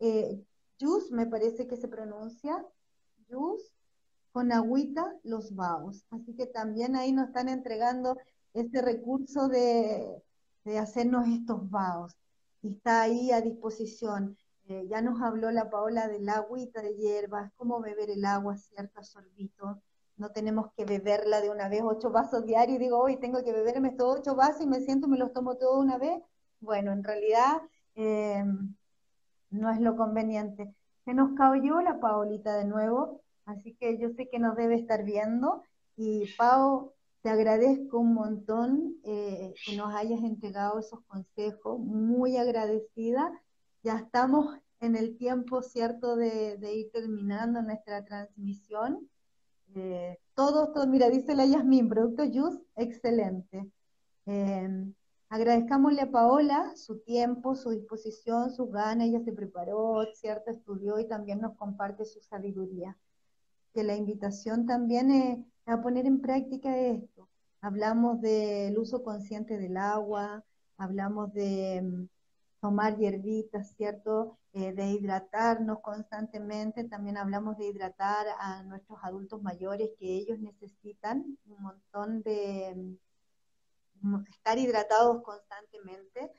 eh, 0.00 0.44
Jus, 0.80 1.10
me 1.10 1.26
parece 1.26 1.66
que 1.66 1.76
se 1.76 1.88
pronuncia, 1.88 2.64
Jus, 3.28 3.72
con 4.32 4.52
agüita 4.52 5.16
los 5.24 5.54
vaos. 5.54 6.04
Así 6.10 6.34
que 6.34 6.46
también 6.46 6.96
ahí 6.96 7.12
nos 7.12 7.28
están 7.28 7.48
entregando 7.48 8.16
este 8.54 8.82
recurso 8.82 9.48
de, 9.48 10.22
hacernos 10.78 11.26
estos 11.28 11.68
vaos. 11.70 12.16
Y 12.62 12.72
está 12.74 13.02
ahí 13.02 13.30
a 13.32 13.40
disposición. 13.40 14.36
Eh, 14.68 14.86
ya 14.88 15.00
nos 15.02 15.20
habló 15.22 15.50
la 15.50 15.70
Paola 15.70 16.08
del 16.08 16.28
agüita 16.28 16.82
de 16.82 16.94
hierbas, 16.96 17.52
cómo 17.56 17.80
beber 17.80 18.10
el 18.10 18.24
agua, 18.24 18.56
cierto, 18.56 19.02
sorbito. 19.02 19.82
No 20.18 20.30
tenemos 20.30 20.72
que 20.76 20.84
beberla 20.84 21.40
de 21.40 21.50
una 21.50 21.68
vez, 21.68 21.82
ocho 21.84 22.10
vasos 22.10 22.44
diarios, 22.44 22.76
y 22.76 22.80
digo, 22.80 22.98
hoy 22.98 23.16
tengo 23.16 23.42
que 23.44 23.52
beberme 23.52 23.88
estos 23.88 24.18
ocho 24.18 24.34
vasos 24.34 24.62
y 24.62 24.66
me 24.66 24.80
siento, 24.80 25.08
me 25.08 25.18
los 25.18 25.32
tomo 25.32 25.56
todos 25.56 25.78
una 25.82 25.98
vez. 25.98 26.20
Bueno, 26.60 26.92
en 26.92 27.04
realidad 27.04 27.62
eh, 27.94 28.44
no 29.50 29.70
es 29.70 29.80
lo 29.80 29.96
conveniente. 29.96 30.74
Se 31.04 31.14
nos 31.14 31.32
cayó 31.36 31.80
la 31.80 32.00
Paolita 32.00 32.56
de 32.56 32.64
nuevo, 32.64 33.22
así 33.46 33.74
que 33.74 33.98
yo 33.98 34.10
sé 34.10 34.28
que 34.28 34.38
nos 34.38 34.56
debe 34.56 34.74
estar 34.74 35.04
viendo. 35.04 35.62
Y 35.96 36.26
Pao, 36.36 36.94
te 37.22 37.30
agradezco 37.30 37.98
un 37.98 38.14
montón 38.14 38.96
eh, 39.04 39.54
que 39.64 39.76
nos 39.76 39.94
hayas 39.94 40.22
entregado 40.22 40.78
esos 40.78 41.00
consejos, 41.06 41.78
muy 41.78 42.36
agradecida. 42.36 43.32
Ya 43.82 43.96
estamos 43.96 44.56
en 44.80 44.96
el 44.96 45.16
tiempo, 45.16 45.62
¿cierto?, 45.62 46.16
de, 46.16 46.58
ir 46.74 46.90
terminando 46.92 47.62
nuestra 47.62 48.04
transmisión. 48.04 49.08
Eh, 49.80 50.18
todos, 50.34 50.72
todos, 50.72 50.88
mira, 50.88 51.08
dice 51.08 51.34
la 51.36 51.46
Yasmin, 51.46 51.88
producto 51.88 52.24
Juice, 52.24 52.60
excelente. 52.74 53.70
Eh, 54.26 54.68
agradezcámosle 55.28 56.02
a 56.02 56.10
Paola 56.10 56.72
su 56.74 56.98
tiempo, 56.98 57.54
su 57.54 57.70
disposición, 57.70 58.50
sus 58.50 58.72
ganas, 58.72 59.06
ella 59.06 59.20
se 59.20 59.32
preparó, 59.32 60.04
¿cierto? 60.14 60.50
Estudió 60.50 60.98
y 60.98 61.06
también 61.06 61.40
nos 61.40 61.56
comparte 61.56 62.04
su 62.04 62.20
sabiduría. 62.20 62.96
Que 63.72 63.84
la 63.84 63.94
invitación 63.94 64.66
también 64.66 65.12
es 65.12 65.38
a 65.66 65.80
poner 65.80 66.06
en 66.06 66.20
práctica 66.20 66.76
esto. 66.76 67.28
Hablamos 67.60 68.20
del 68.20 68.76
uso 68.78 69.04
consciente 69.04 69.58
del 69.58 69.76
agua, 69.76 70.44
hablamos 70.76 71.32
de 71.34 71.82
mm, 71.82 72.08
tomar 72.60 72.96
hierbitas, 72.96 73.74
¿cierto? 73.76 74.38
Eh, 74.52 74.72
de 74.72 74.86
hidratarnos 74.86 75.80
constantemente. 75.80 76.84
También 76.84 77.16
hablamos 77.16 77.56
de 77.58 77.66
hidratar 77.66 78.26
a 78.38 78.62
nuestros 78.64 78.98
adultos 79.02 79.42
mayores 79.42 79.90
que 79.98 80.06
ellos 80.16 80.38
necesitan 80.40 81.38
un 81.46 81.62
montón 81.62 82.22
de 82.22 82.96
mm, 84.02 84.24
estar 84.30 84.58
hidratados 84.58 85.22
constantemente. 85.22 86.32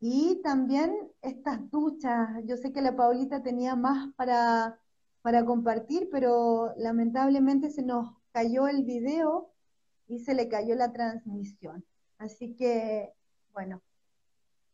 Y 0.00 0.40
también 0.42 0.96
estas 1.22 1.70
duchas. 1.70 2.28
Yo 2.44 2.56
sé 2.56 2.72
que 2.72 2.82
la 2.82 2.96
Paulita 2.96 3.42
tenía 3.42 3.76
más 3.76 4.12
para, 4.16 4.78
para 5.22 5.44
compartir, 5.44 6.08
pero 6.10 6.74
lamentablemente 6.76 7.70
se 7.70 7.82
nos 7.82 8.12
cayó 8.32 8.66
el 8.68 8.84
video 8.84 9.52
y 10.08 10.18
se 10.20 10.34
le 10.34 10.48
cayó 10.48 10.74
la 10.74 10.92
transmisión. 10.92 11.84
Así 12.18 12.54
que, 12.56 13.12
bueno, 13.52 13.82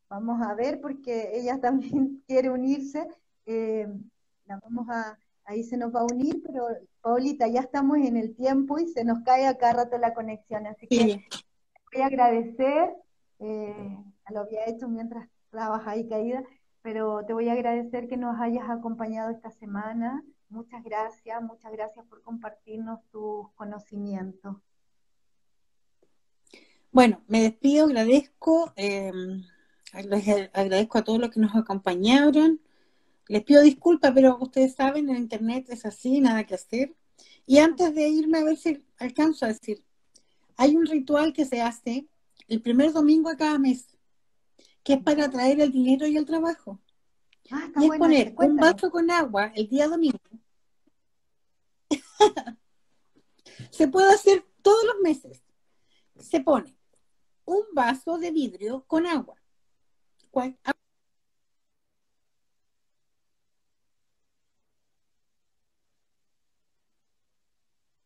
vamos 0.09 0.41
a 0.43 0.55
ver 0.55 0.81
porque 0.81 1.31
ella 1.35 1.61
también 1.61 2.23
quiere 2.27 2.51
unirse. 2.51 3.07
Eh, 3.47 3.89
la 4.47 4.59
vamos 4.63 4.89
a, 4.89 5.19
ahí 5.45 5.63
se 5.63 5.77
nos 5.77 5.95
va 5.95 6.01
a 6.01 6.05
unir, 6.05 6.43
pero 6.45 6.67
Paulita, 7.01 7.47
ya 7.49 7.61
estamos 7.61 7.99
en 7.99 8.17
el 8.17 8.35
tiempo 8.35 8.79
y 8.79 8.89
se 8.89 9.05
nos 9.05 9.21
cae 9.21 9.47
acá 9.47 9.73
rato 9.73 9.99
la 9.99 10.15
conexión. 10.15 10.67
Así 10.67 10.87
que 10.87 11.21
voy 11.93 12.03
a 12.03 12.07
agradecer, 12.07 12.95
eh, 13.39 13.97
lo 14.31 14.41
había 14.41 14.67
hecho 14.67 14.89
mientras 14.89 15.29
trabaja 15.51 15.93
ahí 15.93 16.09
caída, 16.09 16.43
pero 16.83 17.25
te 17.27 17.33
voy 17.33 17.49
a 17.49 17.53
agradecer 17.53 18.09
que 18.09 18.17
nos 18.17 18.39
hayas 18.41 18.69
acompañado 18.69 19.31
esta 19.31 19.51
semana. 19.51 20.23
Muchas 20.51 20.83
gracias, 20.83 21.43
muchas 21.43 21.73
gracias 21.73 22.07
por 22.07 22.23
compartirnos 22.23 23.01
tus 23.11 23.51
conocimientos. 23.55 24.57
Bueno, 26.91 27.21
me 27.27 27.43
despido, 27.43 27.85
agradezco, 27.87 28.73
eh, 28.77 29.13
agradezco 29.93 30.99
a 30.99 31.05
todos 31.05 31.19
los 31.19 31.31
que 31.31 31.41
nos 31.41 31.55
acompañaron. 31.55 32.61
Les 33.29 33.43
pido 33.43 33.63
disculpas, 33.63 34.13
pero 34.15 34.39
ustedes 34.41 34.75
saben, 34.75 35.09
en 35.11 35.17
internet 35.17 35.67
es 35.69 35.85
así, 35.85 36.21
nada 36.21 36.45
que 36.45 36.55
hacer. 36.55 36.95
Y 37.47 37.59
antes 37.59 37.95
de 37.95 38.09
irme, 38.09 38.39
a 38.39 38.45
ver 38.45 38.57
si 38.57 38.85
alcanzo 38.99 39.45
a 39.45 39.49
decir, 39.49 39.83
hay 40.57 40.77
un 40.77 40.87
ritual 40.87 41.33
que 41.33 41.45
se 41.45 41.63
hace 41.63 42.07
el 42.49 42.61
primer 42.61 42.93
domingo 42.93 43.31
de 43.31 43.37
cada 43.37 43.59
mes, 43.59 43.87
que 44.83 44.95
es 44.95 45.03
para 45.03 45.31
traer 45.31 45.61
el 45.61 45.73
dinero 45.73 46.07
y 46.07 46.17
el 46.17 46.25
trabajo. 46.25 46.81
Ah, 47.51 47.71
y 47.81 47.85
es 47.85 47.99
poner 47.99 48.35
un 48.37 48.57
vaso 48.57 48.91
con 48.91 49.11
agua 49.11 49.53
el 49.55 49.69
día 49.69 49.89
domingo. 49.89 50.19
se 53.71 53.89
puede 53.89 54.13
hacer 54.13 54.45
todos 54.63 54.85
los 54.85 55.01
meses. 55.03 55.43
Se 56.19 56.41
pone 56.41 56.77
un 57.45 57.65
vaso 57.73 58.19
de 58.19 58.31
vidrio 58.31 58.85
con 58.87 59.07
agua. 59.07 59.37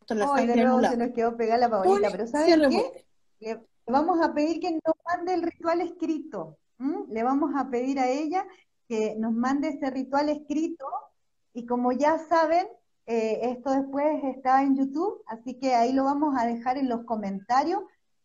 Hoy 0.09 0.47
de 0.47 0.57
nuevo 0.57 0.81
se 0.83 0.97
nos 0.97 1.13
quedó 1.13 1.37
pegada 1.37 1.61
la 1.61 1.71
Paulita, 1.71 2.11
pero 2.11 2.27
¿sabes 2.27 2.55
qué? 2.69 3.07
Le 3.41 3.67
vamos 3.87 4.21
a 4.21 4.35
pedir 4.35 4.61
que 4.61 4.73
nos 4.73 4.95
mande 5.07 5.35
el 5.35 5.43
ritual 5.43 5.81
escrito. 5.81 6.59
Le 7.09 7.23
vamos 7.23 7.53
a 7.57 7.71
pedir 7.71 7.99
a 7.99 8.09
ella 8.09 8.47
que 8.89 9.15
nos 9.17 9.33
mande 9.33 9.69
ese 9.69 9.91
ritual 9.91 10.29
escrito 10.29 10.85
y 11.55 11.65
como 11.67 11.93
ya 11.93 12.19
saben, 12.19 12.67
eh, 13.07 13.41
esto 13.43 13.71
después 13.71 14.23
está 14.25 14.63
en 14.63 14.77
YouTube, 14.77 15.23
así 15.27 15.59
que 15.59 15.75
ahí 15.75 15.93
lo 15.93 16.05
vamos 16.05 16.35
a 16.37 16.47
dejar 16.47 16.77
en 16.79 16.89
los 16.89 17.05
comentarios 17.05 17.83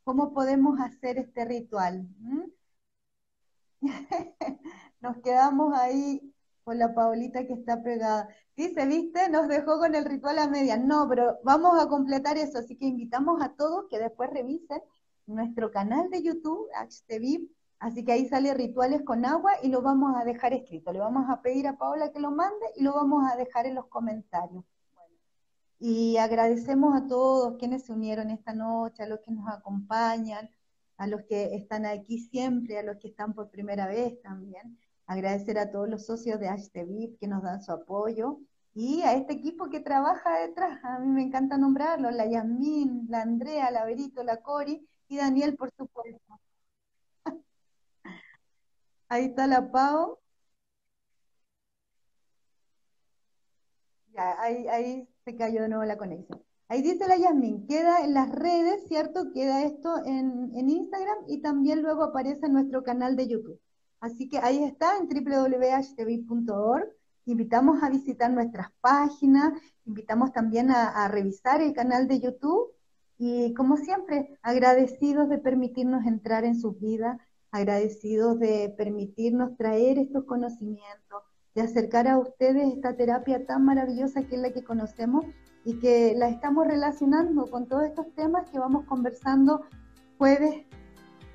¿Cómo 0.07 0.33
podemos 0.33 0.79
hacer 0.79 1.17
este 1.17 1.43
ritual? 1.43 2.07
¿Mm? 2.19 2.43
Nos 5.01 5.17
quedamos 5.17 5.77
ahí 5.77 6.33
con 6.63 6.79
la 6.79 6.93
Paulita 6.93 7.45
que 7.45 7.53
está 7.53 7.81
pegada. 7.81 8.27
Dice, 8.55 8.85
viste, 8.85 9.29
nos 9.29 9.47
dejó 9.47 9.79
con 9.79 9.95
el 9.95 10.03
ritual 10.03 10.39
a 10.39 10.47
media. 10.47 10.77
No, 10.77 11.07
pero 11.07 11.37
vamos 11.43 11.81
a 11.81 11.87
completar 11.87 12.37
eso, 12.37 12.57
así 12.57 12.75
que 12.75 12.85
invitamos 12.85 13.41
a 13.41 13.53
todos 13.55 13.85
que 13.89 13.99
después 13.99 14.29
revisen 14.31 14.81
nuestro 15.27 15.71
canal 15.71 16.09
de 16.09 16.23
YouTube, 16.23 16.67
HTV, 16.73 17.47
así 17.79 18.03
que 18.03 18.11
ahí 18.13 18.27
sale 18.27 18.53
rituales 18.53 19.03
con 19.03 19.25
agua 19.25 19.51
y 19.61 19.69
lo 19.69 19.81
vamos 19.81 20.15
a 20.17 20.25
dejar 20.25 20.53
escrito. 20.53 20.91
Le 20.91 20.99
vamos 20.99 21.29
a 21.29 21.41
pedir 21.41 21.67
a 21.67 21.77
Paola 21.77 22.11
que 22.11 22.19
lo 22.19 22.31
mande 22.31 22.65
y 22.75 22.83
lo 22.83 22.93
vamos 22.93 23.23
a 23.31 23.37
dejar 23.37 23.65
en 23.65 23.75
los 23.75 23.85
comentarios. 23.87 24.65
Y 25.79 26.17
agradecemos 26.17 26.95
a 26.95 27.07
todos 27.07 27.57
quienes 27.57 27.85
se 27.85 27.93
unieron 27.93 28.31
esta 28.31 28.53
noche, 28.53 29.03
a 29.03 29.07
los 29.07 29.19
que 29.19 29.31
nos 29.31 29.47
acompañan, 29.47 30.49
a 30.97 31.07
los 31.07 31.21
que 31.23 31.55
están 31.55 31.85
aquí 31.85 32.19
siempre, 32.19 32.79
a 32.79 32.83
los 32.83 32.97
que 32.97 33.09
están 33.09 33.33
por 33.33 33.49
primera 33.49 33.87
vez 33.87 34.21
también. 34.21 34.77
Agradecer 35.05 35.57
a 35.59 35.71
todos 35.71 35.89
los 35.89 36.05
socios 36.05 36.39
de 36.39 36.49
HTV 36.49 37.17
que 37.19 37.27
nos 37.27 37.43
dan 37.43 37.61
su 37.61 37.71
apoyo 37.71 38.39
y 38.73 39.01
a 39.01 39.13
este 39.13 39.33
equipo 39.33 39.69
que 39.69 39.79
trabaja 39.79 40.39
detrás. 40.39 40.79
A 40.83 40.99
mí 40.99 41.07
me 41.07 41.23
encanta 41.23 41.57
nombrarlos, 41.57 42.13
la 42.13 42.25
Yasmín, 42.27 43.07
la 43.09 43.21
Andrea, 43.21 43.71
la 43.71 43.85
Verito, 43.85 44.23
la 44.23 44.37
Cori 44.41 44.87
y 45.07 45.17
Daniel, 45.17 45.55
por 45.55 45.71
supuesto. 45.77 46.39
Ahí 49.09 49.25
está 49.25 49.47
la 49.47 49.71
Pau. 49.71 50.19
Ya, 54.13 54.41
ahí, 54.41 54.67
ahí 54.67 55.07
se 55.23 55.35
cayó 55.35 55.61
de 55.61 55.69
nuevo 55.69 55.83
la 55.85 55.97
conexión. 55.97 56.46
Ahí 56.69 56.81
dice 56.81 57.07
la 57.07 57.17
Yasmin, 57.17 57.65
queda 57.65 58.03
en 58.03 58.13
las 58.13 58.29
redes, 58.29 58.83
¿cierto? 58.87 59.31
Queda 59.31 59.63
esto 59.63 60.03
en, 60.05 60.69
Instagram 60.69 61.17
y 61.27 61.41
también 61.41 61.81
luego 61.81 62.03
aparece 62.03 62.47
en 62.47 62.53
nuestro 62.53 62.83
canal 62.83 63.15
de 63.15 63.29
YouTube. 63.29 63.59
Así 64.01 64.27
que 64.27 64.39
ahí 64.39 64.63
está 64.63 64.97
en 64.97 65.07
www.htv.org. 65.07 66.89
Invitamos 67.25 67.81
a 67.83 67.89
visitar 67.89 68.31
nuestras 68.31 68.71
páginas, 68.81 69.53
invitamos 69.85 70.33
también 70.33 70.69
a, 70.69 70.89
a 70.89 71.07
revisar 71.07 71.61
el 71.61 71.73
canal 71.73 72.07
de 72.07 72.19
YouTube 72.19 72.73
y 73.17 73.53
como 73.53 73.77
siempre, 73.77 74.37
agradecidos 74.41 75.29
de 75.29 75.37
permitirnos 75.39 76.05
entrar 76.05 76.43
en 76.43 76.59
sus 76.59 76.79
vidas, 76.79 77.17
agradecidos 77.51 78.39
de 78.39 78.73
permitirnos 78.77 79.57
traer 79.57 79.97
estos 79.97 80.25
conocimientos, 80.25 81.23
de 81.55 81.61
acercar 81.61 82.07
a 82.07 82.19
ustedes 82.19 82.73
esta 82.73 82.95
terapia 82.95 83.45
tan 83.45 83.65
maravillosa 83.65 84.23
que 84.23 84.35
es 84.35 84.41
la 84.41 84.51
que 84.51 84.63
conocemos 84.63 85.25
y 85.67 85.73
que 85.79 86.15
la 86.15 86.29
estamos 86.29 86.65
relacionando 86.65 87.51
con 87.51 87.67
todos 87.67 87.83
estos 87.83 88.09
temas 88.15 88.49
que 88.49 88.57
vamos 88.57 88.85
conversando 88.85 89.65
jueves, 90.17 90.65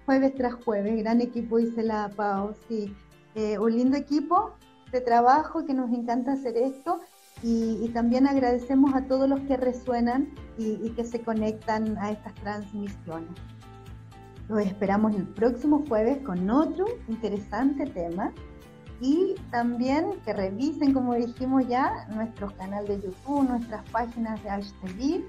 jueves 0.07 0.35
tras 0.35 0.55
jueves. 0.65 0.97
Gran 1.03 1.21
equipo, 1.21 1.59
dice 1.59 1.83
la 1.83 2.09
Pau, 2.09 2.55
sí. 2.67 2.97
Eh, 3.35 3.59
un 3.59 3.73
lindo 3.73 3.99
equipo 3.99 4.55
de 4.91 5.03
trabajo 5.03 5.67
que 5.67 5.75
nos 5.75 5.93
encanta 5.93 6.33
hacer 6.33 6.57
esto 6.57 7.01
y, 7.43 7.87
también 7.91 8.27
agradecemos 8.27 8.95
a 8.95 9.03
todos 9.03 9.29
los 9.29 9.41
que 9.41 9.59
resuenan 9.59 10.33
y, 10.57 10.79
y 10.83 10.95
que 10.97 11.05
se 11.05 11.21
conectan 11.21 11.99
a 11.99 12.11
estas 12.11 12.35
transmisiones. 12.37 13.37
Los 14.49 14.61
esperamos 14.61 15.15
el 15.15 15.27
próximo 15.29 15.85
jueves 15.87 16.25
con 16.25 16.49
otro 16.49 16.87
interesante 17.07 17.85
tema 17.85 18.33
y 19.03 19.35
también 19.51 20.13
que 20.25 20.33
revisen, 20.33 20.95
como 20.95 21.15
dijimos 21.15 21.67
ya, 21.67 22.07
nuestro 22.15 22.57
canal 22.57 22.87
de 22.87 23.01
YouTube, 23.01 23.49
nuestras 23.49 23.83
páginas 23.91 24.41
de 24.45 24.51
HTV. 24.51 25.25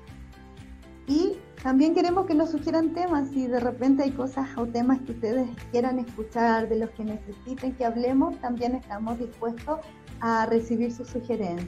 Y 1.07 1.37
también 1.63 1.95
queremos 1.95 2.27
que 2.27 2.35
nos 2.35 2.51
sugieran 2.51 2.93
temas, 2.93 3.29
si 3.29 3.47
de 3.47 3.59
repente 3.59 4.03
hay 4.03 4.11
cosas 4.11 4.47
o 4.57 4.67
temas 4.67 5.01
que 5.01 5.13
ustedes 5.13 5.49
quieran 5.71 5.97
escuchar, 5.97 6.69
de 6.69 6.77
los 6.77 6.91
que 6.91 7.03
necesiten 7.03 7.73
que 7.73 7.83
hablemos, 7.83 8.39
también 8.41 8.75
estamos 8.75 9.17
dispuestos 9.17 9.79
a 10.19 10.45
recibir 10.45 10.93
sus 10.93 11.07
sugerencias. 11.07 11.67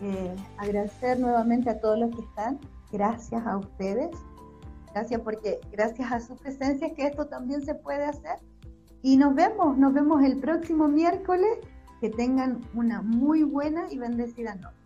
Eh, 0.00 0.36
agradecer 0.58 1.18
nuevamente 1.18 1.70
a 1.70 1.80
todos 1.80 1.98
los 1.98 2.14
que 2.14 2.22
están, 2.22 2.60
gracias 2.92 3.44
a 3.44 3.56
ustedes, 3.56 4.10
gracias 4.94 5.20
porque 5.22 5.58
gracias 5.72 6.12
a 6.12 6.20
su 6.20 6.36
presencia 6.36 6.86
es 6.86 6.92
que 6.92 7.08
esto 7.08 7.26
también 7.26 7.62
se 7.62 7.74
puede 7.74 8.04
hacer 8.04 8.38
y 9.02 9.16
nos 9.16 9.34
vemos, 9.34 9.76
nos 9.78 9.92
vemos 9.92 10.22
el 10.22 10.38
próximo 10.38 10.88
miércoles. 10.88 11.58
Que 12.00 12.10
tengan 12.10 12.60
una 12.74 13.02
muy 13.02 13.42
buena 13.42 13.86
y 13.90 13.98
bendecida 13.98 14.54
noche. 14.54 14.76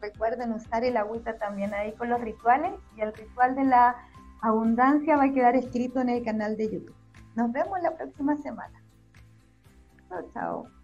Recuerden 0.00 0.52
usar 0.52 0.82
el 0.82 0.96
agüita 0.96 1.38
también 1.38 1.72
ahí 1.72 1.92
con 1.92 2.10
los 2.10 2.20
rituales 2.20 2.72
y 2.96 3.02
el 3.02 3.12
ritual 3.14 3.54
de 3.54 3.66
la 3.66 3.94
abundancia 4.40 5.16
va 5.16 5.24
a 5.24 5.32
quedar 5.32 5.54
escrito 5.54 6.00
en 6.00 6.08
el 6.08 6.24
canal 6.24 6.56
de 6.56 6.72
YouTube. 6.72 6.96
Nos 7.36 7.52
vemos 7.52 7.80
la 7.82 7.96
próxima 7.96 8.36
semana. 8.38 8.82
Chao, 10.08 10.28
chao. 10.34 10.79